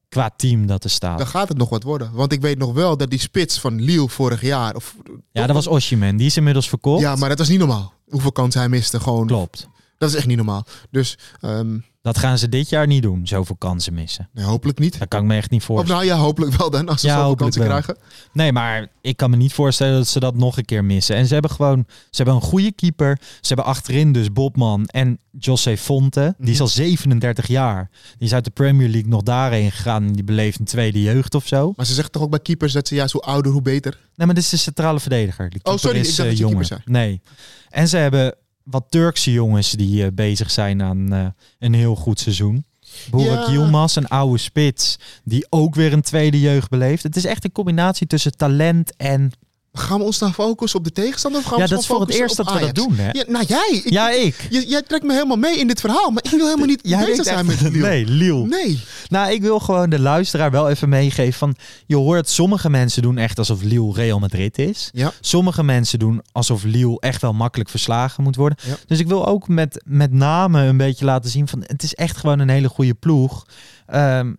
Qua 0.10 0.30
team 0.38 0.68
dat 0.68 0.84
er 0.84 0.90
staat. 0.90 1.18
Dan 1.18 1.28
gaat 1.28 1.48
het 1.48 1.58
nog 1.58 1.70
wat 1.70 1.84
worden. 1.84 2.12
Want 2.14 2.32
ik 2.32 2.42
weet 2.42 2.58
nog 2.58 2.74
wel 2.74 2.98
dat 2.98 3.10
die 3.10 3.20
spits 3.20 3.60
van 3.60 3.82
Lille 3.82 4.10
vorig 4.10 4.42
jaar. 4.42 4.75
Of, 4.75 4.96
Ja, 5.32 5.46
dat 5.46 5.56
was 5.56 5.68
Oshiman. 5.68 6.18
Die 6.18 6.25
is 6.25 6.38
inmiddels 6.38 6.70
verkocht. 6.70 7.02
Ja, 7.02 7.16
maar 7.16 7.30
dat 7.30 7.38
was 7.38 7.50
niet 7.50 7.60
normaal. 7.60 7.94
Hoeveel 8.10 8.32
kansen 8.32 8.60
hij 8.60 8.70
miste. 8.70 9.00
Gewoon. 9.00 9.28
Klopt. 9.28 9.68
Dat 9.98 10.10
is 10.10 10.16
echt 10.16 10.25
niet 10.28 10.38
normaal. 10.38 10.66
Dus 10.92 11.18
ehm, 11.42 11.78
Dat 12.05 12.17
gaan 12.17 12.38
ze 12.38 12.50
dit 12.50 12.69
jaar 12.69 12.88
niet 12.88 13.01
doen, 13.03 13.27
zoveel 13.27 13.55
kansen 13.55 13.93
missen. 13.93 14.29
nee, 14.33 14.45
hopelijk 14.45 14.79
niet. 14.79 15.00
Dat 15.00 15.07
kan 15.07 15.19
ik 15.21 15.25
me 15.25 15.35
echt 15.35 15.50
niet 15.50 15.59
Of 15.59 15.65
voorstellen. 15.65 16.05
nou 16.05 16.17
ja, 16.17 16.24
hopelijk 16.24 16.53
wel 16.55 16.69
dan. 16.69 16.89
Als 16.89 17.01
ze 17.01 17.07
Ja, 17.07 17.15
zoveel 17.17 17.35
kansen 17.35 17.62
wel. 17.62 17.69
krijgen. 17.69 17.97
Nee, 18.33 18.51
maar 18.51 18.88
ik 19.01 19.17
kan 19.17 19.29
me 19.29 19.35
niet 19.35 19.53
voorstellen 19.53 19.97
dat 19.97 20.07
ze 20.07 20.19
dat 20.19 20.35
nog 20.35 20.57
een 20.57 20.65
keer 20.65 20.85
missen. 20.85 21.15
En 21.15 21.25
ze 21.27 21.33
hebben 21.33 21.51
gewoon, 21.51 21.85
ze 21.88 22.15
hebben 22.24 22.35
een 22.35 22.41
goede 22.41 22.71
keeper. 22.71 23.17
Ze 23.21 23.47
hebben 23.47 23.65
achterin 23.65 24.12
dus 24.12 24.31
Bobman 24.33 24.85
en 24.85 25.19
José 25.39 25.77
Fonte. 25.77 26.35
Die 26.38 26.47
is 26.47 26.53
Mhm. 26.53 26.62
al 26.62 26.67
37 26.67 27.47
jaar. 27.47 27.89
Die 28.17 28.27
is 28.27 28.33
uit 28.33 28.43
de 28.45 28.51
Premier 28.51 28.89
League 28.89 29.09
nog 29.09 29.21
daarheen 29.24 29.71
gegaan. 29.71 30.03
En 30.05 30.13
die 30.13 30.24
beleeft 30.24 30.59
een 30.59 30.65
tweede 30.65 31.01
jeugd 31.01 31.35
of 31.35 31.47
zo. 31.47 31.74
Maar 31.75 31.85
ze 31.85 31.93
zeggen 31.93 32.12
toch 32.12 32.21
ook 32.24 32.29
bij 32.29 32.39
keepers 32.39 32.74
dat 32.74 32.88
ze 32.88 32.95
juist 32.95 33.13
hoe 33.13 33.21
ouder, 33.21 33.51
hoe 33.51 33.62
beter. 33.62 33.97
Nee, 34.15 34.25
maar 34.25 34.35
dit 34.35 34.43
is 34.43 34.50
de 34.50 34.57
centrale 34.57 35.00
verdediger. 35.00 35.50
De 35.50 35.59
Oh, 35.63 35.77
sorry, 35.77 36.00
is, 36.00 36.09
ik 36.09 36.15
dacht 36.15 36.19
eh, 36.19 36.25
dat 36.25 36.38
je 36.38 36.43
jonger. 36.53 36.81
Nee. 36.85 37.21
En 37.69 37.88
ze 37.88 37.97
hebben 37.97 38.35
wat 38.65 38.86
Turkse 38.89 39.31
jongens 39.31 39.72
die 39.72 40.03
eh, 40.03 40.12
bezig 40.13 40.51
zijn 40.51 40.81
aan 40.81 41.13
eh, 41.13 41.25
een 41.60 41.74
heel 41.74 41.95
goed 41.95 42.19
seizoen. 42.19 42.65
Burak 43.12 43.45
Ja. 43.45 43.51
Yilmaz, 43.51 43.95
een 43.95 44.07
oude 44.07 44.38
spits, 44.38 45.00
die 45.24 45.48
ook 45.50 45.75
weer 45.75 45.93
een 45.93 46.01
tweede 46.01 46.39
jeugd 46.39 46.69
beleeft. 46.69 47.03
Het 47.03 47.15
is 47.15 47.25
echt 47.25 47.43
een 47.43 47.51
combinatie 47.51 48.07
tussen 48.07 48.38
talent 48.38 48.95
en 48.95 49.31
Gaan 49.77 49.98
we 50.00 50.03
ons 50.05 50.17
dan 50.17 50.34
focussen 50.34 50.79
op 50.79 50.86
de 50.86 50.91
tegenstander? 50.91 51.41
Of 51.41 51.48
gaan 51.48 51.60
Ja, 51.60 51.67
dat 51.67 51.79
is 51.79 51.86
voor 51.88 52.00
het 52.01 52.10
eerst 52.10 52.36
dat 52.38 52.53
we 52.53 52.60
dat 52.60 52.75
doen, 52.75 52.96
hè? 52.96 53.10
Ja, 53.12 53.24
nou, 53.27 53.46
jij. 53.48 53.82
Ik- 53.84 53.89
Ja, 53.89 54.10
ik. 54.12 54.48
J- 54.50 54.65
jij 54.67 54.82
trekt 54.82 55.03
me 55.03 55.13
helemaal 55.13 55.38
mee 55.38 55.60
in 55.60 55.67
dit 55.67 55.79
verhaal, 55.79 56.10
maar 56.12 56.24
ik 56.24 56.29
wil 56.32 56.46
helemaal 56.46 56.65
niet 56.67 56.79
Jij 56.84 57.05
bezig 57.05 57.24
zijn 57.25 57.46
met 57.46 57.62
Lille. 57.62 57.77
Nee, 57.88 58.05
Lille. 58.05 58.46
Nee. 58.48 58.84
Nou, 59.10 59.32
ik 59.32 59.41
wil 59.41 59.60
gewoon 59.60 59.89
de 59.89 60.00
luisteraar 60.00 60.51
wel 60.51 60.70
even 60.70 60.89
meegeven 60.89 61.34
van... 61.34 61.55
Je 61.86 61.96
hoort 61.96 62.29
sommige 62.29 62.70
mensen 62.70 63.01
doen 63.01 63.17
echt 63.17 63.38
alsof 63.38 63.62
Lille 63.62 63.94
Real 63.94 64.20
Madrid 64.20 64.58
is. 64.58 64.89
Ja. 64.94 65.12
Sommige 65.22 65.63
mensen 65.63 66.00
doen 66.00 66.22
alsof 66.32 66.63
Lille 66.63 67.00
echt 67.00 67.22
wel 67.22 67.34
makkelijk 67.34 67.70
verslagen 67.70 68.24
moet 68.24 68.36
worden. 68.36 68.58
Ja. 68.67 68.75
Dus 68.88 69.00
ik 69.00 69.08
wil 69.08 69.27
ook 69.27 69.48
met, 69.48 69.84
met 69.86 70.12
name 70.12 70.62
een 70.63 70.77
beetje 70.77 71.05
laten 71.05 71.29
zien 71.29 71.48
van... 71.48 71.63
Het 71.65 71.84
is 71.84 71.94
echt 71.94 72.17
gewoon 72.17 72.39
een 72.39 72.50
hele 72.50 72.70
goede 72.70 72.94
ploeg. 72.94 73.46
ehm, 73.88 74.34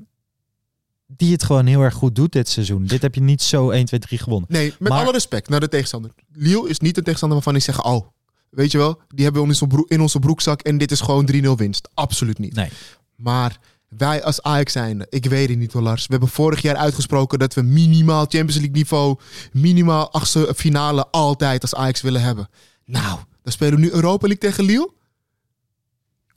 die 1.07 1.33
het 1.33 1.43
gewoon 1.45 1.67
heel 1.67 1.81
erg 1.81 1.95
goed 1.95 2.15
doet 2.15 2.33
dit 2.33 2.49
seizoen. 2.49 2.87
Dit 2.87 3.03
heb 3.03 3.15
je 3.15 3.21
niet 3.21 3.43
zo 3.43 3.71
1, 3.71 3.85
2, 3.85 4.01
3 4.01 4.19
gewonnen. 4.19 4.49
Nee, 4.53 4.75
met 4.79 4.89
Maar- 4.89 5.03
alle 5.03 5.13
respect 5.13 5.49
naar 5.49 5.61
de 5.61 5.69
tegenstander. 5.69 6.11
Lille 6.33 6.69
is 6.69 6.79
niet 6.79 6.97
een 6.97 7.03
tegenstander 7.03 7.39
waarvan 7.39 7.57
ik 7.57 7.63
zeg, 7.63 7.85
oh, 7.85 8.07
weet 8.51 8.71
je 8.73 8.79
wel, 8.79 9.01
die 9.09 9.25
hebben 9.25 9.43
we 9.43 9.49
in 9.49 9.53
onze, 9.53 9.67
broek, 9.67 9.89
in 9.91 10.01
onze 10.01 10.19
broekzak 10.19 10.61
en 10.61 10.79
dit 10.79 10.91
is 10.91 11.01
gewoon 11.01 11.27
3-0 11.27 11.57
winst. 11.57 11.89
Absoluut 11.95 12.39
niet. 12.39 12.55
Nee. 12.55 12.71
Maar 13.17 13.59
wij 13.89 14.23
als 14.25 14.43
Ajax 14.43 14.73
zijn, 14.73 15.07
ik 15.09 15.25
weet 15.25 15.49
het 15.49 15.59
niet 15.59 15.73
hoor 15.73 15.83
Lars. 15.83 16.03
We 16.03 16.11
hebben 16.11 16.29
vorig 16.29 16.63
jaar 16.63 16.77
uitgesproken 16.77 17.39
dat 17.39 17.55
we 17.55 17.63
minimaal 17.63 18.21
Champions 18.21 18.55
League 18.55 18.71
niveau, 18.77 19.17
minimaal 19.53 20.13
achtste 20.13 20.53
finale 20.57 21.07
altijd 21.11 21.63
als 21.63 21.75
Ajax 21.75 22.01
willen 22.01 22.23
hebben. 22.23 22.49
Nou, 22.85 23.19
dan 23.43 23.53
spelen 23.53 23.75
we 23.75 23.81
nu 23.81 23.91
Europa 23.91 24.27
League 24.27 24.51
tegen 24.51 24.65
Lille. 24.65 24.91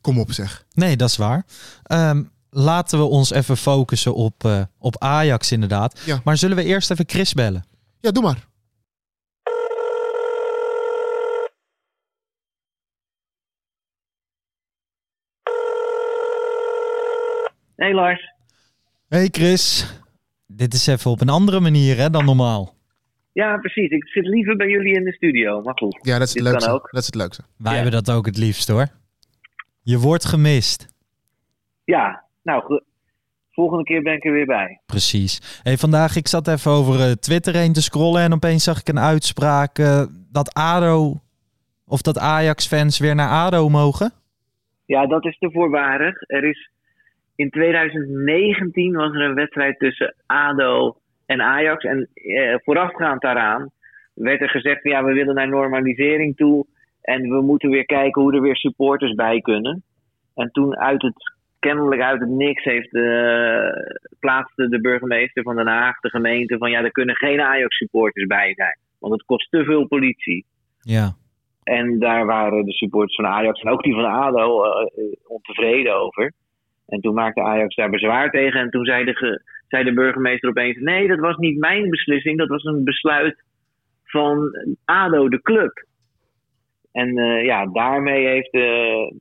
Kom 0.01 0.19
op 0.19 0.31
zeg. 0.33 0.65
Nee, 0.73 0.97
dat 0.97 1.09
is 1.09 1.17
waar. 1.17 1.45
Ehm, 1.83 2.23
laten 2.49 2.99
we 2.99 3.03
ons 3.05 3.31
even 3.31 3.57
focussen 3.57 4.15
op, 4.15 4.43
eh, 4.45 4.61
op 4.79 4.97
Ajax 4.97 5.51
inderdaad. 5.51 6.01
Ja. 6.05 6.21
Maar 6.23 6.37
zullen 6.37 6.55
we 6.57 6.63
eerst 6.63 6.91
even 6.91 7.05
Chris 7.09 7.33
bellen? 7.33 7.65
Ja, 7.99 8.11
doe 8.11 8.23
maar. 8.23 8.47
Hey 17.75 17.93
Lars. 17.93 18.33
Hey 19.07 19.27
Chris. 19.31 19.93
Dit 20.47 20.73
is 20.73 20.87
even 20.87 21.11
op 21.11 21.21
een 21.21 21.29
andere 21.29 21.59
manier 21.59 21.97
hè, 21.97 22.09
dan 22.09 22.25
normaal. 22.25 22.75
Ja, 23.31 23.57
precies. 23.57 23.89
Ik 23.89 24.07
zit 24.07 24.25
liever 24.25 24.55
bij 24.55 24.67
jullie 24.67 24.93
in 24.95 25.03
de 25.03 25.11
studio. 25.13 25.61
Maar 25.61 25.77
goed. 25.77 25.99
Ja, 26.01 26.17
dat 26.17 26.27
is 26.27 26.33
het 26.33 26.43
leukste. 26.43 26.69
ook. 26.71 26.87
Dat 26.91 26.99
is 26.99 27.05
het 27.05 27.15
leukste. 27.15 27.43
Wij 27.57 27.73
Ja. 27.75 27.81
hebben 27.81 28.03
dat 28.03 28.15
ook 28.15 28.25
het 28.25 28.37
liefst 28.37 28.67
hoor. 28.67 28.87
Je 29.81 29.97
wordt 29.99 30.25
gemist. 30.25 30.87
Ja, 31.83 32.23
nou, 32.43 32.63
ge- 32.65 32.83
volgende 33.51 33.83
keer 33.83 34.01
ben 34.01 34.13
ik 34.13 34.25
er 34.25 34.31
weer 34.31 34.45
bij. 34.45 34.81
Precies. 34.85 35.59
Hey, 35.63 35.77
vandaag, 35.77 36.15
ik 36.15 36.27
zat 36.27 36.47
even 36.47 36.71
over 36.71 36.99
eh, 36.99 37.11
Twitter 37.11 37.55
heen 37.55 37.73
te 37.73 37.81
scrollen 37.81 38.21
en 38.21 38.33
opeens 38.33 38.63
zag 38.63 38.79
ik 38.79 38.87
een 38.87 38.99
uitspraak 38.99 39.77
eh, 39.77 40.03
dat 40.31 40.53
ADO 40.53 41.19
of 41.87 42.01
dat 42.01 42.17
Ajax-fans 42.19 42.99
weer 42.99 43.15
naar 43.15 43.29
ADO 43.29 43.69
mogen. 43.69 44.11
Ja, 44.85 45.07
dat 45.07 45.25
is 45.25 45.37
te 45.37 45.51
voorbarig. 45.51 46.15
Er 46.27 46.43
is 46.43 46.69
in 47.35 47.49
2019 47.49 48.93
was 48.93 49.13
er 49.13 49.21
een 49.21 49.33
wedstrijd 49.35 49.79
tussen 49.79 50.15
ADO 50.25 50.97
en 51.25 51.41
Ajax. 51.41 51.83
En 51.83 52.09
eh, 52.13 52.55
voorafgaand 52.63 53.21
daaraan 53.21 53.69
werd 54.13 54.41
er 54.41 54.49
gezegd: 54.49 54.83
ja, 54.83 55.03
we 55.03 55.13
willen 55.13 55.35
naar 55.35 55.49
normalisering 55.49 56.35
toe. 56.35 56.65
En 57.01 57.21
we 57.21 57.41
moeten 57.41 57.69
weer 57.69 57.85
kijken 57.85 58.21
hoe 58.21 58.33
er 58.33 58.41
weer 58.41 58.55
supporters 58.55 59.13
bij 59.13 59.41
kunnen. 59.41 59.83
En 60.35 60.49
toen 60.51 60.77
uit 60.77 61.01
het, 61.01 61.33
kennelijk 61.59 62.01
uit 62.01 62.19
het 62.19 62.29
niks 62.29 62.63
heeft 62.63 62.93
eh, 62.95 63.69
plaatste 64.19 64.69
de 64.69 64.81
burgemeester 64.81 65.43
van 65.43 65.55
Den 65.55 65.67
Haag, 65.67 65.99
de 65.99 66.09
gemeente, 66.09 66.57
van 66.57 66.71
ja, 66.71 66.83
er 66.83 66.91
kunnen 66.91 67.15
geen 67.15 67.41
Ajax 67.41 67.77
supporters 67.77 68.25
bij 68.25 68.53
zijn. 68.53 68.77
Want 68.99 69.13
het 69.13 69.25
kost 69.25 69.51
te 69.51 69.63
veel 69.63 69.87
politie. 69.87 70.45
Ja. 70.79 71.11
En 71.63 71.99
daar 71.99 72.25
waren 72.25 72.65
de 72.65 72.73
supporters 72.73 73.15
van 73.15 73.25
Ajax 73.25 73.61
en 73.61 73.71
ook 73.71 73.83
die 73.83 73.93
van 73.93 74.05
ADO 74.05 74.63
eh, 74.63 74.85
ontevreden 75.27 75.95
over. 75.95 76.33
En 76.87 77.01
toen 77.01 77.13
maakte 77.13 77.41
Ajax 77.41 77.75
daar 77.75 77.89
bezwaar 77.89 78.29
tegen. 78.29 78.59
En 78.59 78.69
toen 78.69 78.85
zei 78.85 79.05
de, 79.05 79.41
zei 79.67 79.83
de 79.83 79.93
burgemeester 79.93 80.49
opeens: 80.49 80.77
Nee, 80.77 81.07
dat 81.07 81.19
was 81.19 81.37
niet 81.37 81.59
mijn 81.59 81.89
beslissing. 81.89 82.37
Dat 82.37 82.47
was 82.47 82.63
een 82.63 82.83
besluit 82.83 83.43
van 84.03 84.51
ADO, 84.85 85.29
de 85.29 85.41
club. 85.41 85.85
En 86.91 87.17
eh, 87.17 87.45
ja, 87.45 87.65
daarmee 87.65 88.27
heeft 88.27 88.51
de, 88.51 89.13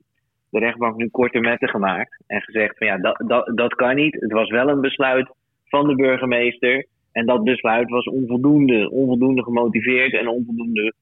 de 0.49 0.59
rechtbank 0.59 0.97
nu 0.97 1.09
korte 1.09 1.39
metten 1.39 1.69
gemaakt. 1.69 2.23
En 2.27 2.41
gezegd: 2.41 2.77
van 2.77 2.87
ja, 2.87 2.97
dat, 2.97 3.23
dat, 3.27 3.51
dat 3.57 3.75
kan 3.75 3.95
niet. 3.95 4.13
Het 4.19 4.31
was 4.31 4.49
wel 4.49 4.69
een 4.69 4.81
besluit 4.81 5.29
van 5.65 5.87
de 5.87 5.95
burgemeester. 5.95 6.85
En 7.11 7.25
dat 7.25 7.43
besluit 7.43 7.89
was 7.89 8.05
onvoldoende. 8.05 8.89
Onvoldoende 8.91 9.43
gemotiveerd 9.43 10.13
en 10.13 10.27
onvoldoende. 10.27 10.93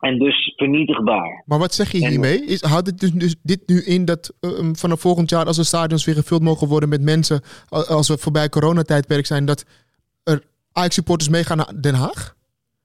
En 0.00 0.18
dus 0.18 0.54
vernietigbaar. 0.56 1.42
Maar 1.46 1.58
wat 1.58 1.74
zeg 1.74 1.92
je 1.92 2.08
hiermee? 2.08 2.44
Is, 2.44 2.62
houdt 2.62 2.84
dit, 2.84 3.00
dus, 3.00 3.12
dus 3.12 3.36
dit 3.42 3.62
nu 3.66 3.82
in 3.82 4.04
dat 4.04 4.36
eh, 4.40 4.50
um, 4.50 4.76
vanaf 4.76 5.00
volgend 5.00 5.30
jaar, 5.30 5.46
als 5.46 5.56
de 5.56 5.64
stadions 5.64 6.04
weer 6.04 6.14
gevuld 6.14 6.42
mogen 6.42 6.68
worden 6.68 6.88
met 6.88 7.02
mensen, 7.02 7.40
als 7.68 8.08
we 8.08 8.18
voorbij 8.18 8.48
coronatijdperk 8.48 9.26
zijn, 9.26 9.44
dat 9.44 9.64
er 10.24 10.42
Ajax-supporters 10.72 11.30
meegaan 11.30 11.56
naar 11.56 11.80
Den 11.80 11.94
Haag? 11.94 12.38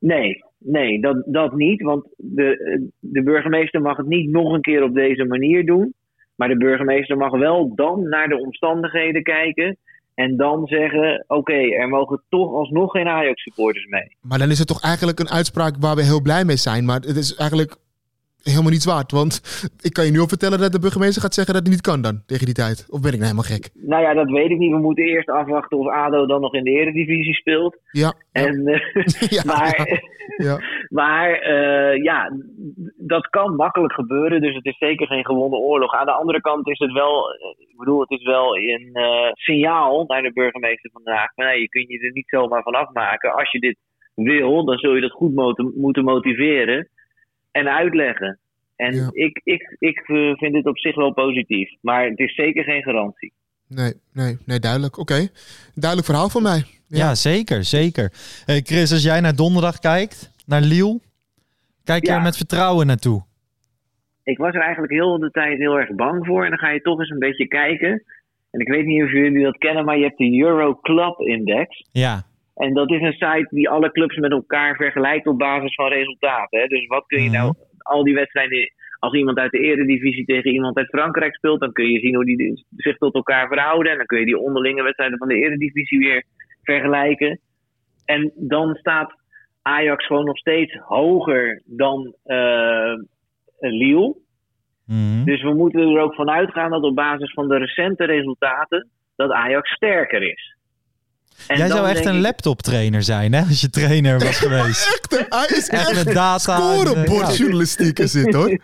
Nee, 0.05 0.43
nee, 0.57 1.01
dat, 1.01 1.23
dat 1.25 1.55
niet. 1.55 1.81
Want 1.81 2.07
de, 2.17 2.89
de 2.99 3.23
burgemeester 3.23 3.81
mag 3.81 3.97
het 3.97 4.07
niet 4.07 4.29
nog 4.29 4.53
een 4.53 4.61
keer 4.61 4.83
op 4.83 4.93
deze 4.93 5.25
manier 5.25 5.65
doen. 5.65 5.93
Maar 6.35 6.47
de 6.47 6.57
burgemeester 6.57 7.17
mag 7.17 7.31
wel 7.31 7.75
dan 7.75 8.09
naar 8.09 8.27
de 8.27 8.39
omstandigheden 8.39 9.23
kijken. 9.23 9.77
En 10.13 10.37
dan 10.37 10.65
zeggen: 10.65 11.23
oké, 11.27 11.53
er 11.53 11.89
mogen 11.89 12.23
toch 12.29 12.53
alsnog 12.53 12.91
geen 12.91 13.07
Ajax-supporters 13.07 13.85
mee. 13.85 14.17
Maar 14.21 14.39
dan 14.39 14.49
is 14.49 14.59
het 14.59 14.67
toch 14.67 14.81
eigenlijk 14.81 15.19
een 15.19 15.29
uitspraak 15.29 15.75
waar 15.79 15.95
we 15.95 16.03
heel 16.03 16.21
blij 16.21 16.45
mee 16.45 16.55
zijn. 16.55 16.85
Maar 16.85 16.99
het 16.99 17.15
is 17.15 17.35
eigenlijk 17.35 17.75
helemaal 18.51 18.71
niets 18.71 18.91
waard. 18.93 19.11
Want 19.11 19.33
ik 19.87 19.93
kan 19.93 20.05
je 20.05 20.11
nu 20.11 20.19
al 20.19 20.27
vertellen 20.35 20.59
dat 20.59 20.71
de 20.71 20.79
burgemeester 20.79 21.21
gaat 21.21 21.33
zeggen 21.33 21.53
dat 21.53 21.63
het 21.63 21.71
niet 21.71 21.87
kan 21.89 22.01
dan, 22.01 22.23
tegen 22.25 22.45
die 22.45 22.61
tijd. 22.63 22.77
Of 22.89 22.99
ben 23.01 23.13
ik 23.13 23.19
nou 23.21 23.31
helemaal 23.31 23.51
gek? 23.53 23.69
Nou 23.73 24.01
ja, 24.01 24.13
dat 24.13 24.29
weet 24.29 24.51
ik 24.51 24.57
niet. 24.57 24.71
We 24.71 24.87
moeten 24.87 25.03
eerst 25.03 25.29
afwachten 25.29 25.77
of 25.77 25.87
Ado 25.89 26.25
dan 26.25 26.41
nog 26.41 26.53
in 26.53 26.63
de 26.63 26.71
Eredivisie 26.71 27.33
speelt. 27.33 27.77
Ja, 27.91 28.13
ja, 28.31 28.45
En, 28.45 28.67
eh, 28.67 29.29
ja, 29.37 29.43
maar 29.45 30.01
ja. 30.37 30.59
Maar 30.99 31.31
eh, 31.31 32.03
ja, 32.03 32.31
dat 32.97 33.27
kan 33.27 33.55
makkelijk 33.55 33.93
gebeuren. 33.93 34.41
Dus 34.41 34.55
het 34.55 34.65
is 34.65 34.77
zeker 34.77 35.07
geen 35.07 35.25
gewonnen 35.25 35.59
oorlog. 35.59 35.93
Aan 35.93 36.05
de 36.05 36.19
andere 36.21 36.41
kant 36.41 36.67
is 36.67 36.79
het 36.79 36.91
wel, 36.91 37.31
eh, 37.31 37.69
ik 37.69 37.77
bedoel, 37.77 37.99
het 37.99 38.11
is 38.11 38.23
wel 38.23 38.57
een 38.57 38.89
signaal 39.33 40.03
naar 40.07 40.21
de 40.21 40.33
burgemeester 40.33 40.91
van 40.91 41.03
Den 41.03 41.13
Haag. 41.13 41.33
Van, 41.33 41.45
nee, 41.45 41.61
je 41.61 41.69
kunt 41.69 41.87
je 41.87 41.99
er 41.99 42.11
niet 42.11 42.29
zomaar 42.29 42.63
van 42.63 42.73
afmaken. 42.73 43.33
Als 43.33 43.51
je 43.51 43.59
dit 43.59 43.77
wil, 44.15 44.65
dan 44.65 44.77
zul 44.77 44.95
je 44.95 45.01
dat 45.01 45.11
goed 45.11 45.35
moeten 45.75 46.03
motiveren 46.03 46.89
en 47.55 47.67
uitleggen. 47.69 48.39
En 48.75 48.95
Ja. 48.95 49.09
ik, 49.11 49.41
ik, 49.43 49.75
ik 49.79 49.97
eh, 49.99 50.33
vind 50.37 50.53
dit 50.53 50.65
op 50.65 50.77
zich 50.79 50.95
wel 50.95 51.13
positief. 51.13 51.69
Maar 51.81 52.05
het 52.09 52.19
is 52.19 52.35
zeker 52.35 52.63
geen 52.63 52.83
garantie. 52.83 53.33
Nee, 53.67 53.93
nee, 54.13 54.37
nee, 54.45 54.59
duidelijk. 54.59 54.97
Oké. 54.97 55.27
Duidelijk 55.73 56.09
verhaal 56.09 56.29
van 56.29 56.41
mij. 56.43 56.63
Ja, 56.87 57.15
zeker, 57.15 57.63
zeker. 57.63 58.11
Hey 58.45 58.61
Chris, 58.61 58.91
als 58.91 59.03
jij 59.03 59.19
naar 59.19 59.35
donderdag 59.35 59.79
kijkt, 59.79 60.31
naar 60.45 60.61
Lille, 60.61 60.99
kijk 61.83 62.05
je 62.05 62.11
Ja. 62.11 62.17
er 62.17 62.23
met 62.23 62.37
vertrouwen 62.37 62.87
naartoe. 62.87 63.23
ik 64.23 64.37
was 64.37 64.53
er 64.53 64.61
eigenlijk 64.61 64.93
heel 64.93 65.17
de 65.19 65.31
tijd 65.31 65.57
heel 65.57 65.79
erg 65.79 65.95
bang 65.95 66.25
voor. 66.25 66.43
En 66.43 66.49
dan 66.49 66.59
ga 66.59 66.69
je 66.69 66.81
toch 66.81 66.99
eens 66.99 67.09
een 67.09 67.19
beetje 67.19 67.47
kijken. 67.47 68.03
En 68.51 68.59
ik 68.59 68.67
weet 68.67 68.85
niet 68.85 69.03
of 69.03 69.11
jullie 69.11 69.43
dat 69.43 69.57
kennen, 69.57 69.85
maar 69.85 69.97
je 69.97 70.03
hebt 70.03 70.17
de 70.17 70.39
Euro 70.41 70.75
Club 70.81 71.19
Index. 71.19 71.85
Ja, 71.91 72.23
En 72.55 72.73
dat 72.73 72.91
is 72.91 73.01
een 73.01 73.13
site 73.13 73.47
die 73.49 73.69
alle 73.69 73.91
clubs 73.91 74.17
met 74.17 74.31
elkaar 74.31 74.75
vergelijkt 74.75 75.27
op 75.27 75.37
basis 75.37 75.75
van 75.75 75.87
resultaten. 75.87 76.59
Hè? 76.59 76.67
Dus 76.67 76.87
wat 76.87 77.05
kun 77.05 77.23
je 77.23 77.29
nou, 77.29 77.53
al 77.77 78.03
die 78.03 78.13
wedstrijden, 78.13 78.71
als 78.99 79.13
iemand 79.13 79.37
uit 79.37 79.51
de 79.51 79.59
Eredivisie 79.59 80.25
tegen 80.25 80.51
iemand 80.51 80.77
uit 80.77 80.87
Frankrijk 80.87 81.35
speelt, 81.35 81.59
dan 81.59 81.71
kun 81.71 81.91
je 81.91 81.99
zien 81.99 82.15
hoe 82.15 82.25
die 82.25 82.65
zich 82.75 82.97
tot 82.97 83.13
elkaar 83.13 83.47
verhouden. 83.47 83.91
En 83.91 83.97
dan 83.97 84.05
kun 84.05 84.19
je 84.19 84.25
die 84.25 84.39
onderlinge 84.39 84.83
wedstrijden 84.83 85.17
van 85.17 85.27
de 85.27 85.35
Eredivisie 85.35 85.99
weer 85.99 86.23
vergelijken. 86.63 87.39
En 88.05 88.31
dan 88.35 88.75
staat 88.75 89.13
Ajax 89.61 90.05
gewoon 90.05 90.25
nog 90.25 90.37
steeds 90.37 90.73
hoger 90.73 91.61
dan 91.65 92.15
eh 92.23 92.93
Lille. 93.59 94.15
Mhm. 94.85 95.23
Dus 95.23 95.41
we 95.41 95.53
moeten 95.53 95.81
er 95.81 96.01
ook 96.01 96.15
van 96.15 96.29
uitgaan 96.29 96.71
dat 96.71 96.83
op 96.83 96.95
basis 96.95 97.33
van 97.33 97.47
de 97.47 97.57
recente 97.57 98.05
resultaten 98.05 98.89
dat 99.15 99.31
Ajax 99.31 99.71
sterker 99.71 100.21
is. 100.21 100.55
En 101.47 101.57
jij 101.57 101.67
zou 101.67 101.87
echt 101.87 102.05
een 102.05 102.15
ik- 102.15 102.21
laptop-trainer 102.21 103.03
zijn, 103.03 103.33
hè? 103.33 103.43
Als 103.49 103.61
je 103.61 103.69
trainer 103.69 104.19
was 104.19 104.35
geweest. 104.45 104.99
Echt, 105.09 105.25
hij 105.29 105.57
is 105.57 105.67
Echt 105.67 105.89
echt 105.89 106.05
met 106.05 106.13
data. 106.13 106.57
scorebordjournalistiek 106.57 107.99
is 107.99 108.11
dit 108.11 108.33
hoor. 108.33 108.49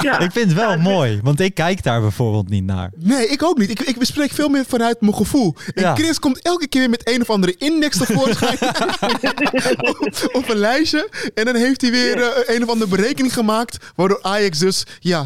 Ja, 0.00 0.18
Ik 0.18 0.32
vind 0.32 0.46
het 0.46 0.54
wel 0.54 0.78
mooi, 0.78 1.20
want 1.22 1.40
ik 1.40 1.54
kijk 1.54 1.82
daar 1.82 2.00
bijvoorbeeld 2.00 2.48
niet 2.48 2.64
naar. 2.64 2.90
Nee, 2.96 3.26
ik 3.28 3.42
ook 3.42 3.58
niet. 3.58 3.70
Ik, 3.70 3.80
ik 3.80 3.98
bespreek 3.98 4.30
veel 4.32 4.48
meer 4.48 4.64
vanuit 4.68 5.00
mijn 5.00 5.14
gevoel. 5.14 5.54
En 5.74 5.82
Ja. 5.82 5.94
Chris 5.94 6.18
komt 6.18 6.42
elke 6.42 6.68
keer 6.68 6.80
weer 6.80 6.90
met 6.90 7.08
een 7.08 7.20
of 7.20 7.30
andere 7.30 7.54
index 7.58 7.96
tevoorschijn. 7.98 8.58
of, 10.00 10.26
of 10.32 10.48
een 10.48 10.56
lijstje. 10.56 11.08
En 11.34 11.44
dan 11.44 11.54
heeft 11.54 11.80
hij 11.80 11.90
weer 11.90 12.22
eh, 12.22 12.54
een 12.56 12.62
of 12.62 12.68
andere 12.68 12.90
berekening 12.90 13.32
gemaakt. 13.34 13.76
Waardoor 13.96 14.18
Ajax 14.22 14.58
dus 14.58 14.84
ja, 14.98 15.24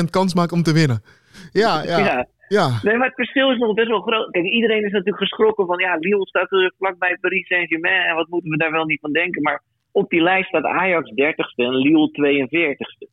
80% 0.00 0.04
kans 0.10 0.34
maakt 0.34 0.52
om 0.52 0.62
te 0.62 0.72
winnen. 0.72 1.02
Ja, 1.52 1.82
ja. 1.82 2.26
Ja. 2.58 2.66
Nee, 2.82 2.96
maar 2.96 3.06
het 3.06 3.14
verschil 3.22 3.50
is 3.52 3.58
nog 3.58 3.74
best 3.74 3.88
wel 3.88 4.00
groot. 4.00 4.30
Kijk, 4.30 4.44
iedereen 4.44 4.84
is 4.84 4.92
natuurlijk 4.92 5.18
geschrokken 5.26 5.66
van 5.66 5.78
ja, 5.78 5.96
Lille 5.98 6.26
staat 6.26 6.52
er 6.52 6.72
vlakbij 6.78 7.16
Paris 7.20 7.46
Saint-Germain 7.46 8.02
en 8.08 8.14
wat 8.14 8.28
moeten 8.28 8.50
we 8.50 8.56
daar 8.56 8.72
wel 8.72 8.84
niet 8.84 9.00
van 9.00 9.12
denken. 9.12 9.42
Maar 9.42 9.62
op 9.92 10.10
die 10.10 10.22
lijst 10.22 10.48
staat 10.48 10.64
Ajax 10.64 11.10
30ste 11.10 11.64
en 11.64 11.74
Lille 11.76 12.10
42ste. 12.10 13.06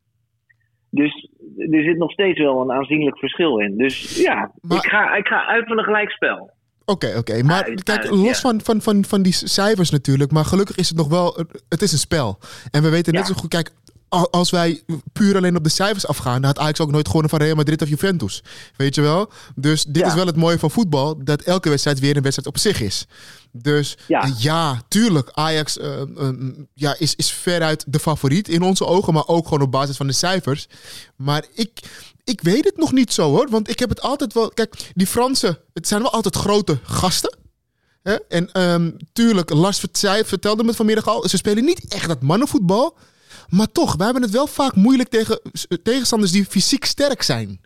Dus 0.90 1.28
er 1.56 1.82
zit 1.82 1.96
nog 1.98 2.10
steeds 2.12 2.38
wel 2.38 2.60
een 2.60 2.72
aanzienlijk 2.72 3.18
verschil 3.18 3.58
in. 3.58 3.76
Dus 3.76 4.16
ja, 4.22 4.52
Maar- 4.60 4.76
ik, 4.78 4.90
ga, 4.90 5.14
ik 5.16 5.26
ga 5.26 5.46
uit 5.46 5.66
van 5.66 5.78
een 5.78 5.84
gelijkspel. 5.84 6.50
Oké, 6.84 7.14
oké. 7.18 7.42
Maar 7.42 7.64
Uit, 7.64 7.82
kijk, 7.82 7.98
uit, 7.98 8.10
los 8.10 8.40
ja. 8.40 8.48
van, 8.48 8.60
van, 8.60 8.80
van, 8.80 9.04
van 9.04 9.22
die 9.22 9.32
cijfers 9.32 9.90
natuurlijk. 9.90 10.30
Maar 10.32 10.44
gelukkig 10.44 10.76
is 10.76 10.88
het 10.88 10.96
nog 10.98 11.08
wel... 11.08 11.36
Het 11.68 11.82
is 11.82 11.92
een 11.92 11.98
spel. 11.98 12.38
En 12.70 12.82
we 12.82 12.90
weten 12.90 13.12
net 13.14 13.26
Ja. 13.26 13.34
zo 13.34 13.40
goed... 13.40 13.48
Kijk, 13.50 13.70
als 14.08 14.50
wij 14.50 14.82
puur 15.12 15.36
alleen 15.36 15.56
op 15.56 15.64
de 15.64 15.68
cijfers 15.70 16.06
afgaan... 16.06 16.34
dan 16.34 16.44
had 16.44 16.58
Ajax 16.58 16.80
ook 16.80 16.90
nooit 16.90 17.06
gewonnen 17.06 17.30
van 17.30 17.38
Real 17.38 17.54
Madrid 17.56 17.82
of 17.82 17.88
Juventus. 17.88 18.42
Weet 18.76 18.94
je 18.94 19.00
wel? 19.00 19.30
Dus 19.54 19.84
dit 19.84 19.96
Ja. 20.02 20.06
is 20.08 20.14
wel 20.14 20.26
het 20.26 20.36
mooie 20.36 20.58
van 20.58 20.70
voetbal. 20.70 21.24
Dat 21.24 21.42
elke 21.42 21.68
wedstrijd 21.68 21.98
weer 21.98 22.16
een 22.16 22.22
wedstrijd 22.22 22.48
op 22.48 22.58
zich 22.58 22.80
is. 22.80 23.06
Dus 23.52 23.96
Ja. 24.38 24.82
tuurlijk. 24.88 25.28
Ajax 25.32 25.78
eh, 25.78 26.00
eh, 26.00 26.28
ja, 26.74 26.94
is, 26.98 27.14
is 27.14 27.30
veruit 27.30 27.84
de 27.86 27.98
favoriet 27.98 28.48
in 28.48 28.62
onze 28.62 28.86
ogen. 28.86 29.12
Maar 29.12 29.26
ook 29.26 29.44
gewoon 29.44 29.62
op 29.62 29.70
basis 29.72 29.96
van 29.96 30.06
de 30.06 30.12
cijfers. 30.12 30.66
Maar 31.16 31.44
ik, 31.54 31.70
ik 32.24 32.40
weet 32.40 32.64
het 32.64 32.76
nog 32.76 32.92
niet 32.92 33.12
zo 33.12 33.30
hoor. 33.30 33.46
Want 33.50 33.70
ik 33.70 33.78
heb 33.78 33.88
het 33.88 34.00
altijd 34.00 34.32
wel... 34.32 34.48
Kijk, 34.48 34.90
die 34.94 35.06
Fransen... 35.06 35.58
Het 35.72 35.88
zijn 35.88 36.02
wel 36.02 36.12
altijd 36.12 36.36
grote 36.36 36.78
gasten. 36.82 37.36
Hè? 38.02 38.14
En 38.28 38.52
ehm, 38.52 38.90
tuurlijk, 39.12 39.50
Lars 39.50 39.78
vertelde 40.24 40.62
me 40.62 40.68
het 40.68 40.76
vanmiddag 40.76 41.06
al. 41.08 41.28
Ze 41.28 41.36
spelen 41.36 41.64
niet 41.64 41.84
echt 41.88 42.08
dat 42.08 42.22
mannenvoetbal. 42.22 42.96
Maar 43.48 43.72
toch, 43.72 43.96
wij 43.96 44.04
hebben 44.04 44.22
het 44.24 44.32
wel 44.32 44.46
vaak 44.46 44.74
moeilijk 44.74 45.08
tegen 45.08 45.40
s- 45.52 45.66
tegenstanders 45.82 46.32
die 46.32 46.44
fysiek 46.44 46.84
sterk 46.84 47.22
zijn. 47.22 47.60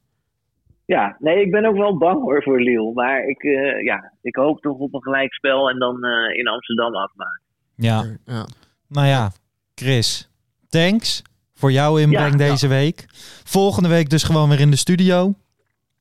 Ja, 0.84 1.16
nee, 1.18 1.40
ik 1.44 1.50
ben 1.50 1.64
ook 1.64 1.76
wel 1.76 1.98
bang 1.98 2.22
hoor 2.22 2.42
voor 2.42 2.60
Lille. 2.60 2.92
Maar 2.94 3.24
ik, 3.28 3.42
eh, 3.42 3.84
ja, 3.84 4.12
ik 4.22 4.36
hoop 4.36 4.60
toch 4.60 4.78
op 4.78 4.94
een 4.94 5.02
gelijkspel 5.02 5.70
en 5.70 5.78
dan 5.78 6.04
eh, 6.04 6.38
in 6.38 6.48
Amsterdam 6.48 6.94
afmaken. 6.94 7.40
Ja, 7.76 8.16
Ja. 8.24 8.46
nou 8.88 9.06
ja, 9.06 9.32
Chris, 9.74 10.28
thanks 10.68 11.22
voor 11.54 11.72
jouw 11.72 11.96
inbreng 11.96 12.30
Ja. 12.32 12.36
deze 12.48 12.66
week. 12.68 13.04
Volgende 13.44 13.88
week 13.88 14.10
dus 14.10 14.22
gewoon 14.22 14.48
weer 14.48 14.60
in 14.60 14.70
de 14.70 14.76
studio. 14.76 15.34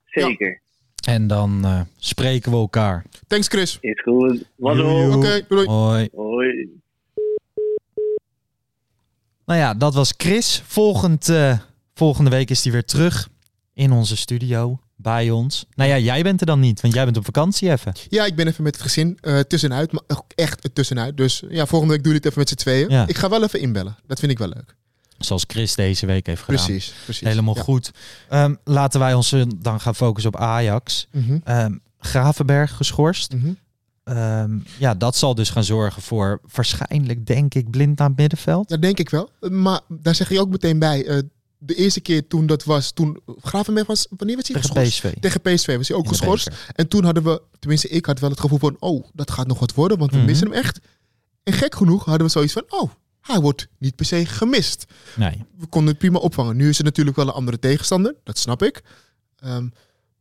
Zeker. 0.05 0.61
En 1.07 1.27
dan 1.27 1.59
eh, 1.63 1.81
spreken 1.97 2.51
we 2.51 2.57
elkaar. 2.57 3.05
Thanks 3.27 3.47
Chris. 3.47 3.77
Is 3.81 4.01
goed. 4.01 4.43
Oké, 4.59 4.75
doei, 4.75 5.43
doei. 5.47 5.65
Hoi. 5.67 6.09
Hoi. 6.15 6.80
Nou 9.45 9.59
ja, 9.59 9.73
dat 9.73 9.93
was 9.93 10.13
Chris. 10.17 10.61
Volgend, 10.65 11.29
eh, 11.29 11.57
volgende 11.93 12.29
week 12.29 12.49
is 12.49 12.63
hij 12.63 12.71
weer 12.71 12.85
terug 12.85 13.29
in 13.73 13.91
onze 13.91 14.17
studio 14.17 14.79
bij 14.95 15.29
ons. 15.29 15.65
Nou 15.75 15.89
ja, 15.89 15.97
jij 15.97 16.23
bent 16.23 16.39
er 16.39 16.45
dan 16.45 16.59
niet, 16.59 16.81
want 16.81 16.93
jij 16.93 17.03
bent 17.05 17.17
op 17.17 17.25
vakantie 17.25 17.71
even. 17.71 17.93
Ja, 18.09 18.25
ik 18.25 18.35
ben 18.35 18.47
even 18.47 18.63
met 18.63 18.73
het 18.73 18.83
gezin 18.83 19.17
eh, 19.21 19.39
tussenuit. 19.39 19.91
Maar 19.91 20.01
echt 20.35 20.69
tussenuit. 20.73 21.17
Dus 21.17 21.43
ja, 21.49 21.65
volgende 21.65 21.93
week 21.93 22.03
doe 22.03 22.11
je 22.11 22.17
het 22.17 22.27
even 22.27 22.39
met 22.39 22.49
z'n 22.49 22.55
tweeën. 22.55 22.89
Ja. 22.89 23.07
Ik 23.07 23.17
ga 23.17 23.29
wel 23.29 23.43
even 23.43 23.59
inbellen. 23.59 23.95
Dat 24.07 24.19
vind 24.19 24.31
ik 24.31 24.37
wel 24.37 24.47
leuk. 24.47 24.75
Zoals 25.17 25.43
Chris 25.47 25.75
deze 25.75 26.05
week 26.05 26.25
heeft 26.25 26.41
gedaan. 26.43 26.65
Precies, 26.65 26.93
precies. 27.03 27.27
Helemaal 27.27 27.55
Ja. 27.55 27.61
goed. 27.61 27.91
Ehm, 28.29 28.55
laten 28.63 28.99
wij 28.99 29.13
ons 29.13 29.31
eh, 29.31 29.41
dan 29.57 29.79
gaan 29.79 29.95
focussen 29.95 30.33
op 30.33 30.39
Ajax. 30.39 31.07
Ehm, 31.43 31.75
Gravenberg 31.99 32.75
geschorst. 32.75 33.33
mhm. 33.33 33.51
Ehm, 34.15 34.57
ja, 34.77 34.95
dat 34.95 35.15
zal 35.15 35.35
dus 35.35 35.49
gaan 35.49 35.63
zorgen 35.63 36.01
voor 36.01 36.39
waarschijnlijk, 36.55 37.25
denk 37.25 37.53
ik, 37.53 37.69
blind 37.69 37.97
naar 37.97 38.07
het 38.07 38.17
middenveld. 38.17 38.69
Dat 38.69 38.81
denk 38.81 38.99
ik 38.99 39.09
wel. 39.09 39.29
Maar 39.49 39.81
daar 39.87 40.15
zeg 40.15 40.29
je 40.29 40.39
ook 40.39 40.49
meteen 40.49 40.79
bij. 40.79 41.05
eh, 41.05 41.17
de 41.63 41.75
eerste 41.75 42.01
keer 42.01 42.27
toen 42.27 42.45
dat 42.45 42.63
was, 42.63 42.91
toen 42.91 43.19
Gravenberg 43.41 43.87
was, 43.87 44.07
wanneer 44.17 44.35
was 44.35 44.47
hij 44.47 44.55
Tegen 44.61 44.69
geschorst? 44.75 44.99
PSV. 45.01 45.13
Tegen 45.19 45.41
PSV 45.41 45.77
was 45.77 45.87
hij 45.87 45.97
ook 45.97 46.03
In 46.03 46.09
geschorst. 46.09 46.49
En 46.75 46.87
toen 46.87 47.03
hadden 47.03 47.23
we, 47.23 47.41
tenminste 47.59 47.87
ik 47.87 48.05
had 48.05 48.19
wel 48.19 48.29
het 48.29 48.39
gevoel 48.39 48.59
van, 48.59 48.75
oh, 48.79 49.05
dat 49.13 49.31
gaat 49.31 49.47
nog 49.47 49.59
wat 49.59 49.73
worden, 49.73 49.97
want 49.97 50.11
we 50.11 50.17
Mhm. 50.17 50.25
missen 50.25 50.47
hem 50.47 50.55
echt. 50.55 50.79
En 51.43 51.53
gek 51.53 51.75
genoeg 51.75 52.05
hadden 52.05 52.25
we 52.25 52.31
zoiets 52.31 52.53
van, 52.53 52.63
oh, 52.69 52.91
hij 53.21 53.39
wordt 53.39 53.67
niet 53.77 53.95
per 53.95 54.05
se 54.05 54.25
gemist. 54.25 54.85
Nee. 55.15 55.43
We 55.57 55.65
konden 55.67 55.89
het 55.89 55.97
prima 55.99 56.17
opvangen. 56.17 56.55
Nu 56.55 56.69
is 56.69 56.77
het 56.77 56.85
natuurlijk 56.85 57.15
wel 57.17 57.27
een 57.27 57.33
andere 57.33 57.59
tegenstander, 57.59 58.15
dat 58.23 58.37
snap 58.37 58.63
ik. 58.63 58.81
Ehm, 59.39 59.67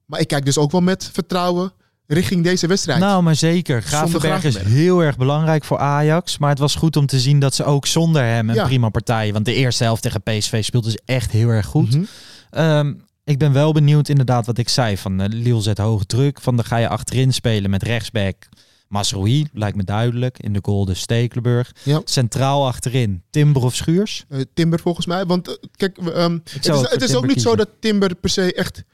maar 0.05 0.21
ik 0.21 0.29
kijk 0.29 0.45
dus 0.45 0.59
ook 0.59 0.71
wel 0.71 0.81
met 0.81 1.05
vertrouwen 1.13 1.73
richting 2.15 2.45
deze 2.45 2.67
wedstrijd. 2.67 3.01
Nou, 3.01 3.23
maar 3.23 3.35
zeker. 3.35 3.83
Gravenberg 3.83 4.45
is 4.45 4.59
heel 4.59 5.01
erg 5.03 5.17
belangrijk 5.17 5.65
voor 5.65 5.79
Ajax. 5.79 6.39
Maar 6.39 6.51
het 6.51 6.59
was 6.59 6.75
goed 6.75 6.97
om 6.97 7.07
te 7.07 7.21
zien 7.21 7.39
dat 7.39 7.55
ze 7.55 7.65
ook 7.65 7.87
zonder 7.87 8.23
hem 8.23 8.49
een 8.49 8.55
Ja. 8.55 8.65
prima 8.65 8.89
partij... 8.89 9.33
Want 9.33 9.45
de 9.45 9.55
eerste 9.55 9.85
helft 9.85 10.03
tegen 10.03 10.23
PSV 10.23 10.65
speelde 10.65 10.91
ze 10.91 11.01
echt 11.05 11.31
heel 11.31 11.49
erg 11.49 11.67
goed. 11.67 11.95
Mhm. 11.95 12.05
Ehm, 12.51 12.93
ik 13.25 13.39
ben 13.39 13.53
wel 13.53 13.73
benieuwd 13.73 14.09
inderdaad 14.09 14.47
wat 14.47 14.59
ik 14.59 14.69
zei. 14.69 14.97
Van 14.97 15.21
uh, 15.21 15.27
Lille 15.29 15.61
zet 15.61 15.79
hoge 15.79 16.07
druk. 16.07 16.41
Van 16.41 16.57
dan 16.57 16.65
ga 16.65 16.77
je 16.77 16.89
achterin 16.89 17.33
spelen 17.33 17.71
met 17.71 17.83
rechtsback. 17.83 18.49
Masrohi, 18.89 19.47
lijkt 19.53 19.77
me 19.77 19.85
duidelijk. 19.85 20.39
In 20.39 20.53
de 20.53 20.59
goal 20.63 20.85
de 20.85 20.95
Stekelenburg. 20.95 21.73
Ja. 21.83 22.01
Centraal 22.05 22.67
achterin 22.67 23.23
Timber 23.31 23.63
of 23.63 23.75
Schuurs. 23.75 24.25
Eh, 24.29 24.41
Timber 24.55 24.81
volgens 24.81 25.07
mij. 25.07 25.27
Want 25.27 25.49
eh, 25.49 25.55
kijk, 25.77 25.99
ehm, 25.99 26.39
het 26.51 26.65
is, 26.67 26.71
ook 26.71 26.81
het 26.81 26.91
voor 26.91 27.03
is 27.03 27.03
ook 27.03 27.09
Timber 27.09 27.29
niet 27.29 27.43
zo 27.43 27.57
dat 27.57 27.69
Timber 27.81 28.15
per 28.15 28.31
se 28.31 28.55
echt 28.55 28.85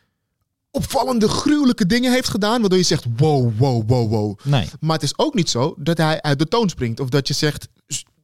opvallende, 0.77 1.29
gruwelijke 1.29 1.87
dingen 1.87 2.13
heeft 2.13 2.29
gedaan. 2.29 2.61
Waardoor 2.61 2.79
je 2.79 2.85
zegt, 2.85 3.05
wow, 3.17 3.53
wow, 3.59 3.89
wow, 3.89 4.11
wow. 4.11 4.39
Nee, 4.43 4.69
Maar 4.81 4.95
het 4.95 5.03
is 5.03 5.19
ook 5.19 5.35
niet 5.35 5.51
zo 5.51 5.75
dat 5.79 5.99
hij 5.99 6.23
uit 6.23 6.39
de 6.39 6.49
toon 6.49 6.69
springt. 6.69 7.01
Of 7.01 7.09
dat 7.09 7.29
je 7.29 7.35
zegt, 7.35 7.69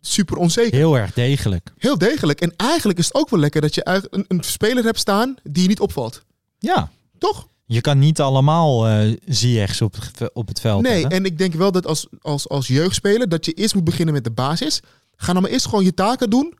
super 0.01 0.37
onzeker. 0.37 0.77
heel 0.79 0.99
erg 0.99 1.13
degelijk. 1.15 1.73
Heel 1.79 1.99
degelijk. 1.99 2.41
En 2.41 2.53
eigenlijk 2.57 2.99
is 2.99 3.07
het 3.07 3.15
ook 3.15 3.31
wel 3.31 3.41
lekker 3.41 3.61
dat 3.61 3.75
je 3.75 4.07
een, 4.11 4.25
een 4.29 4.43
speler 4.45 4.85
hebt 4.85 4.99
staan 4.99 5.35
die 5.43 5.63
je 5.63 5.69
niet 5.69 5.81
opvalt. 5.81 6.23
Ja, 6.59 6.91
Toch? 7.19 7.47
je 7.67 7.81
kan 7.81 7.99
niet 7.99 8.21
allemaal 8.21 8.89
eh 8.89 9.17
Ziyechs 9.27 9.83
op, 9.83 9.95
het- 9.95 10.33
op 10.33 10.49
het 10.49 10.61
veld 10.61 10.83
Nee, 10.83 10.93
hebben. 11.01 11.19
en 11.19 11.25
ik 11.25 11.39
denk 11.39 11.55
wel 11.55 11.73
dat 11.73 11.87
als, 11.87 12.07
als, 12.21 12.49
als 12.49 12.67
jeugdspeler 12.67 13.29
dat 13.29 13.45
je 13.45 13.53
eerst 13.53 13.75
moet 13.75 13.85
beginnen 13.85 14.15
met 14.15 14.25
de 14.25 14.31
basis. 14.31 14.81
Ga 15.17 15.33
dan 15.33 15.43
maar 15.43 15.51
eerst 15.51 15.67
gewoon 15.69 15.85
je 15.85 15.95
taken 15.95 16.31
doen. 16.31 16.55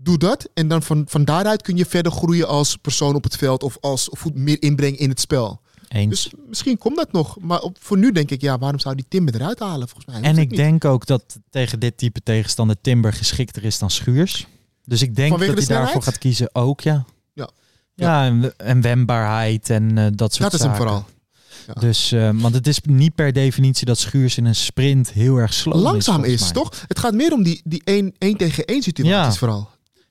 Doe 0.00 0.18
dat. 0.18 0.48
En 0.54 0.68
dan 0.68 0.82
van, 0.82 1.04
van 1.08 1.24
daaruit 1.24 1.62
kun 1.62 1.76
je 1.76 1.86
verder 1.86 2.12
groeien 2.12 2.48
als 2.48 2.76
persoon 2.76 3.14
op 3.14 3.22
het 3.24 3.36
veld 3.36 3.62
of 3.62 3.76
als 3.80 4.08
voet 4.12 4.34
meer 4.34 4.62
inbreng 4.62 4.96
in 4.98 5.08
het 5.08 5.20
spel. 5.20 5.60
Eens. 5.88 6.08
Dus 6.22 6.32
misschien 6.48 6.78
komt 6.78 6.96
dat 6.96 7.12
nog. 7.12 7.36
Maar 7.40 7.60
op, 7.60 7.76
voor 7.80 7.98
nu 7.98 8.12
denk 8.12 8.30
ik, 8.30 8.40
ja, 8.40 8.58
waarom 8.58 8.80
zou 8.80 8.94
die 8.94 9.04
Timber 9.08 9.34
eruit 9.34 9.58
halen? 9.58 9.88
Volgens 9.88 10.06
mij. 10.14 10.30
En 10.30 10.38
ik 10.38 10.48
niet. 10.48 10.58
denk 10.58 10.84
ook 10.84 11.06
dat 11.06 11.38
tegen 11.50 11.80
dit 11.80 11.98
type 11.98 12.20
tegenstander 12.22 12.76
Timber 12.80 13.12
geschikter 13.12 13.64
is 13.64 13.78
dan 13.78 13.90
Schuurs. 13.90 14.46
Dus 14.84 15.02
ik 15.02 15.14
denk 15.16 15.30
Vanwege 15.30 15.54
dat 15.54 15.66
de 15.66 15.72
hij 15.72 15.82
daarvoor 15.82 16.02
gaat 16.02 16.18
kiezen 16.18 16.48
ook, 16.54 16.80
ja. 16.80 17.04
Ja. 17.34 17.50
Ja, 17.94 18.24
en, 18.26 18.56
en 18.56 18.80
wendbaarheid 18.80 19.70
en 19.70 19.98
eh, 19.98 20.06
dat 20.14 20.34
soort 20.34 20.50
Dat 20.50 20.60
is 20.60 20.66
hem 20.66 20.74
zaken. 20.76 20.86
vooral. 20.86 21.06
Ja. 21.66 21.72
Dus, 21.80 22.12
eh, 22.12 22.30
want 22.34 22.54
het 22.54 22.66
is 22.66 22.80
niet 22.82 23.14
per 23.14 23.32
definitie 23.32 23.86
dat 23.86 23.98
Schuurs 23.98 24.36
in 24.36 24.44
een 24.44 24.54
sprint 24.54 25.12
heel 25.12 25.36
erg 25.36 25.52
slow 25.54 25.82
Langzaam 25.82 26.24
is. 26.24 26.52
toch? 26.52 26.72
Het 26.86 26.98
gaat 26.98 27.14
meer 27.14 27.32
om 27.32 27.42
die, 27.42 27.60
die 27.64 27.82
1 27.84 28.14
één 28.18 28.36
tegen 28.36 28.64
één 28.64 28.82
situaties 28.82 29.32
Ja. 29.32 29.32
vooral. 29.32 29.68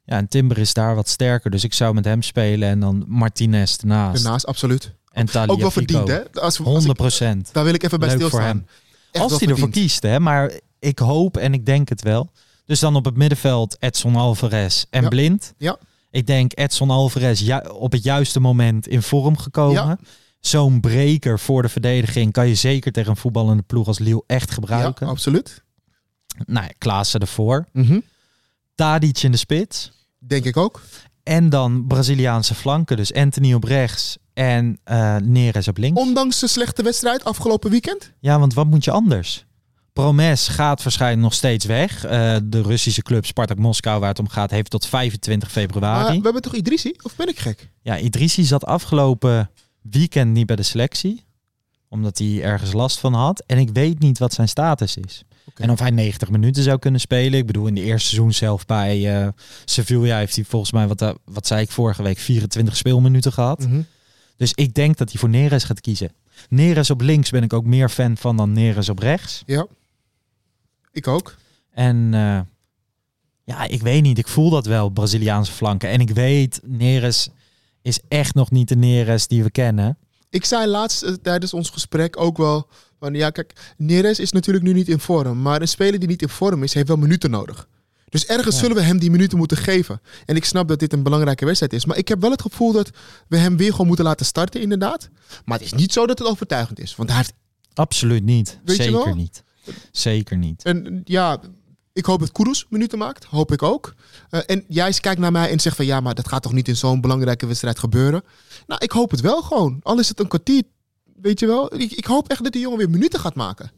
Ja, 0.08 0.18
en 0.18 0.28
Timber 0.28 0.58
is 0.58 0.74
daar 0.74 0.96
wat 0.96 1.10
sterker. 1.10 1.52
Dus 1.52 1.64
ik 1.64 1.74
zou 1.74 1.94
met 1.94 2.06
hem 2.06 2.22
spelen 2.22 2.70
en 2.70 2.80
dan 2.80 3.04
Martinez 3.08 3.78
ernaast. 3.78 4.24
Daarnaast, 4.24 4.46
absoluut. 4.46 4.94
En 5.12 5.26
Talia 5.26 5.54
Ook 5.54 5.60
wel 5.60 5.72
verdiend, 5.72 6.08
hè? 6.08 6.20
Als, 6.34 6.42
als 6.42 6.58
100 6.58 6.86
ik, 6.86 6.94
procent. 6.94 7.50
daar 7.54 7.64
wil 7.64 7.74
ik 7.74 7.84
even 7.84 8.00
bij 8.00 8.08
Leuk 8.10 8.20
voor 8.20 8.28
stilstaan. 8.30 8.56
hem. 8.58 8.68
Echt 9.12 9.24
Als 9.24 9.40
hij 9.40 9.50
ervoor 9.50 9.70
kiest, 9.70 10.04
hè. 10.04 10.20
Maar 10.20 10.52
ik 10.80 11.00
hoop 11.00 11.38
en 11.38 11.54
ik 11.54 11.66
denk 11.66 11.90
het 11.90 12.02
wel. 12.02 12.32
Dus 12.66 12.80
dan 12.80 12.96
op 12.96 13.06
het 13.06 13.16
middenveld 13.18 13.76
Edson 13.80 14.16
Alvarez 14.16 14.84
en 14.90 15.02
Ja. 15.04 15.10
Blind. 15.10 15.54
Ja. 15.58 15.78
Ik 16.12 16.28
denk 16.28 16.52
Edson 16.58 16.90
Alvarez 16.90 17.50
op 17.72 17.92
het 17.92 18.04
juiste 18.04 18.40
moment 18.40 18.88
in 18.88 19.02
vorm 19.02 19.38
gekomen. 19.38 19.74
Ja. 19.88 19.98
Zo'n 20.40 20.80
breker 20.80 21.40
voor 21.40 21.62
de 21.62 21.70
verdediging 21.70 22.32
kan 22.32 22.48
je 22.48 22.56
zeker 22.56 22.92
tegen 22.92 23.10
een 23.10 23.18
voetballende 23.18 23.64
ploeg 23.64 23.88
als 23.88 24.00
Lille 24.00 24.24
echt 24.28 24.48
Ja, 24.48 24.54
gebruiken. 24.54 25.08
absoluut. 25.08 25.64
nou 26.46 26.66
ja, 26.66 26.72
Klaassen 26.78 27.20
ervoor. 27.20 27.66
Mhm. 27.74 28.00
Tadic 28.76 29.18
in 29.24 29.32
de 29.32 29.38
spits. 29.38 29.92
Denk 30.28 30.46
ik 30.46 30.58
ook. 30.58 30.82
En 31.24 31.50
dan 31.50 31.88
Braziliaanse 31.88 32.56
flanken. 32.56 32.98
Dus 32.98 33.14
Anthony 33.14 33.54
op 33.54 33.64
rechts 33.64 34.18
en 34.34 34.80
eh 34.84 35.16
Neres 35.16 35.68
op 35.68 35.78
links. 35.78 36.02
Ondanks 36.02 36.40
de 36.40 36.48
slechte 36.48 36.84
wedstrijd 36.84 37.24
afgelopen 37.24 37.70
weekend. 37.72 38.12
Ja, 38.20 38.40
want 38.40 38.54
wat 38.54 38.68
moet 38.68 38.84
je 38.84 38.92
anders? 38.92 39.46
Promes 39.94 40.48
gaat 40.48 40.84
waarschijnlijk 40.84 41.22
nog 41.22 41.34
steeds 41.34 41.66
weg. 41.66 42.06
Eh, 42.06 42.36
de 42.44 42.62
Russische 42.62 43.02
club 43.02 43.26
Spartak 43.26 43.58
Moskou, 43.58 44.00
waar 44.00 44.10
het 44.10 44.20
om 44.20 44.28
gaat, 44.28 44.52
heeft 44.52 44.70
tot 44.70 44.86
25 44.86 45.54
Maar 45.56 45.64
februari. 45.64 46.18
we 46.18 46.24
hebben 46.24 46.42
toch 46.42 46.56
Idrissi? 46.56 46.94
Of 47.02 47.16
ben 47.16 47.28
ik 47.28 47.40
gek? 47.40 47.70
Ja, 47.82 47.98
Idrissi 47.98 48.44
zat 48.44 48.66
afgelopen 48.66 49.50
weekend 49.82 50.34
niet 50.34 50.46
bij 50.46 50.56
de 50.56 50.64
selectie. 50.64 51.26
Omdat 51.90 52.18
hij 52.18 52.42
ergens 52.44 52.74
last 52.74 53.00
van 53.00 53.14
had. 53.14 53.44
En 53.46 53.58
ik 53.58 53.70
weet 53.70 54.00
niet 54.00 54.18
wat 54.18 54.34
zijn 54.34 54.48
status 54.48 54.98
is. 54.98 55.24
En 55.58 55.72
of 55.72 55.80
hij 55.80 55.90
90 55.90 56.30
minuten 56.30 56.64
zou 56.64 56.80
kunnen 56.80 57.00
spelen. 57.00 57.40
Ik 57.40 57.46
bedoel, 57.46 57.68
in 57.68 57.76
de 57.76 57.84
eerste 57.84 58.08
seizoen 58.08 58.34
zelf 58.34 58.66
bij 58.66 59.22
eh 59.22 59.28
Sevilla 59.66 60.18
heeft 60.18 60.36
hij 60.36 60.44
volgens 60.44 60.72
mij, 60.72 60.88
wat, 60.88 61.02
eh, 61.02 61.12
wat 61.26 61.48
zei 61.48 61.62
ik 61.62 61.72
vorige 61.72 62.04
week, 62.04 62.18
24 62.18 62.78
speelminuten 62.78 63.34
gehad. 63.34 63.60
Mhm. 63.60 63.82
Dus 64.38 64.54
ik 64.54 64.74
denk 64.74 64.98
dat 64.98 65.12
hij 65.12 65.20
voor 65.20 65.30
Neres 65.30 65.64
gaat 65.64 65.82
kiezen. 65.82 66.12
Neres 66.50 66.90
op 66.90 67.02
links 67.02 67.30
ben 67.30 67.44
ik 67.44 67.54
ook 67.54 67.66
meer 67.66 67.90
fan 67.90 68.18
van 68.18 68.38
dan 68.38 68.52
Neres 68.52 68.90
op 68.90 69.00
rechts. 69.00 69.44
Ja. 69.46 69.68
Ik 70.92 71.08
ook. 71.08 71.36
En 71.72 72.10
eh, 72.14 72.40
ja, 73.44 73.64
ik 73.64 73.82
weet 73.82 74.02
niet. 74.02 74.18
Ik 74.18 74.28
voel 74.28 74.50
dat 74.50 74.66
wel, 74.66 74.90
Braziliaanse 74.90 75.52
flanken. 75.52 75.90
En 75.90 76.00
ik 76.00 76.10
weet, 76.10 76.60
Neres 76.64 77.30
is 77.82 78.00
echt 78.08 78.34
nog 78.34 78.52
niet 78.52 78.68
de 78.68 78.76
Neres 78.76 79.28
die 79.28 79.44
we 79.44 79.52
kennen. 79.52 79.98
Ik 80.30 80.46
zei 80.46 80.68
laatst 80.68 81.24
tijdens 81.24 81.54
ons 81.54 81.70
gesprek 81.70 82.20
ook 82.20 82.38
wel... 82.38 82.68
Van, 83.00 83.14
ja, 83.14 83.30
kijk, 83.30 83.74
Neres 83.78 84.20
is 84.20 84.32
natuurlijk 84.32 84.66
nu 84.66 84.74
niet 84.74 84.90
in 84.90 85.00
vorm. 85.00 85.42
Maar 85.42 85.62
een 85.62 85.68
speler 85.68 86.00
die 86.00 86.08
niet 86.08 86.22
in 86.22 86.30
vorm 86.30 86.64
is, 86.64 86.74
heeft 86.74 86.88
wel 86.88 86.98
minuten 86.98 87.30
nodig. 87.30 87.68
Dus 88.10 88.26
ergens 88.26 88.56
Ja. 88.56 88.62
zullen 88.62 88.76
we 88.76 88.82
hem 88.82 89.00
die 89.00 89.12
minuten 89.12 89.38
moeten 89.38 89.58
geven. 89.58 90.02
En 90.26 90.36
ik 90.36 90.46
snap 90.46 90.68
dat 90.68 90.80
dit 90.80 90.94
een 90.94 91.04
belangrijke 91.04 91.46
wedstrijd 91.46 91.74
is. 91.74 91.86
Maar 91.86 91.98
ik 91.98 92.08
heb 92.08 92.22
wel 92.22 92.32
het 92.32 92.42
gevoel 92.42 92.72
dat 92.72 92.90
we 93.28 93.38
hem 93.38 93.58
weer 93.58 93.72
gewoon 93.72 93.88
moeten 93.88 94.06
laten 94.06 94.26
starten, 94.26 94.62
inderdaad. 94.62 95.10
Maar 95.46 95.58
het 95.58 95.68
is 95.68 95.74
niet 95.74 95.94
zo 95.94 96.06
dat 96.06 96.20
het 96.20 96.28
overtuigend 96.28 96.80
is. 96.80 96.96
Want 96.96 97.10
hij 97.10 97.18
heeft... 97.18 97.34
Absoluut 97.74 98.24
niet. 98.24 98.60
Weet 98.66 98.78
je 98.78 98.84
Zeker 98.84 99.16
niet. 99.16 99.44
Zeker 99.92 100.38
niet. 100.38 100.64
En 100.64 101.02
ja, 101.04 101.40
ik 101.94 102.06
hoop 102.06 102.20
dat 102.20 102.32
Kudus 102.32 102.66
minuten 102.70 102.98
maakt. 102.98 103.24
Hoop 103.24 103.52
ik 103.52 103.64
ook. 103.64 103.94
Eh, 104.30 104.40
en 104.46 104.64
jij 104.68 104.94
kijkt 104.94 105.20
naar 105.20 105.32
mij 105.32 105.52
en 105.52 105.60
zegt 105.60 105.76
van... 105.76 105.86
Ja, 105.86 106.00
maar 106.00 106.16
dat 106.16 106.28
gaat 106.28 106.42
toch 106.44 106.54
niet 106.54 106.68
in 106.68 106.76
zo'n 106.76 107.02
belangrijke 107.02 107.46
wedstrijd 107.46 107.80
gebeuren? 107.80 108.24
Nou, 108.68 108.84
ik 108.84 108.92
hoop 108.92 109.12
het 109.12 109.22
wel 109.22 109.42
gewoon. 109.42 109.80
Al 109.84 110.00
is 110.00 110.08
het 110.08 110.20
een 110.20 110.28
kwartier, 110.28 110.64
weet 111.22 111.40
je 111.40 111.46
wel. 111.46 111.76
Ik, 111.80 111.92
ik 111.92 112.06
hoop 112.06 112.28
echt 112.28 112.44
dat 112.44 112.52
die 112.54 112.62
jongen 112.62 112.78
weer 112.78 112.90
minuten 112.90 113.20
gaat 113.20 113.36
maken. 113.36 113.72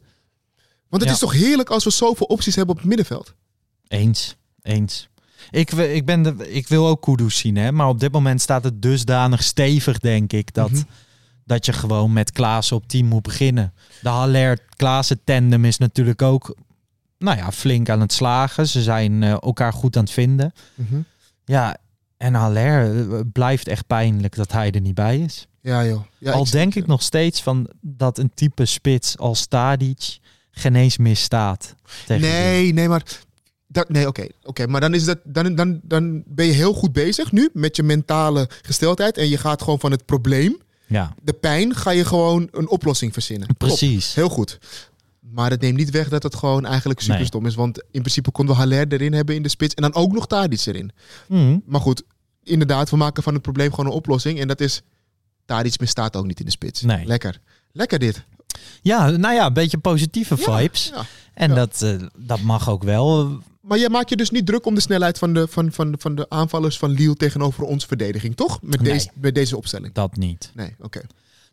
Want 0.88 1.02
het 1.02 1.04
Ja. 1.04 1.12
is 1.12 1.18
toch 1.18 1.32
heerlijk 1.32 1.70
als 1.70 1.84
we 1.84 1.90
zoveel 1.90 2.26
opties 2.26 2.54
hebben 2.54 2.74
op 2.74 2.80
het 2.80 2.88
middenveld. 2.88 3.34
Eens. 3.88 4.36
Eens. 4.62 5.08
Ik, 5.50 5.70
ik, 5.72 6.04
ben 6.06 6.22
de, 6.22 6.50
ik 6.52 6.68
wil 6.68 6.86
ook 6.86 7.02
Kudus 7.02 7.38
zien, 7.38 7.56
hè? 7.56 7.72
maar 7.72 7.88
op 7.88 8.00
dit 8.00 8.12
moment 8.12 8.40
staat 8.40 8.64
het 8.64 8.82
dusdanig 8.82 9.42
stevig, 9.42 9.98
denk 9.98 10.32
ik, 10.32 10.54
dat, 10.54 10.70
Mhm. 10.70 10.82
dat 11.44 11.66
je 11.66 11.72
gewoon 11.72 12.12
met 12.12 12.32
Klaassen 12.32 12.76
op 12.76 12.86
10 12.88 13.06
moet 13.06 13.22
beginnen. 13.22 13.74
De 14.02 14.08
Haller-Klaassen 14.08 15.20
tandem 15.24 15.64
is 15.64 15.78
natuurlijk 15.78 16.22
ook 16.22 16.56
nou 17.18 17.36
ja, 17.36 17.52
flink 17.52 17.88
aan 17.88 18.00
het 18.00 18.12
slagen. 18.12 18.68
Ze 18.68 18.82
zijn 18.82 19.22
eh, 19.22 19.30
elkaar 19.30 19.72
goed 19.72 19.96
aan 19.96 20.02
het 20.02 20.12
vinden. 20.12 20.52
Ja, 21.44 21.76
en 22.16 22.34
Haller 22.34 23.10
eh, 23.12 23.20
blijft 23.32 23.68
echt 23.68 23.86
pijnlijk 23.86 24.36
dat 24.36 24.52
hij 24.52 24.70
er 24.70 24.80
niet 24.80 24.94
bij 24.94 25.18
is. 25.18 25.46
Ja, 25.62 25.86
joh. 25.86 26.02
Ja, 26.18 26.32
Al 26.32 26.44
ik- 26.44 26.50
denk 26.52 26.74
ik 26.74 26.86
nog 26.86 27.02
steeds 27.02 27.42
van 27.42 27.68
dat 27.80 28.18
een 28.18 28.30
type 28.34 28.64
spits 28.64 29.18
als 29.18 29.46
Tadic 29.46 30.18
geen 30.50 30.74
eens 30.74 30.96
misstaat. 30.98 31.74
tegen 32.06 32.22
Nee, 32.28 32.72
nee, 32.72 32.88
maar... 32.88 33.02
Dat, 33.66 33.88
nee, 33.88 34.06
oké. 34.06 34.26
oké, 34.42 34.66
maar 34.66 34.80
dan, 34.80 34.94
is 34.94 35.04
dat, 35.04 35.18
dan, 35.24 35.54
dan, 35.54 35.80
dan 35.82 36.22
ben 36.26 36.46
je 36.46 36.52
heel 36.52 36.72
goed 36.74 36.92
bezig 36.92 37.32
nu 37.32 37.48
met 37.52 37.76
je 37.76 37.82
mentale 37.82 38.48
gesteldheid. 38.62 39.16
En 39.18 39.28
je 39.28 39.36
gaat 39.38 39.62
gewoon 39.62 39.80
van 39.80 39.90
het 39.90 40.04
probleem, 40.06 40.56
Ja, 40.86 41.14
de 41.22 41.32
pijn, 41.32 41.74
ga 41.74 41.90
je 41.90 42.04
gewoon 42.04 42.48
een 42.50 42.68
oplossing 42.68 43.12
verzinnen. 43.12 43.48
Top. 43.48 43.58
precies. 43.58 44.14
Heel 44.14 44.28
goed. 44.28 44.58
Maar 45.20 45.50
het 45.50 45.60
neemt 45.60 45.76
niet 45.76 45.90
weg 45.90 46.08
dat 46.08 46.22
het 46.22 46.34
gewoon 46.34 46.66
eigenlijk 46.66 47.00
super 47.00 47.16
Nee. 47.16 47.26
stom 47.26 47.46
is. 47.46 47.54
Want 47.54 47.78
in 47.78 48.00
principe 48.00 48.30
konden 48.30 48.54
we 48.54 48.60
Haller 48.60 48.86
erin 48.92 49.12
hebben 49.12 49.34
in 49.34 49.42
de 49.42 49.48
spits. 49.48 49.74
En 49.74 49.82
dan 49.82 49.94
ook 49.94 50.12
nog 50.12 50.26
Tadic 50.26 50.66
erin. 50.66 50.90
Mhm. 51.28 51.58
Maar 51.66 51.80
goed, 51.80 52.02
inderdaad, 52.42 52.90
we 52.90 52.96
maken 52.96 53.22
van 53.22 53.32
het 53.32 53.42
probleem 53.42 53.70
gewoon 53.70 53.86
een 53.86 53.92
oplossing. 53.96 54.40
En 54.40 54.48
dat 54.48 54.60
is, 54.60 54.82
Tadic 55.50 55.80
misstaat 55.80 56.16
ook 56.16 56.26
niet 56.26 56.38
in 56.38 56.44
de 56.44 56.50
spits. 56.50 56.82
Nee. 56.82 57.06
Lekker. 57.06 57.40
Lekker 57.72 57.98
dit. 57.98 58.24
Ja, 58.82 59.10
nou 59.10 59.34
ja, 59.34 59.46
een 59.46 59.52
beetje 59.52 59.78
positieve 59.78 60.36
vibes. 60.36 60.90
ja. 60.94 61.04
En 61.34 61.48
ja. 61.48 61.54
dat, 61.54 61.82
eh, 61.82 61.94
dat 62.16 62.40
mag 62.40 62.68
ook 62.68 62.82
wel. 62.82 63.38
Maar 63.60 63.78
jij 63.78 63.88
maakt 63.88 64.08
je 64.10 64.16
dus 64.16 64.30
niet 64.30 64.46
druk 64.46 64.66
om 64.66 64.74
de 64.74 64.80
snelheid 64.80 65.18
van 65.18 65.34
de, 65.34 65.48
van, 65.48 65.72
van, 65.72 65.94
van 65.98 66.14
de 66.14 66.26
aanvallers 66.28 66.78
van 66.78 66.90
Lille 66.90 67.14
tegenover 67.14 67.64
onze 67.64 67.86
verdediging, 67.86 68.36
toch? 68.36 68.58
Met, 68.62 68.80
Nee. 68.80 68.92
deze, 68.92 69.08
met 69.14 69.34
deze 69.34 69.56
opstelling. 69.56 69.94
Dat 69.94 70.16
niet. 70.16 70.50
Nee, 70.54 70.74
oké. 70.80 71.00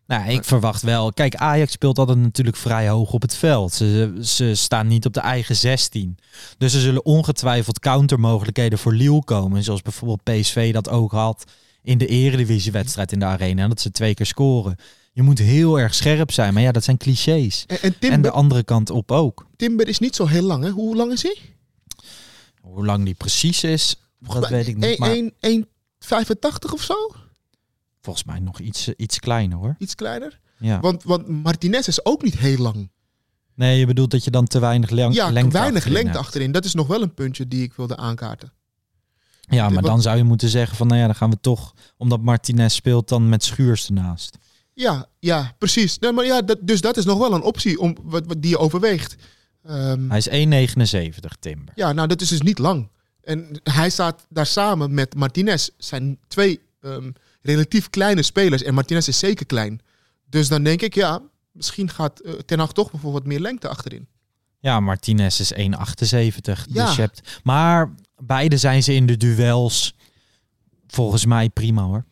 Nou, 0.08 0.30
ik 0.30 0.44
verwacht 0.44 0.82
wel. 0.82 1.14
Kijk, 1.14 1.36
Ajax 1.36 1.72
speelt 1.72 1.98
altijd 1.98 2.18
natuurlijk 2.18 2.58
vrij 2.58 2.90
hoog 2.90 3.12
op 3.12 3.22
het 3.22 3.36
veld. 3.36 3.74
Ze, 3.74 4.18
ze 4.22 4.56
staan 4.56 4.88
niet 4.88 5.06
op 5.06 5.14
de 5.14 5.20
eigen 5.20 5.56
16. 5.56 6.18
Dus 6.58 6.74
er 6.74 6.82
zullen 6.82 7.06
ongetwijfeld 7.06 7.80
countermogelijkheden 7.80 8.78
voor 8.80 8.94
Lille 8.94 9.24
komen. 9.24 9.64
Zoals 9.64 9.82
bijvoorbeeld 9.82 10.24
PSV 10.24 10.74
dat 10.74 10.90
ook 10.90 11.12
had 11.12 11.44
in 11.88 11.98
de 11.98 12.08
eredivisiewedstrijd 12.08 13.12
in 13.12 13.20
de 13.20 13.26
arena. 13.26 13.68
Dat 13.68 13.82
ze 13.82 13.92
twee 13.92 14.14
keer 14.14 14.26
scoren. 14.26 14.76
Je 15.14 15.22
moet 15.22 15.40
heel 15.40 15.80
erg 15.80 15.94
scherp 15.96 16.32
zijn. 16.32 16.54
Maar 16.54 16.64
ja, 16.64 16.72
dat 16.72 16.84
zijn 16.84 16.98
clichés. 16.98 17.66
En, 17.68 17.96
en 18.00 18.12
En 18.12 18.22
de 18.22 18.32
andere 18.32 18.64
kant 18.64 18.90
op 18.90 19.12
ook. 19.12 19.48
Timber 19.56 19.88
is 19.88 20.00
niet 20.00 20.16
zo 20.16 20.26
heel 20.26 20.44
lang, 20.44 20.64
hè? 20.64 20.70
Hoe 20.70 20.96
lang 20.96 21.12
is 21.12 21.24
hij? 21.24 21.38
Hoe 22.62 22.86
lang 22.86 23.06
die 23.06 23.14
precies 23.14 23.64
is, 23.64 23.96
dat 24.20 24.50
weet 24.50 24.68
ik 24.68 24.78
niet. 24.78 24.98
Maar 24.98 25.16
1,85 25.16 26.74
of 26.74 26.84
zo? 26.84 26.96
volgens 28.02 28.26
mij 28.26 28.40
nog 28.40 28.60
iets, 28.60 28.90
iets 28.98 29.20
kleiner 29.20 29.58
hoor. 29.58 29.76
Iets 29.78 29.96
kleiner? 29.96 30.40
Ja. 30.60 30.80
Want, 30.80 31.04
want 31.04 31.28
Martinez 31.28 31.88
is 31.88 32.06
ook 32.06 32.24
niet 32.24 32.38
heel 32.38 32.58
lang. 32.58 32.90
Nee, 33.54 33.80
je 33.80 33.86
bedoelt 33.86 34.12
dat 34.12 34.24
je 34.24 34.32
dan 34.32 34.46
te 34.48 34.60
weinig 34.60 34.90
lang, 34.90 35.14
ja, 35.16 35.32
lengte 35.32 35.52
weinig 35.52 35.76
achterin 35.76 35.94
lengte 35.94 36.12
hebt. 36.12 36.26
achterin. 36.26 36.52
Dat 36.52 36.66
is 36.66 36.74
nog 36.74 36.88
wel 36.88 37.02
een 37.02 37.14
puntje 37.14 37.48
die 37.48 37.64
ik 37.64 37.74
wilde 37.74 37.98
aankaarten. 37.98 38.52
Ja, 39.50 39.70
maar 39.70 39.84
dan 39.84 40.02
zou 40.02 40.18
je 40.18 40.24
moeten 40.24 40.50
zeggen 40.50 40.78
van, 40.78 40.88
nou 40.88 41.00
ja, 41.00 41.06
dan 41.06 41.16
gaan 41.16 41.30
we 41.30 41.40
toch, 41.42 41.74
omdat 41.98 42.22
Martinez 42.22 42.76
speelt, 42.76 43.10
dan 43.10 43.30
met 43.30 43.44
Schuurs 43.44 43.88
ernaast. 43.88 44.38
Ja, 44.74 45.06
ja, 45.20 45.56
precies. 45.58 46.00
Nee, 46.00 46.12
maar 46.12 46.26
ja, 46.26 46.42
dat, 46.42 46.58
dus 46.62 46.82
dat 46.82 46.98
is 46.98 47.06
nog 47.06 47.18
wel 47.18 47.34
een 47.34 47.42
optie 47.42 47.80
om, 47.80 47.96
wat, 48.04 48.26
wat 48.26 48.42
die 48.42 48.50
je 48.50 48.58
overweegt. 48.58 49.16
Ehm, 49.64 50.10
Hij 50.10 50.18
is 50.18 50.30
1,79 50.30 51.40
Timber. 51.40 51.74
Ja, 51.76 51.92
nou, 51.92 52.08
dat 52.08 52.22
is 52.22 52.30
dus 52.30 52.42
niet 52.42 52.60
lang. 52.60 52.90
En 53.22 53.60
hij 53.64 53.90
staat 53.90 54.26
daar 54.30 54.46
samen 54.46 54.94
met 54.94 55.16
Martinez. 55.16 55.70
Zijn 55.78 56.20
twee 56.28 56.60
ehm, 56.82 57.12
relatief 57.42 57.90
kleine 57.90 58.22
spelers. 58.22 58.64
En 58.64 58.74
Martinez 58.74 59.08
is 59.08 59.20
zeker 59.20 59.46
klein. 59.46 59.80
Dus 60.30 60.48
dan 60.48 60.64
denk 60.64 60.82
ik, 60.82 60.94
ja, 60.96 61.22
misschien 61.52 61.90
gaat 61.90 62.20
eh, 62.20 62.34
Ten 62.34 62.60
Hag 62.60 62.72
toch 62.74 62.92
bijvoorbeeld 62.92 63.26
meer 63.26 63.40
lengte 63.40 63.68
achterin. 63.68 64.08
Ja, 64.60 64.80
Martinez 64.80 65.40
is 65.40 65.54
1,78. 65.54 65.60
Ja. 65.60 66.86
Dus 66.86 66.96
je 66.96 67.02
hebt, 67.02 67.40
maar 67.44 67.94
beide 68.24 68.58
zijn 68.58 68.84
ze 68.84 68.94
in 68.94 69.06
de 69.06 69.18
duels 69.18 69.96
volgens 70.88 71.26
mij 71.26 71.50
prima 71.50 71.82
hoor. 71.84 72.06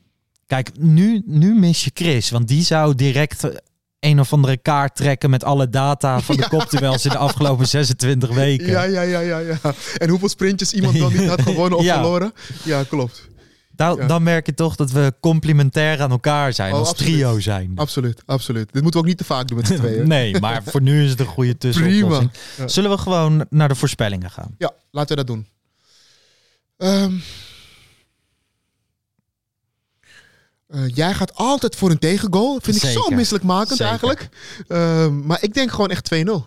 Kijk, 0.47 0.69
nu, 0.79 1.21
nu 1.25 1.53
mis 1.59 1.83
je 1.83 1.91
Chris, 1.93 2.29
want 2.29 2.47
die 2.47 2.63
zou 2.63 2.95
direct 2.95 3.43
eh, 3.43 3.55
een 3.99 4.19
of 4.19 4.33
andere 4.33 4.57
kaart 4.57 4.95
trekken 4.95 5.29
met 5.29 5.43
alle 5.43 5.69
data 5.69 6.19
van 6.19 6.35
de 6.35 6.41
Ja. 6.51 6.57
kopduels 6.57 7.05
in 7.05 7.11
de 7.11 7.17
afgelopen 7.17 7.67
26 7.67 8.29
weken. 8.33 8.67
Ja, 8.67 8.83
ja, 8.83 9.01
ja, 9.01 9.19
ja, 9.19 9.37
ja. 9.39 9.57
En 9.97 10.09
hoeveel 10.09 10.29
sprintjes 10.29 10.73
iemand 10.73 10.97
dan 10.97 11.13
niet 11.17 11.27
had 11.29 11.41
gewonnen 11.41 11.77
of 11.79 11.85
Ja. 11.85 11.93
verloren. 11.93 12.31
Ja, 12.63 12.83
klopt. 12.83 13.27
Dan, 13.71 13.97
Ja. 13.97 14.07
dan 14.07 14.23
merk 14.23 14.45
je 14.45 14.53
toch 14.53 14.75
dat 14.75 14.91
we 14.91 15.13
complementair 15.19 16.01
aan 16.01 16.11
elkaar 16.11 16.53
zijn, 16.53 16.73
Oh, 16.73 16.79
als 16.79 16.89
absoluut. 16.89 17.13
trio 17.13 17.39
zijn. 17.39 17.71
Absoluut, 17.75 18.21
absoluut. 18.25 18.73
Dit 18.73 18.81
moeten 18.81 18.91
we 18.91 18.97
ook 18.99 19.05
niet 19.05 19.17
te 19.17 19.23
vaak 19.23 19.47
doen 19.47 19.57
met 19.57 19.67
z'n 19.67 19.75
tweeën. 19.83 20.07
Nee, 20.07 20.39
maar 20.39 20.63
voor 20.65 20.81
nu 20.81 21.03
is 21.03 21.09
het 21.09 21.19
een 21.19 21.25
goede 21.25 21.57
tussenoplossing. 21.57 22.31
Prima. 22.55 22.67
Zullen 22.69 22.89
we 22.91 22.97
gewoon 22.97 23.45
naar 23.49 23.67
de 23.67 23.75
voorspellingen 23.75 24.29
gaan? 24.31 24.55
Ja, 24.57 24.71
laten 24.91 25.09
we 25.17 25.23
dat 25.23 25.35
doen. 25.35 25.47
Ehm. 26.77 27.13
Eh, 30.67 30.87
jij 30.87 31.13
gaat 31.13 31.35
altijd 31.35 31.75
voor 31.75 31.91
een 31.91 31.99
tegengoal. 31.99 32.59
Vind 32.61 32.83
ik 32.83 32.89
zo 32.89 33.09
misselijkmakend 33.09 33.77
Zeker. 33.77 33.85
eigenlijk. 33.85 34.29
Ehm, 34.67 35.25
maar 35.25 35.43
ik 35.43 35.53
denk 35.53 35.71
gewoon 35.71 35.89
echt 35.89 36.05
2-0. 36.05 36.45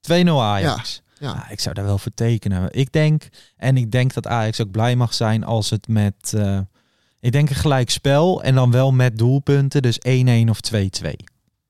2-0 0.00 0.42
Ajax. 0.42 1.02
Ja. 1.04 1.08
Ja, 1.20 1.50
ik 1.50 1.60
zou 1.60 1.74
daar 1.74 1.84
wel 1.84 1.98
voor 1.98 2.14
tekenen. 2.14 2.68
Ik 2.70 2.92
denk, 2.92 3.28
en 3.56 3.76
ik 3.76 3.90
denk 3.90 4.14
dat 4.14 4.26
Ajax 4.26 4.60
ook 4.60 4.70
blij 4.70 4.96
mag 4.96 5.14
zijn 5.14 5.44
als 5.44 5.70
het 5.70 5.88
met, 5.88 6.32
eh, 6.34 6.58
ik 7.20 7.32
denk 7.32 7.50
een 7.50 7.56
gelijk 7.56 7.90
spel 7.90 8.42
en 8.42 8.54
dan 8.54 8.70
wel 8.70 8.92
met 8.92 9.18
doelpunten, 9.18 9.82
dus 9.82 9.98
1-1 9.98 10.50
of 10.50 10.60
2-2. 10.60 11.14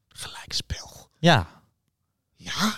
Gelijkspel. 0.08 1.08
Ja. 1.18 1.46
Ja? 2.36 2.76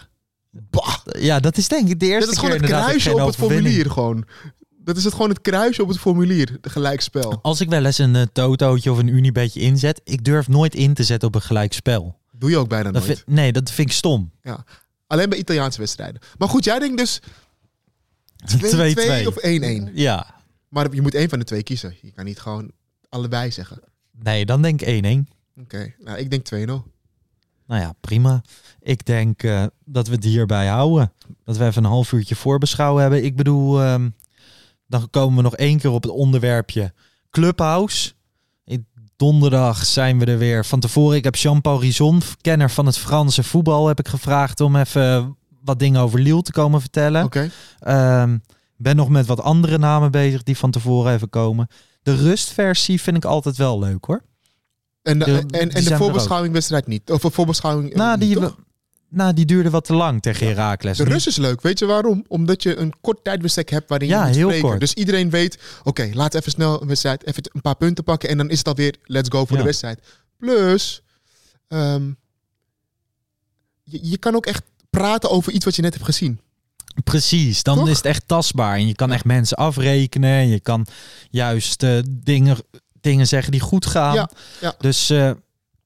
Bah. 0.50 0.96
ja, 1.18 1.40
dat 1.40 1.56
is 1.56 1.68
denk 1.68 1.88
ik 1.88 2.00
de 2.00 2.06
eerste 2.06 2.24
Dat 2.24 2.34
is 2.34 2.40
keer 2.40 2.50
gewoon 2.50 2.62
het 2.62 2.70
dat 2.70 2.80
ik 2.80 2.86
kruisje 2.86 3.12
op 3.20 3.26
het 3.26 3.36
formulier 3.36 3.90
gewoon. 3.90 4.26
Dat 4.84 4.96
is 4.96 5.04
het 5.04 5.12
gewoon 5.12 5.28
het 5.28 5.40
kruisje 5.40 5.82
op 5.82 5.88
het 5.88 5.98
formulier. 5.98 6.58
De 6.60 6.70
gelijkspel. 6.70 7.38
Als 7.42 7.60
ik 7.60 7.68
wel 7.68 7.84
eens 7.84 7.98
een 7.98 8.14
uh, 8.14 8.22
totootje 8.32 8.92
of 8.92 8.98
een 8.98 9.08
unibetje 9.08 9.60
inzet, 9.60 10.00
ik 10.04 10.24
durf 10.24 10.48
nooit 10.48 10.74
in 10.74 10.94
te 10.94 11.04
zetten 11.04 11.28
op 11.28 11.34
een 11.34 11.42
gelijk 11.42 11.72
spel. 11.72 12.18
Doe 12.32 12.50
je 12.50 12.56
ook 12.56 12.68
bijna 12.68 12.90
Dat 12.90 13.04
nooit. 13.06 13.16
vind- 13.18 13.26
nee, 13.36 13.52
dat 13.52 13.70
vind 13.70 13.88
ik 13.88 13.94
stom. 13.96 14.30
Ja. 14.42 14.64
Alleen 15.06 15.28
bij 15.28 15.38
Italiaanse 15.38 15.78
wedstrijden. 15.78 16.20
Maar 16.38 16.48
goed, 16.48 16.64
jij 16.64 16.78
denkt 16.78 16.98
dus 16.98 17.20
2-2 18.56 19.24
2-2. 19.24 19.26
of 19.26 19.36
1-1. 19.90 19.92
Ja. 19.94 20.34
Maar 20.68 20.94
je 20.94 21.02
moet 21.02 21.14
één 21.14 21.28
van 21.28 21.38
de 21.38 21.44
twee 21.44 21.62
kiezen. 21.62 21.96
Je 22.02 22.10
kan 22.12 22.24
niet 22.24 22.40
gewoon 22.40 22.70
allebei 23.08 23.50
zeggen. 23.50 23.80
Nee, 24.22 24.46
dan 24.46 24.62
denk 24.62 24.82
ik 24.82 25.04
1-1. 25.04 25.28
Oké, 25.60 25.94
nou 25.98 26.18
ik 26.18 26.30
denk 26.30 26.46
2-0. 26.54 26.90
Nou 27.66 27.80
ja, 27.80 27.94
prima. 28.00 28.42
Ik 28.80 29.06
denk 29.06 29.42
eh, 29.42 29.64
dat 29.84 30.06
we 30.08 30.14
het 30.14 30.24
hierbij 30.24 30.66
houden. 30.66 31.12
Dat 31.44 31.56
we 31.56 31.64
even 31.66 31.84
een 31.84 31.90
half 31.90 32.12
uurtje 32.12 32.34
voorbeschouwen 32.34 33.02
hebben. 33.02 33.24
Ik 33.24 33.36
bedoel, 33.36 33.80
ehm, 33.80 34.08
dan 34.92 35.10
komen 35.10 35.36
we 35.36 35.42
nog 35.42 35.56
één 35.56 35.78
keer 35.78 35.90
op 35.90 36.02
het 36.02 36.12
onderwerpje 36.12 36.92
Clubhouse. 37.30 38.12
In- 38.64 38.86
Donderdag 39.16 39.84
zijn 39.86 40.18
we 40.18 40.24
er 40.24 40.38
weer. 40.38 40.64
Van 40.64 40.80
tevoren, 40.80 41.16
ik 41.16 41.24
heb 41.24 41.34
Jean-Paul 41.36 41.80
Rison, 41.80 42.20
kenner 42.40 42.70
van 42.70 42.86
het 42.86 42.98
Franse 42.98 43.42
voetbal, 43.42 43.86
heb 43.86 43.98
ik 43.98 44.08
gevraagd 44.08 44.60
om 44.60 44.76
even 44.76 45.36
wat 45.64 45.78
dingen 45.78 46.00
over 46.00 46.20
Lille 46.20 46.42
te 46.42 46.52
komen 46.52 46.80
vertellen. 46.80 47.24
Oké. 47.24 47.50
Ehm, 47.78 48.38
ben 48.76 48.96
nog 48.96 49.08
met 49.08 49.26
wat 49.26 49.40
andere 49.40 49.78
namen 49.78 50.10
bezig 50.10 50.42
die 50.42 50.56
van 50.56 50.70
tevoren 50.70 51.12
even 51.14 51.28
komen. 51.28 51.68
De 52.02 52.14
rustversie 52.16 53.00
vind 53.00 53.16
ik 53.16 53.24
altijd 53.24 53.56
wel 53.56 53.78
leuk 53.78 54.04
hoor. 54.04 54.22
En, 55.02 55.18
de, 55.18 55.24
De- 55.24 55.58
en, 55.58 55.70
en 55.70 55.84
de 55.84 55.90
er 55.90 55.96
voorbeschouwing 55.96 56.52
wedstrijd 56.52 56.86
niet. 56.86 57.10
Of 57.12 57.22
een 57.24 57.30
voorbeschouwing 57.32 57.90
eh, 57.90 57.96
Nou, 57.96 58.18
die, 58.18 58.34
toch? 58.34 58.56
Nou, 59.12 59.32
die 59.34 59.44
duurde 59.44 59.70
wat 59.70 59.84
te 59.84 59.94
lang 59.94 60.22
tegen 60.22 60.46
Heracles. 60.46 60.96
De 60.96 61.04
rust 61.04 61.26
is 61.26 61.36
leuk. 61.36 61.60
Weet 61.60 61.78
je 61.78 61.86
waarom? 61.86 62.24
Omdat 62.28 62.62
je 62.62 62.76
een 62.76 62.92
kort 63.00 63.24
tijdbestek 63.24 63.70
hebt 63.70 63.88
waarin 63.88 64.08
Ja, 64.08 64.20
je 64.20 64.26
moet 64.26 64.34
heel 64.36 64.44
spreken. 64.46 64.68
kort. 64.68 64.80
Dus 64.80 64.94
iedereen 64.94 65.30
weet, 65.30 65.58
oké, 65.82 66.10
laat 66.12 66.34
even 66.34 66.50
snel 66.50 66.82
een 66.82 66.88
wedstrijd, 66.88 67.26
even 67.26 67.42
een 67.52 67.60
paar 67.60 67.76
punten 67.76 68.04
pakken 68.04 68.28
en 68.28 68.36
dan 68.36 68.50
is 68.50 68.58
het 68.58 68.68
alweer 68.68 68.94
let's 69.04 69.28
go 69.28 69.38
voor 69.44 69.56
Ja. 69.56 69.62
de 69.62 69.68
wedstrijd. 69.68 70.00
Plus, 70.38 71.02
ehm, 71.68 72.10
je, 73.82 73.98
je 74.02 74.18
kan 74.18 74.34
ook 74.34 74.46
echt 74.46 74.62
praten 74.90 75.30
over 75.30 75.52
iets 75.52 75.64
wat 75.64 75.76
je 75.76 75.82
net 75.82 75.92
hebt 75.92 76.04
gezien. 76.04 76.40
Precies, 77.04 77.62
dan 77.62 77.76
Toch? 77.78 77.88
is 77.88 77.96
het 77.96 78.06
echt 78.06 78.28
tastbaar. 78.28 78.74
En 78.76 78.86
je 78.86 78.94
kan 78.94 79.12
echt 79.12 79.24
mensen 79.24 79.56
afrekenen. 79.56 80.30
En 80.30 80.48
je 80.48 80.60
kan 80.60 80.86
juist 81.30 81.82
eh, 81.82 81.98
dingen, 82.08 82.56
dingen 83.00 83.26
zeggen 83.26 83.52
die 83.52 83.60
goed 83.60 83.86
gaan. 83.86 84.14
Ja, 84.14 84.30
ja. 84.60 84.74
Dus 84.78 85.10
eh, 85.10 85.30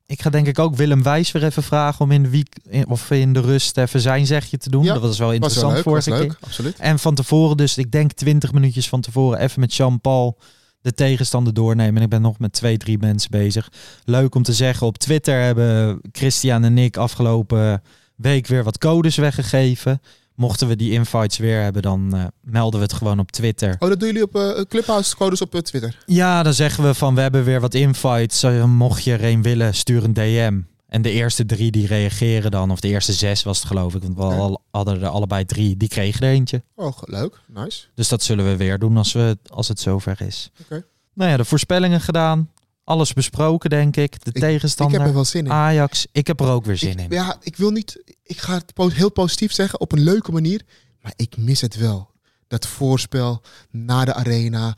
ik 0.06 0.22
ga 0.22 0.30
denk 0.30 0.46
ik 0.46 0.58
ook 0.58 0.76
Willem 0.76 1.02
Wijs 1.02 1.32
weer 1.32 1.44
even 1.44 1.62
vragen 1.62 2.04
om 2.04 2.10
in 2.10 2.22
de 2.22 2.28
week 2.28 2.56
in- 2.68 2.88
of 2.88 3.10
in 3.10 3.32
de 3.32 3.40
rust 3.40 3.78
even 3.78 4.00
zijn 4.00 4.26
zegje 4.26 4.56
te 4.56 4.70
doen. 4.70 4.84
Ja, 4.84 4.92
dat 4.92 5.02
was 5.02 5.18
wel 5.18 5.26
Was 5.26 5.34
interessant 5.36 5.66
wel 5.72 5.74
leuk, 5.76 5.84
was 5.84 6.04
vorige 6.04 6.20
leuk, 6.22 6.28
keer. 6.38 6.46
absoluut. 6.48 6.76
En 6.76 6.98
van 6.98 7.14
tevoren, 7.14 7.56
dus 7.56 7.78
ik 7.78 7.90
denk 7.92 8.12
20 8.12 8.52
minuutjes 8.52 8.88
van 8.88 9.00
tevoren, 9.00 9.38
even 9.38 9.60
met 9.60 9.74
Jean-Paul 9.74 10.38
de 10.80 10.94
tegenstander 10.94 11.54
doornemen. 11.54 11.96
En 11.96 12.02
ik 12.02 12.08
ben 12.08 12.22
nog 12.22 12.38
met 12.38 12.52
twee, 12.52 12.76
drie 12.76 12.98
mensen 12.98 13.30
bezig. 13.30 13.68
Leuk 14.04 14.34
om 14.34 14.42
te 14.42 14.52
zeggen, 14.52 14.86
op 14.86 14.98
Twitter 14.98 15.40
hebben 15.42 16.00
Christian 16.12 16.64
en 16.64 16.78
ik 16.78 16.96
afgelopen 16.96 17.82
week 18.16 18.46
weer 18.46 18.64
wat 18.64 18.78
codes 18.78 19.16
weggegeven. 19.16 20.00
Mochten 20.36 20.68
we 20.68 20.76
die 20.76 20.92
invites 20.92 21.38
weer 21.38 21.62
hebben, 21.62 21.82
dan 21.82 22.14
eh, 22.14 22.24
melden 22.42 22.80
we 22.80 22.86
het 22.86 22.94
gewoon 22.94 23.18
op 23.18 23.30
Twitter. 23.32 23.76
Oh, 23.78 23.88
dat 23.88 23.98
doen 24.00 24.08
jullie 24.08 24.22
op 24.22 24.34
eh 24.36 24.60
Clubhouse 24.68 25.16
codes 25.16 25.40
op 25.40 25.50
Twitter. 25.54 25.96
Ja, 26.06 26.42
dan 26.42 26.52
zeggen 26.54 26.84
we 26.84 26.94
van 26.94 27.14
we 27.14 27.20
hebben 27.20 27.44
weer 27.44 27.60
wat 27.60 27.74
invites. 27.74 28.44
Mocht 28.66 29.04
je 29.04 29.12
er 29.12 29.24
een 29.24 29.42
willen, 29.42 29.74
stuur 29.74 30.04
een 30.04 30.12
DM. 30.12 30.60
En 30.86 31.02
de 31.02 31.10
eerste 31.10 31.46
drie 31.46 31.70
die 31.70 31.86
reageren 31.86 32.50
dan, 32.50 32.70
of 32.70 32.80
de 32.80 32.88
eerste 32.88 33.12
zes 33.12 33.42
was 33.42 33.58
het 33.58 33.66
geloof 33.66 33.94
ik, 33.94 34.02
want 34.02 34.16
we 34.16 34.22
al- 34.40 34.62
hadden 34.70 35.00
er 35.02 35.06
allebei 35.08 35.44
drie, 35.44 35.76
die 35.76 35.88
kregen 35.88 36.26
er 36.26 36.32
eentje. 36.32 36.62
Oh, 36.74 36.98
leuk. 37.00 37.40
Nice. 37.54 37.82
Dus 37.94 38.08
dat 38.08 38.22
zullen 38.22 38.44
we 38.44 38.56
weer 38.56 38.78
doen 38.78 38.96
als, 38.96 39.12
we, 39.12 39.38
als 39.46 39.68
het 39.68 39.80
zover 39.80 40.20
is. 40.20 40.50
Oké. 40.62 40.84
Nou 41.14 41.30
ja, 41.30 41.36
de 41.36 41.44
voorspellingen 41.44 42.00
gedaan. 42.00 42.50
Alles 42.86 43.12
besproken, 43.12 43.70
denk 43.70 43.96
ik. 43.96 44.24
De 44.24 44.30
Ik 44.32 44.40
tegenstander. 44.40 44.98
heb 44.98 45.08
er 45.08 45.14
wel 45.14 45.24
zin 45.24 45.44
in. 45.44 45.50
Ajax. 45.52 46.06
Ik 46.12 46.26
heb 46.26 46.40
er 46.40 46.48
ook 46.48 46.64
weer 46.64 46.76
zin 46.76 46.98
Ik, 46.98 46.98
in. 46.98 47.10
ja, 47.10 47.36
ik 47.42 47.56
wil 47.56 47.70
niet. 47.70 48.02
Ik 48.22 48.38
ga 48.38 48.54
het 48.54 48.92
heel 48.92 49.10
positief 49.10 49.52
zeggen 49.52 49.80
op 49.80 49.92
een 49.92 50.00
leuke 50.02 50.32
manier. 50.32 50.62
Maar 51.02 51.12
ik 51.16 51.36
mis 51.36 51.60
het 51.60 51.76
wel. 51.76 52.10
Dat 52.48 52.66
voorspel 52.66 53.42
na 53.70 54.04
de 54.04 54.14
arena. 54.14 54.76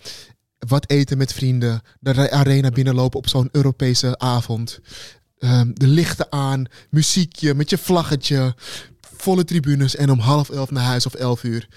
Wat 0.59 0.91
eten 0.91 1.19
met 1.19 1.33
vrienden. 1.33 1.83
De 2.01 2.11
re- 2.11 2.31
arena 2.31 2.71
binnenlopen 2.71 3.19
op 3.19 3.29
zo'n 3.29 3.49
Europese 3.53 4.19
avond. 4.19 4.81
Ehm, 5.39 5.71
de 5.75 5.87
lichten 5.87 6.33
aan. 6.33 6.65
Muziekje 6.91 7.55
met 7.55 7.71
je 7.71 7.79
vlaggetje. 7.79 8.55
Volle 9.17 9.45
tribunes. 9.45 9.97
En 9.97 10.11
om 10.11 10.19
half 10.19 10.51
elf 10.51 10.71
naar 10.71 10.85
huis 10.85 11.07
of 11.07 11.15
elf 11.15 11.43
uur 11.45 11.69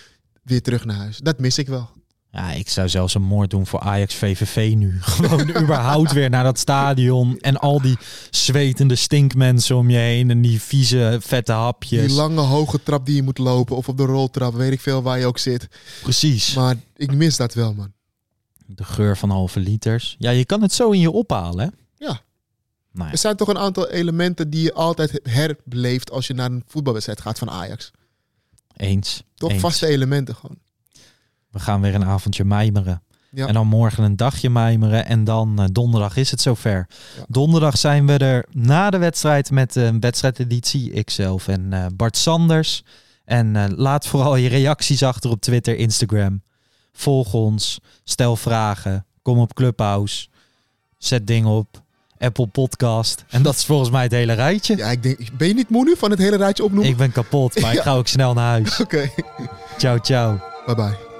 weer 0.43 0.61
terug 0.61 0.85
naar 0.85 0.95
huis. 0.97 1.17
Dat 1.17 1.39
mis 1.39 1.57
ik 1.57 1.67
wel. 1.67 1.89
Ja, 2.31 2.51
ik 2.51 2.69
zou 2.69 2.89
zelfs 2.89 3.13
een 3.13 3.21
moord 3.21 3.49
doen 3.49 3.67
voor 3.67 3.79
Ajax 3.79 4.15
VVV 4.15 4.73
nu. 4.75 4.97
Gewoon 5.01 5.49
überhaupt 5.49 6.11
weer 6.11 6.29
naar 6.29 6.43
dat 6.43 6.59
stadion. 6.59 7.39
En 7.39 7.57
al 7.57 7.81
die 7.81 7.97
zwetende 8.29 8.95
stinkmensen 8.95 9.75
om 9.75 9.89
je 9.89 9.97
heen. 9.97 10.29
En 10.29 10.41
die 10.41 10.61
vieze, 10.61 11.17
vette 11.21 11.51
hapjes. 11.51 12.07
Die 12.07 12.15
lange 12.15 12.41
hoge 12.41 12.83
trap 12.83 13.05
die 13.05 13.15
je 13.15 13.23
moet 13.23 13.37
lopen. 13.37 13.75
Of 13.75 13.89
op 13.89 13.97
de 13.97 14.05
roltrap. 14.05 14.53
Weet 14.53 14.71
ik 14.71 14.79
veel 14.79 15.01
waar 15.01 15.19
je 15.19 15.25
ook 15.25 15.37
zit. 15.37 15.67
Precies. 16.01 16.53
Maar 16.53 16.75
ik 16.95 17.13
mis 17.13 17.37
dat 17.37 17.53
wel, 17.53 17.73
man. 17.73 17.91
De 18.65 18.83
geur 18.83 19.17
van 19.17 19.29
halve 19.29 19.59
liters. 19.59 20.15
Ja, 20.19 20.29
je 20.29 20.45
kan 20.45 20.61
het 20.61 20.73
zo 20.73 20.91
in 20.91 20.99
je 20.99 21.11
ophalen, 21.11 21.65
hè? 21.65 22.05
Ja. 22.05 22.21
Nou 22.91 23.05
ja, 23.05 23.11
Er 23.11 23.17
zijn 23.17 23.35
toch 23.35 23.47
een 23.47 23.57
aantal 23.57 23.89
elementen 23.89 24.49
die 24.49 24.63
je 24.63 24.73
altijd 24.73 25.19
herbeleeft 25.23 26.11
als 26.11 26.27
je 26.27 26.33
naar 26.33 26.51
een 26.51 26.63
voetbalwedstrijd 26.67 27.21
gaat 27.21 27.37
van 27.39 27.49
Ajax. 27.49 27.91
eens. 28.75 29.23
Toch 29.35 29.51
eens. 29.51 29.61
vaste 29.61 29.87
elementen 29.87 30.35
gewoon. 30.35 30.57
We 31.51 31.59
gaan 31.59 31.81
weer 31.81 31.95
een 31.95 32.05
avondje 32.05 32.45
mijmeren. 32.45 33.01
Ja. 33.31 33.47
En 33.47 33.53
dan 33.53 33.67
morgen 33.67 34.03
een 34.03 34.15
dagje 34.15 34.49
mijmeren. 34.49 35.05
En 35.05 35.23
dan 35.23 35.59
eh, 35.59 35.65
donderdag 35.71 36.15
is 36.17 36.31
het 36.31 36.41
zover. 36.41 36.87
Ja. 37.17 37.23
Donderdag 37.27 37.77
zijn 37.77 38.07
we 38.07 38.17
er 38.17 38.45
na 38.51 38.89
de 38.89 38.97
wedstrijd 38.97 39.51
met 39.51 39.75
een 39.75 39.99
wedstrijdeditie. 39.99 40.91
Ikzelf 40.91 41.47
en 41.47 41.73
eh, 41.73 41.85
Bart 41.95 42.17
Sanders. 42.17 42.83
En 43.25 43.55
eh, 43.55 43.63
laat 43.75 44.07
vooral 44.07 44.35
je 44.35 44.49
reacties 44.49 45.03
achter 45.03 45.29
op 45.29 45.41
Twitter, 45.41 45.77
Instagram. 45.77 46.41
Volg 46.93 47.33
ons. 47.33 47.79
Stel 48.03 48.35
vragen. 48.35 49.05
Kom 49.21 49.39
op 49.39 49.53
Clubhouse. 49.53 50.27
Zet 50.97 51.27
dingen 51.27 51.49
op. 51.49 51.81
Apple 52.17 52.47
Podcast. 52.47 53.23
En 53.29 53.41
dat 53.41 53.55
is 53.55 53.65
volgens 53.65 53.89
mij 53.89 54.03
het 54.03 54.11
hele 54.11 54.33
rijtje. 54.33 54.77
Ja, 54.77 54.87
ik 54.91 55.03
denk, 55.03 55.37
ben 55.37 55.47
je 55.47 55.53
niet 55.53 55.69
moe 55.69 55.83
nu 55.83 55.95
van 55.97 56.09
het 56.09 56.19
hele 56.19 56.37
rijtje 56.37 56.63
opnoemen? 56.63 56.89
Ik 56.91 56.97
ben 56.97 57.11
kapot, 57.11 57.61
maar 57.61 57.73
ik 57.77 57.79
ga 57.79 57.93
ook 57.95 58.07
snel 58.07 58.33
naar 58.33 58.49
huis. 58.49 58.79
Oké, 58.79 59.09
Ciao, 59.77 59.97
ciao. 59.97 60.39
bye 60.65 60.75
bye. 60.75 61.10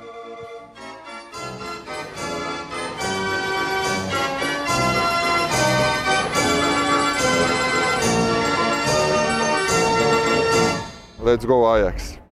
Let's 11.22 11.46
go 11.46 11.78
Ajax. 11.78 12.21